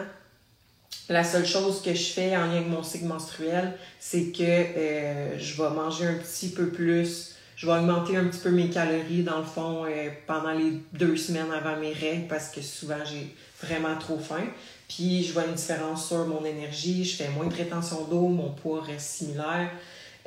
La 1.10 1.24
seule 1.24 1.46
chose 1.46 1.82
que 1.82 1.94
je 1.94 2.04
fais 2.04 2.36
en 2.36 2.48
lien 2.48 2.58
avec 2.58 2.68
mon 2.68 2.84
cycle 2.84 3.06
menstruel, 3.06 3.78
c'est 3.98 4.32
que 4.34 4.44
euh, 4.44 5.40
je 5.40 5.62
vais 5.62 5.70
manger 5.70 6.06
un 6.06 6.16
petit 6.16 6.50
peu 6.50 6.68
plus. 6.68 7.36
Je 7.56 7.66
vais 7.66 7.74
augmenter 7.74 8.18
un 8.18 8.26
petit 8.26 8.40
peu 8.40 8.52
mes 8.52 8.70
calories, 8.70 9.24
dans 9.24 9.38
le 9.38 9.46
fond, 9.46 9.86
euh, 9.86 10.10
pendant 10.28 10.52
les 10.52 10.82
deux 10.92 11.16
semaines 11.16 11.52
avant 11.52 11.78
mes 11.78 11.94
règles, 11.94 12.28
parce 12.28 12.50
que 12.50 12.62
souvent 12.62 13.06
j'ai 13.06 13.34
vraiment 13.64 13.98
trop 13.98 14.20
faim. 14.20 14.44
Puis 14.90 15.24
je 15.24 15.32
vois 15.32 15.46
une 15.46 15.54
différence 15.54 16.08
sur 16.08 16.28
mon 16.28 16.44
énergie, 16.44 17.06
je 17.06 17.16
fais 17.16 17.30
moins 17.30 17.48
de 17.48 17.56
rétention 17.56 18.04
d'eau, 18.04 18.28
mon 18.28 18.52
poids 18.52 18.82
reste 18.82 19.08
similaire. 19.08 19.70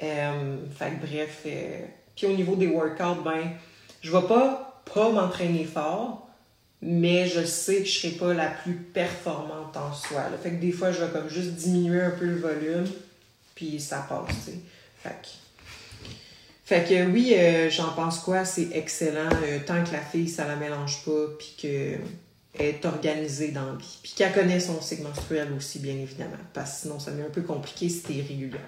Euh, 0.02 0.56
fait 0.78 0.92
que 0.92 1.06
bref. 1.06 1.46
puis 2.16 2.26
au 2.26 2.32
niveau 2.32 2.56
des 2.56 2.68
workouts, 2.68 3.22
ben, 3.22 3.52
je 4.00 4.10
vais 4.10 4.26
pas, 4.26 4.82
pas 4.92 5.10
m'entraîner 5.10 5.64
fort, 5.64 6.29
mais 6.82 7.26
je 7.26 7.44
sais 7.44 7.78
que 7.78 7.84
je 7.84 7.98
serai 7.98 8.10
pas 8.12 8.32
la 8.32 8.48
plus 8.48 8.74
performante 8.74 9.76
en 9.76 9.92
soi. 9.92 10.22
Fait 10.42 10.52
que 10.52 10.60
des 10.60 10.72
fois, 10.72 10.92
je 10.92 11.04
vais 11.04 11.10
comme 11.10 11.28
juste 11.28 11.50
diminuer 11.50 12.00
un 12.00 12.10
peu 12.10 12.24
le 12.24 12.36
volume, 12.36 12.86
puis 13.54 13.78
ça 13.80 14.06
passe. 14.08 14.50
Fait 15.02 16.84
que... 16.84 17.10
Oui, 17.10 17.34
euh, 17.36 17.68
j'en 17.68 17.92
pense 17.92 18.20
quoi, 18.20 18.44
c'est 18.44 18.68
excellent, 18.72 19.28
euh, 19.44 19.58
tant 19.66 19.82
que 19.84 19.92
la 19.92 20.00
fille, 20.00 20.28
ça 20.28 20.46
la 20.46 20.56
mélange 20.56 21.04
pas, 21.04 21.26
puis 21.36 21.54
qu'elle 21.58 22.00
est 22.54 22.84
organisée 22.84 23.50
dans 23.50 23.66
la 23.66 23.72
vie. 23.72 23.98
Puis 24.02 24.12
qu'elle 24.16 24.32
connaît 24.32 24.60
son 24.60 24.80
cycle 24.80 25.02
menstruel 25.02 25.52
aussi, 25.52 25.80
bien 25.80 25.94
évidemment, 25.94 26.36
parce 26.54 26.74
que 26.74 26.82
sinon, 26.82 27.00
ça 27.00 27.10
devient 27.10 27.24
un 27.24 27.30
peu 27.30 27.42
compliqué 27.42 27.88
si 27.88 28.02
t'es 28.02 28.14
irrégulière. 28.14 28.60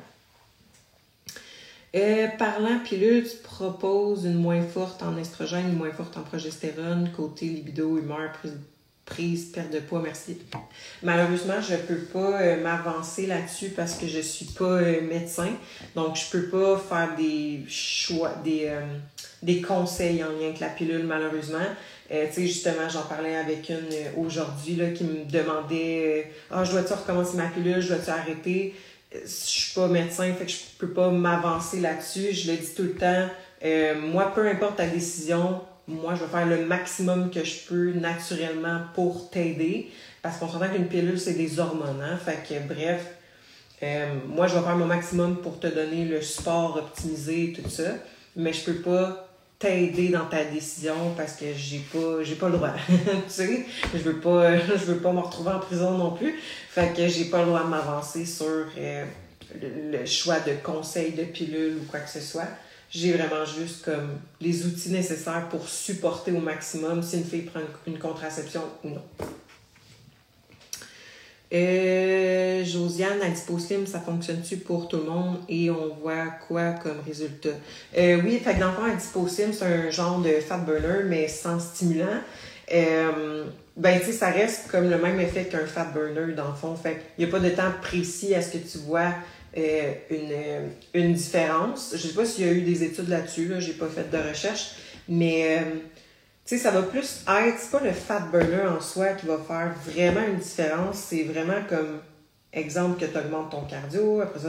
Euh, 1.94 2.26
parlant 2.38 2.78
pilule, 2.78 3.28
tu 3.28 3.37
proposes 3.42 4.24
une 4.24 4.40
moins 4.40 4.62
forte 4.62 5.02
en 5.02 5.16
estrogène, 5.18 5.68
une 5.68 5.76
moins 5.76 5.92
forte 5.92 6.16
en 6.16 6.22
progestérone, 6.22 7.11
côté 7.14 7.44
libido, 7.44 7.98
humeur, 7.98 8.33
prise, 9.05 9.52
perte 9.52 9.70
de 9.70 9.81
poids, 9.81 10.00
merci. 10.02 10.38
Malheureusement, 11.02 11.61
je 11.61 11.76
peux 11.76 11.98
pas 11.98 12.40
euh, 12.40 12.62
m'avancer 12.62 13.26
là-dessus 13.26 13.70
parce 13.76 13.96
que 13.96 14.07
je 14.07 14.20
suis 14.20 14.46
pas 14.46 14.64
euh, 14.64 15.02
médecin. 15.02 15.50
Donc, 15.94 16.16
je 16.16 16.31
peux 16.31 16.48
pas 16.48 16.78
faire 16.78 17.14
des 17.14 17.61
choix, 17.68 18.37
des, 18.42 18.72
des 19.42 19.61
conseils 19.61 20.24
en 20.24 20.31
lien 20.31 20.46
avec 20.46 20.61
la 20.61 20.68
pilule, 20.68 21.05
malheureusement. 21.05 21.59
tu 22.09 22.16
sais, 22.33 22.46
justement, 22.46 22.88
j'en 22.88 23.02
parlais 23.02 23.37
avec 23.37 23.68
une 23.68 24.22
aujourd'hui 24.24 24.78
qui 24.94 25.05
me 25.05 25.31
demandait 25.31 26.33
Ah, 26.50 26.64
je 26.64 26.72
dois-tu 26.72 26.94
recommencer 26.94 27.37
ma 27.37 27.48
pilule, 27.48 27.83
je 27.83 27.88
dois-tu 27.88 28.09
arrêter? 28.09 28.74
Je 29.14 29.29
suis 29.29 29.75
pas 29.75 29.88
médecin, 29.88 30.33
fait 30.35 30.46
que 30.46 30.51
je 30.51 30.59
peux 30.79 30.92
pas 30.92 31.11
m'avancer 31.11 31.81
là-dessus. 31.81 32.33
Je 32.33 32.51
le 32.51 32.59
dis 32.59 32.75
tout 32.75 32.83
le 32.83 32.94
temps. 32.94 33.29
Euh, 33.64 34.01
moi, 34.01 34.33
peu 34.35 34.48
importe 34.48 34.77
ta 34.77 34.87
décision, 34.87 35.61
moi, 35.87 36.14
je 36.14 36.25
vais 36.25 36.31
faire 36.31 36.46
le 36.46 36.66
maximum 36.66 37.31
que 37.31 37.44
je 37.44 37.66
peux 37.68 37.92
naturellement 37.92 38.81
pour 38.94 39.31
t'aider. 39.31 39.90
Parce 40.22 40.38
qu'on 40.38 40.48
s'entend 40.48 40.68
qu'une 40.68 40.88
pilule, 40.88 41.18
c'est 41.18 41.35
des 41.35 41.59
hormones. 41.59 42.03
Hein? 42.03 42.16
Fait 42.16 42.38
que, 42.48 42.72
bref, 42.72 43.07
euh, 43.83 44.14
moi, 44.29 44.46
je 44.46 44.55
vais 44.57 44.62
faire 44.62 44.77
mon 44.77 44.87
maximum 44.87 45.37
pour 45.38 45.59
te 45.59 45.66
donner 45.66 46.05
le 46.05 46.22
support 46.22 46.77
optimisé, 46.77 47.53
tout 47.53 47.68
ça. 47.68 47.94
Mais 48.37 48.53
je 48.53 48.64
peux 48.64 48.81
pas 48.81 49.32
t'aider 49.62 50.09
dans 50.09 50.27
ta 50.27 50.44
décision 50.44 51.14
parce 51.16 51.35
que 51.35 51.46
j'ai 51.57 51.79
pas 51.79 52.22
j'ai 52.22 52.35
pas 52.35 52.48
le 52.48 52.57
droit. 52.57 52.75
Tu 52.88 53.12
sais 53.29 53.66
je 53.94 53.98
veux 54.01 54.18
pas 54.18 54.59
je 54.66 54.85
veux 54.85 54.98
pas 54.98 55.12
me 55.12 55.20
retrouver 55.20 55.53
en 55.53 55.61
prison 55.61 55.96
non 55.96 56.11
plus. 56.11 56.35
Fait 56.68 56.92
que 56.94 57.07
j'ai 57.07 57.27
pas 57.27 57.40
le 57.40 57.46
droit 57.46 57.62
de 57.62 57.68
m'avancer 57.68 58.27
sur 58.27 58.46
euh, 58.46 59.05
le, 59.61 60.05
choix 60.05 60.40
de 60.40 60.55
conseils 60.62 61.12
de 61.12 61.25
pilules 61.25 61.79
ou 61.81 61.90
quoi 61.90 62.01
que 62.01 62.11
ce 62.11 62.20
soit. 62.20 62.48
J'ai 62.90 63.12
vraiment 63.12 63.44
juste 63.44 63.85
comme 63.85 64.18
les 64.40 64.66
outils 64.66 64.90
nécessaires 64.90 65.48
pour 65.48 65.66
supporter 65.66 66.33
au 66.33 66.40
maximum 66.40 67.03
si 67.03 67.16
une 67.18 67.25
fille 67.25 67.42
prend 67.42 67.61
une 67.87 67.98
contraception 67.98 68.62
ou 68.85 68.90
non 68.90 69.03
euh, 71.53 72.65
Josiane, 72.65 73.19
la 73.21 73.35
Slim, 73.35 73.87
ça 73.87 74.01
fonctionne-tu 74.01 74.59
pour 74.59 74.88
tout 74.88 74.97
le 74.97 75.05
monde 75.05 75.38
et 75.49 75.71
on 75.71 75.95
voit 76.01 76.27
quoi 76.49 76.73
comme 76.73 77.01
résultat? 77.07 77.51
Euh, 77.97 78.21
oui, 78.25 78.38
fait 78.38 78.55
que 78.55 78.61
dans 78.61 78.71
le 78.71 78.99
fond, 78.99 79.29
Slim, 79.29 79.53
c'est 79.53 79.65
un 79.65 79.91
genre 79.91 80.21
de 80.21 80.31
fat 80.41 80.59
burner, 80.59 81.05
mais 81.05 81.29
sans 81.29 81.61
stimulant. 81.61 82.21
Euh, 82.73 83.45
ben, 83.77 83.99
tu 83.99 84.07
sais, 84.07 84.12
ça 84.12 84.31
reste 84.31 84.71
comme 84.71 84.88
le 84.88 84.99
même 84.99 85.21
effet 85.21 85.45
qu'un 85.45 85.67
fat 85.67 85.93
burner, 85.93 86.35
dans 86.35 86.49
le 86.49 86.55
fond. 86.55 86.75
Fait 86.75 86.97
il 87.19 87.25
n'y 87.25 87.31
a 87.31 87.33
pas 87.33 87.41
de 87.41 87.51
temps 87.51 87.73
précis 87.83 88.35
à 88.35 88.41
ce 88.41 88.57
que 88.57 88.59
tu 88.59 88.79
vois 88.79 89.12
euh, 89.57 89.93
une, 90.11 91.01
une 91.03 91.12
différence. 91.12 91.93
Je 91.95 92.09
sais 92.09 92.15
pas 92.15 92.25
s'il 92.25 92.47
y 92.47 92.49
a 92.49 92.53
eu 92.53 92.62
des 92.62 92.83
études 92.83 93.09
là-dessus, 93.09 93.49
là, 93.49 93.61
j'ai 93.61 93.75
pas 93.75 93.88
fait 93.88 94.11
de 94.11 94.29
recherche, 94.29 94.77
mais 95.09 95.59
tu 96.44 96.57
sais, 96.57 96.62
ça 96.62 96.70
va 96.70 96.83
plus 96.83 97.24
être, 97.28 97.59
c'est 97.59 97.70
pas 97.70 97.85
le 97.85 97.92
fat 97.92 98.26
burner 98.33 98.66
en 98.66 98.81
soi 98.81 99.11
qui 99.11 99.26
va 99.26 99.38
faire 99.38 99.74
vraiment 99.87 100.26
une 100.26 100.38
différence, 100.38 100.98
c'est 100.98 101.22
vraiment 101.22 101.62
comme 101.68 102.00
exemple 102.52 103.00
que 103.00 103.11
tu 103.11 103.16
augmentes 103.16 103.50
ton 103.50 103.62
cardio, 103.62 104.20
après 104.20 104.40
ça, 104.40 104.48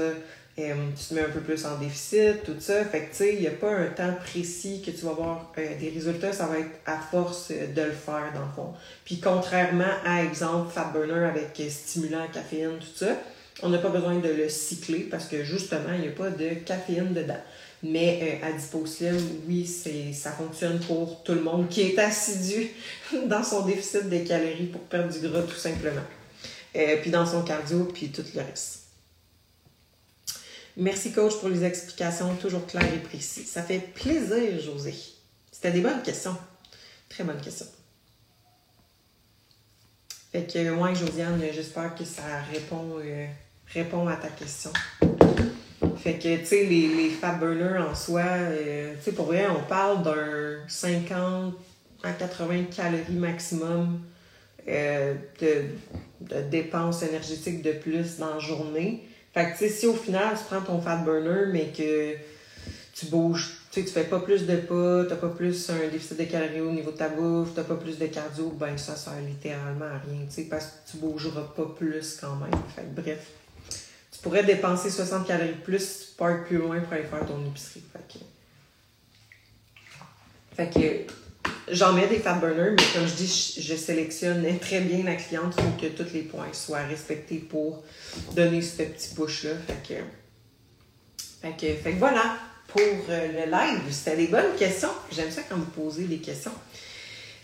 euh, 0.60 0.74
tu 0.96 1.06
te 1.06 1.14
mets 1.16 1.22
un 1.22 1.30
peu 1.30 1.40
plus 1.40 1.66
en 1.66 1.78
déficit, 1.78 2.44
tout 2.44 2.56
ça. 2.60 2.86
Fait 2.86 3.02
que, 3.06 3.10
tu 3.10 3.16
sais, 3.16 3.34
il 3.34 3.42
n'y 3.42 3.48
a 3.48 3.52
pas 3.52 3.72
un 3.72 3.88
temps 3.88 4.14
précis 4.24 4.84
que 4.86 4.92
tu 4.92 5.06
vas 5.06 5.14
voir 5.14 5.52
euh, 5.58 5.80
des 5.80 5.90
résultats, 5.90 6.32
ça 6.32 6.46
va 6.46 6.60
être 6.60 6.80
à 6.86 7.00
force 7.00 7.50
de 7.50 7.82
le 7.82 7.92
faire, 7.92 8.32
dans 8.36 8.42
le 8.42 8.52
fond. 8.56 8.74
Puis, 9.04 9.20
contrairement 9.20 9.84
à, 10.06 10.24
exemple, 10.24 10.72
Fat 10.72 10.92
Burner 10.94 11.26
avec 11.26 11.60
stimulant, 11.72 12.28
caféine, 12.32 12.78
tout 12.80 12.96
ça, 13.06 13.16
on 13.64 13.70
n'a 13.70 13.80
pas 13.80 13.90
besoin 13.90 14.16
de 14.20 14.30
le 14.30 14.48
cycler 14.48 15.08
parce 15.10 15.26
que, 15.26 15.44
justement, 15.44 15.94
il 15.96 16.02
n'y 16.02 16.08
a 16.10 16.12
pas 16.12 16.30
de 16.30 16.50
caféine 16.66 17.14
dedans. 17.14 17.42
Mais 17.84 18.40
euh, 18.42 18.48
à 18.48 18.60
Slim, 18.88 19.18
oui, 19.46 19.66
ça 19.66 20.32
fonctionne 20.32 20.80
pour 20.80 21.22
tout 21.24 21.34
le 21.34 21.42
monde 21.42 21.68
qui 21.68 21.82
est 21.82 22.00
assidu 22.00 22.70
dans 23.28 23.44
son 23.44 23.66
déficit 23.66 24.10
de 24.10 24.20
calories 24.20 24.68
pour 24.68 24.82
perdre 24.82 25.12
du 25.12 25.28
gras, 25.28 25.42
tout 25.42 25.56
simplement. 25.56 26.02
Euh, 26.76 26.98
puis 27.02 27.12
dans 27.12 27.26
son 27.26 27.44
cardio, 27.44 27.84
puis 27.86 28.10
tout 28.10 28.24
le 28.34 28.42
reste. 28.42 28.84
Merci, 30.78 31.12
coach, 31.12 31.36
pour 31.40 31.50
les 31.50 31.64
explications 31.66 32.34
toujours 32.36 32.66
claires 32.66 32.92
et 32.92 33.00
précises. 33.00 33.50
Ça 33.50 33.62
fait 33.62 33.80
plaisir, 33.80 34.60
José. 34.60 34.96
C'était 35.52 35.72
des 35.72 35.82
bonnes 35.82 36.02
questions. 36.02 36.36
Très 37.10 37.24
bonnes 37.24 37.42
questions. 37.42 37.68
Fait 40.32 40.52
que, 40.52 40.72
moi, 40.72 40.96
Josiane, 40.96 41.40
j'espère 41.54 41.94
que 41.94 42.06
ça 42.06 42.24
répond, 42.52 42.98
euh, 42.98 43.28
répond 43.68 44.08
à 44.08 44.16
ta 44.16 44.30
question. 44.30 44.72
Fait 46.04 46.16
que, 46.16 46.36
tu 46.36 46.46
sais, 46.46 46.66
les, 46.66 46.90
les 46.90 47.10
fat 47.12 47.36
burners 47.36 47.78
en 47.78 47.96
soi, 47.96 48.24
euh, 48.26 48.94
tu 48.98 49.04
sais, 49.04 49.12
pour 49.14 49.28
vrai, 49.28 49.48
on 49.48 49.64
parle 49.70 50.04
d'un 50.04 50.58
50 50.68 51.54
à 52.04 52.12
80 52.12 52.66
calories 52.76 53.14
maximum 53.14 54.02
euh, 54.68 55.14
de, 55.40 55.64
de, 56.20 56.42
dépenses 56.50 57.04
énergétiques 57.04 57.62
de 57.62 57.72
plus 57.72 58.18
dans 58.18 58.34
la 58.34 58.40
journée. 58.40 59.08
Fait 59.34 59.46
que, 59.46 59.52
tu 59.52 59.58
sais, 59.60 59.70
si 59.70 59.88
au 59.88 59.94
final, 59.94 60.36
tu 60.38 60.44
prends 60.44 60.60
ton 60.60 60.82
fat 60.82 60.98
burner, 60.98 61.46
mais 61.54 61.68
que 61.68 62.16
tu 62.94 63.06
bouges, 63.06 63.62
tu 63.72 63.80
sais, 63.80 63.88
tu 63.88 63.94
fais 63.94 64.04
pas 64.04 64.20
plus 64.20 64.46
de 64.46 64.58
pas, 64.58 65.06
t'as 65.06 65.16
pas 65.16 65.30
plus 65.30 65.70
un 65.70 65.88
déficit 65.90 66.20
de 66.20 66.26
calories 66.26 66.60
au 66.60 66.72
niveau 66.72 66.92
de 66.92 66.98
ta 66.98 67.08
bouffe, 67.08 67.52
t'as 67.56 67.64
pas 67.64 67.76
plus 67.76 67.98
de 67.98 68.08
cardio, 68.08 68.50
ben 68.60 68.78
ça 68.78 68.98
sert 68.98 69.22
littéralement 69.26 69.86
à 69.86 70.00
rien, 70.00 70.26
tu 70.28 70.34
sais, 70.34 70.44
parce 70.50 70.66
que 70.66 70.92
tu 70.92 70.98
bougeras 70.98 71.54
pas 71.56 71.74
plus 71.78 72.18
quand 72.20 72.36
même. 72.36 72.60
Fait 72.76 72.82
que, 72.82 73.02
bref 73.02 73.26
pourrais 74.24 74.44
dépenser 74.44 74.90
60 74.90 75.28
calories 75.28 75.52
plus, 75.52 76.14
partir 76.18 76.46
plus 76.46 76.58
loin 76.58 76.80
pour 76.80 76.94
aller 76.94 77.04
faire 77.04 77.26
ton 77.26 77.46
épicerie. 77.46 77.84
Fait 80.56 80.70
que, 80.70 81.74
j'en 81.74 81.94
mets 81.94 82.08
des 82.08 82.20
fat 82.20 82.36
burners, 82.36 82.72
mais 82.72 82.84
comme 82.94 83.08
je 83.08 83.16
dis, 83.16 83.60
je, 83.60 83.76
sélectionne 83.76 84.46
très 84.60 84.82
bien 84.82 85.04
la 85.04 85.16
cliente 85.16 85.56
pour 85.56 85.78
que 85.78 85.88
tous 85.88 86.14
les 86.14 86.22
points 86.22 86.54
soient 86.54 86.84
respectés 86.84 87.38
pour 87.38 87.84
donner 88.36 88.62
ce 88.62 88.84
petit 88.84 89.14
push-là. 89.16 89.56
Fait 89.68 89.96
que, 89.96 90.00
fait 91.42 91.58
que, 91.58 91.82
fait 91.82 91.92
que 91.94 92.00
voilà 92.00 92.38
pour 92.68 92.82
euh, 92.82 93.46
le 93.46 93.52
live. 93.52 93.82
C'était 93.92 94.18
des 94.18 94.28
bonnes 94.28 94.56
questions. 94.58 94.94
J'aime 95.12 95.32
ça 95.32 95.42
quand 95.50 95.58
vous 95.58 95.66
posez 95.66 96.06
des 96.06 96.20
questions. 96.20 96.54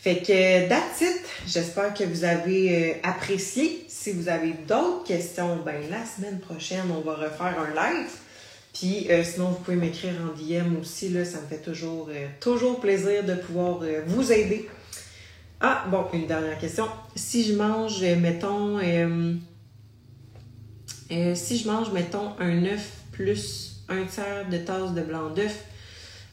Fait 0.01 0.21
que, 0.21 0.69
that's 0.69 1.01
it. 1.01 1.25
J'espère 1.45 1.93
que 1.93 2.05
vous 2.05 2.23
avez 2.23 2.91
euh, 2.91 2.93
apprécié. 3.03 3.85
Si 3.89 4.13
vous 4.13 4.29
avez 4.29 4.53
d'autres 4.53 5.03
questions, 5.03 5.57
ben 5.65 5.81
la 5.89 6.05
semaine 6.05 6.39
prochaine, 6.39 6.85
on 6.89 7.01
va 7.01 7.15
refaire 7.15 7.57
un 7.59 7.69
live. 7.75 8.09
Puis 8.73 9.07
euh, 9.09 9.25
sinon, 9.25 9.49
vous 9.49 9.59
pouvez 9.59 9.75
m'écrire 9.75 10.13
en 10.23 10.37
DM 10.37 10.79
aussi. 10.79 11.09
Là, 11.09 11.25
ça 11.25 11.41
me 11.41 11.47
fait 11.47 11.61
toujours, 11.61 12.07
euh, 12.11 12.27
toujours 12.39 12.79
plaisir 12.79 13.25
de 13.25 13.35
pouvoir 13.35 13.81
vous 14.07 14.31
aider. 14.31 14.69
Ah, 15.59 15.83
bon, 15.91 16.05
une 16.13 16.27
dernière 16.27 16.57
question. 16.57 16.87
Si 17.15 17.43
je 17.43 17.55
mange, 17.55 18.01
mettons, 18.01 18.79
si 21.09 21.57
je 21.57 21.67
mange, 21.67 21.91
mettons, 21.91 22.39
un 22.39 22.63
œuf 22.63 22.89
plus 23.11 23.83
un 23.89 24.05
tiers 24.05 24.47
de 24.49 24.57
tasse 24.59 24.93
de 24.93 25.01
blanc 25.01 25.29
d'œuf, 25.31 25.65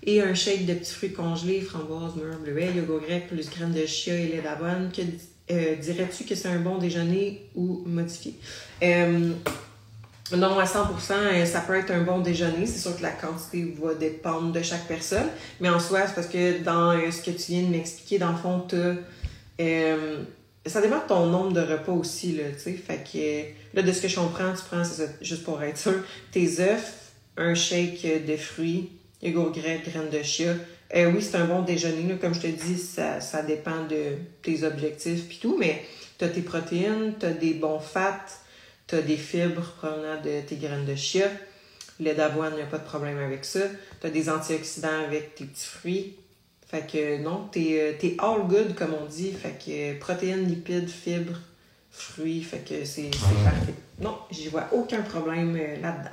et 0.02 0.22
un 0.22 0.34
shake 0.34 0.66
de 0.66 0.74
petits 0.74 0.92
fruits 0.92 1.12
congelés, 1.12 1.60
framboises, 1.60 2.14
mûres, 2.16 2.38
bleuets, 2.38 2.72
yogourt 2.74 3.00
grec, 3.00 3.28
plus 3.28 3.50
graines 3.50 3.72
de 3.72 3.86
chia 3.86 4.14
et 4.14 4.28
lait 4.28 4.42
d'avoine. 4.42 4.90
Que 4.92 5.02
euh, 5.50 5.76
dirais-tu 5.76 6.24
que 6.24 6.34
c'est 6.34 6.48
un 6.48 6.60
bon 6.60 6.78
déjeuner 6.78 7.42
ou 7.54 7.82
modifié? 7.86 8.34
Euh, 8.82 9.32
non, 10.36 10.58
à 10.58 10.64
100%, 10.64 11.12
euh, 11.12 11.44
ça 11.44 11.60
peut 11.60 11.76
être 11.76 11.90
un 11.90 12.02
bon 12.02 12.20
déjeuner. 12.20 12.66
C'est 12.66 12.80
sûr 12.80 12.96
que 12.96 13.02
la 13.02 13.10
quantité 13.10 13.74
va 13.80 13.94
dépendre 13.94 14.52
de 14.52 14.62
chaque 14.62 14.86
personne. 14.86 15.28
Mais 15.60 15.68
en 15.68 15.80
soi, 15.80 16.06
c'est 16.06 16.14
parce 16.14 16.28
que 16.28 16.62
dans 16.62 16.92
ce 17.10 17.22
que 17.22 17.30
tu 17.30 17.52
viens 17.52 17.62
de 17.62 17.68
m'expliquer, 17.68 18.18
dans 18.18 18.32
le 18.32 18.38
fond, 18.38 18.64
tu 18.68 18.76
ça 20.66 20.80
dépend 20.80 20.98
de 20.98 21.06
ton 21.06 21.26
nombre 21.26 21.52
de 21.52 21.60
repas 21.60 21.92
aussi, 21.92 22.32
là, 22.32 22.44
tu 22.52 22.58
sais. 22.58 22.72
Fait 22.72 22.98
que, 22.98 23.76
là, 23.76 23.82
de 23.82 23.92
ce 23.92 24.02
que 24.02 24.08
je 24.08 24.16
comprends, 24.16 24.52
tu 24.52 24.62
prends, 24.68 24.82
c'est 24.82 25.06
ça, 25.06 25.12
juste 25.20 25.44
pour 25.44 25.62
être 25.62 25.78
sûr, 25.78 25.94
tes 26.32 26.60
œufs, 26.60 27.12
un 27.36 27.54
shake 27.54 28.26
de 28.26 28.36
fruits, 28.36 28.90
grec, 29.22 29.84
graines 29.84 30.10
de 30.10 30.22
chia. 30.22 30.54
Euh, 30.94 31.10
oui, 31.12 31.22
c'est 31.22 31.36
un 31.36 31.46
bon 31.46 31.62
déjeuner, 31.62 32.08
là. 32.08 32.14
Comme 32.20 32.34
je 32.34 32.40
te 32.40 32.46
dis, 32.46 32.78
ça, 32.78 33.20
ça 33.20 33.42
dépend 33.42 33.84
de 33.84 34.16
tes 34.42 34.62
objectifs 34.62 35.26
puis 35.28 35.38
tout, 35.40 35.56
mais 35.58 35.82
t'as 36.18 36.28
tes 36.28 36.42
protéines, 36.42 37.14
t'as 37.18 37.32
des 37.32 37.54
bons 37.54 37.80
fats, 37.80 38.24
t'as 38.86 39.02
des 39.02 39.16
fibres 39.16 39.74
provenant 39.78 40.20
de 40.22 40.40
tes 40.46 40.56
graines 40.56 40.86
de 40.86 40.94
chia. 40.94 41.28
Lait 41.98 42.14
d'avoine, 42.14 42.52
il 42.52 42.56
n'y 42.56 42.62
a 42.62 42.66
pas 42.66 42.78
de 42.78 42.84
problème 42.84 43.18
avec 43.18 43.44
ça. 43.44 43.60
T'as 44.00 44.10
des 44.10 44.28
antioxydants 44.28 45.04
avec 45.06 45.34
tes 45.34 45.44
petits 45.44 45.66
fruits. 45.66 46.16
Fait 46.68 46.86
que 46.86 47.22
non, 47.22 47.48
t'es 47.50 47.96
es 48.02 48.16
all 48.18 48.46
good, 48.46 48.74
comme 48.74 48.94
on 48.94 49.06
dit. 49.06 49.32
Fait 49.32 49.56
que 49.58 49.98
protéines, 49.98 50.46
lipides, 50.46 50.90
fibres, 50.90 51.40
fruits. 51.90 52.42
Fait 52.42 52.58
que 52.58 52.84
c'est 52.84 53.10
parfait. 53.44 53.74
Non, 54.00 54.18
j'y 54.30 54.48
vois 54.48 54.68
aucun 54.72 55.00
problème 55.00 55.56
euh, 55.56 55.80
là-dedans. 55.80 56.10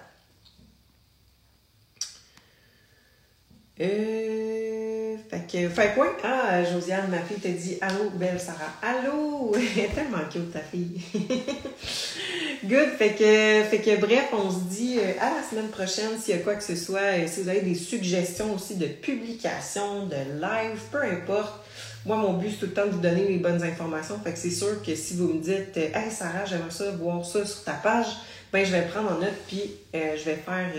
Euh, 3.84 5.18
fait 5.30 5.46
que, 5.52 5.70
fait 5.70 5.94
quoi? 5.94 6.16
Ah, 6.24 6.64
Josiane, 6.64 7.10
ma 7.10 7.20
fille 7.20 7.38
te 7.38 7.50
dit 7.50 7.78
Allô, 7.82 8.10
belle 8.12 8.40
Sarah. 8.40 8.74
Allô! 8.82 9.54
Tellement 9.96 10.24
cute, 10.32 10.54
ta 10.54 10.60
fille. 10.60 11.02
Good. 12.64 12.90
Fait 12.98 13.10
que, 13.10 13.64
fait 13.70 13.82
que, 13.84 14.00
bref, 14.00 14.30
on 14.32 14.50
se 14.50 14.60
dit 14.74 15.00
euh, 15.00 15.12
à 15.20 15.32
la 15.36 15.44
semaine 15.44 15.68
prochaine 15.68 16.18
s'il 16.18 16.36
y 16.36 16.40
a 16.40 16.42
quoi 16.42 16.56
que 16.56 16.64
ce 16.64 16.78
soit. 16.78 17.00
Euh, 17.00 17.28
si 17.28 17.42
vous 17.42 17.50
avez 17.50 17.60
des 17.60 17.76
suggestions 17.76 18.54
aussi 18.56 18.76
de 18.76 18.86
publication, 18.86 20.06
de 20.06 20.16
live, 20.40 20.80
peu 20.90 21.04
importe. 21.04 21.66
Moi, 22.06 22.16
mon 22.16 22.34
but, 22.34 22.52
c'est 22.52 22.60
tout 22.60 22.66
le 22.68 22.74
temps 22.74 22.86
de 22.86 22.92
vous 22.92 23.02
donner 23.02 23.28
les 23.28 23.38
bonnes 23.38 23.64
informations. 23.64 24.18
Fait 24.24 24.32
que 24.32 24.40
c'est 24.40 24.52
sûr 24.52 24.82
que 24.82 24.96
si 24.96 25.16
vous 25.16 25.28
me 25.28 25.42
dites 25.42 25.76
Hey 25.76 26.10
Sarah, 26.10 26.46
j'aimerais 26.46 26.72
ça, 26.72 26.92
voir 26.92 27.26
ça 27.26 27.46
sur 27.46 27.64
ta 27.64 27.74
page, 27.74 28.08
ben 28.52 28.66
je 28.66 28.72
vais 28.72 28.84
prendre 28.84 29.12
en 29.12 29.20
note 29.20 29.34
puis 29.48 29.76
je 29.94 30.24
vais 30.24 30.36
faire, 30.36 30.70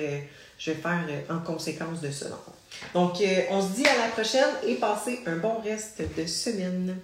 je 0.59 0.71
vais 0.71 0.77
faire 0.77 1.01
en 1.31 1.39
conséquence 1.41 2.01
de 2.01 2.11
ça. 2.11 2.29
Donc, 2.29 2.54
euh, 3.21 3.43
on 3.51 3.61
se 3.61 3.75
dit 3.75 3.87
à 3.87 3.97
la 3.97 4.09
prochaine 4.09 4.55
et 4.67 4.75
passez 4.75 5.21
un 5.27 5.37
bon 5.37 5.59
reste 5.61 6.03
de 6.17 6.27
semaine. 6.27 6.97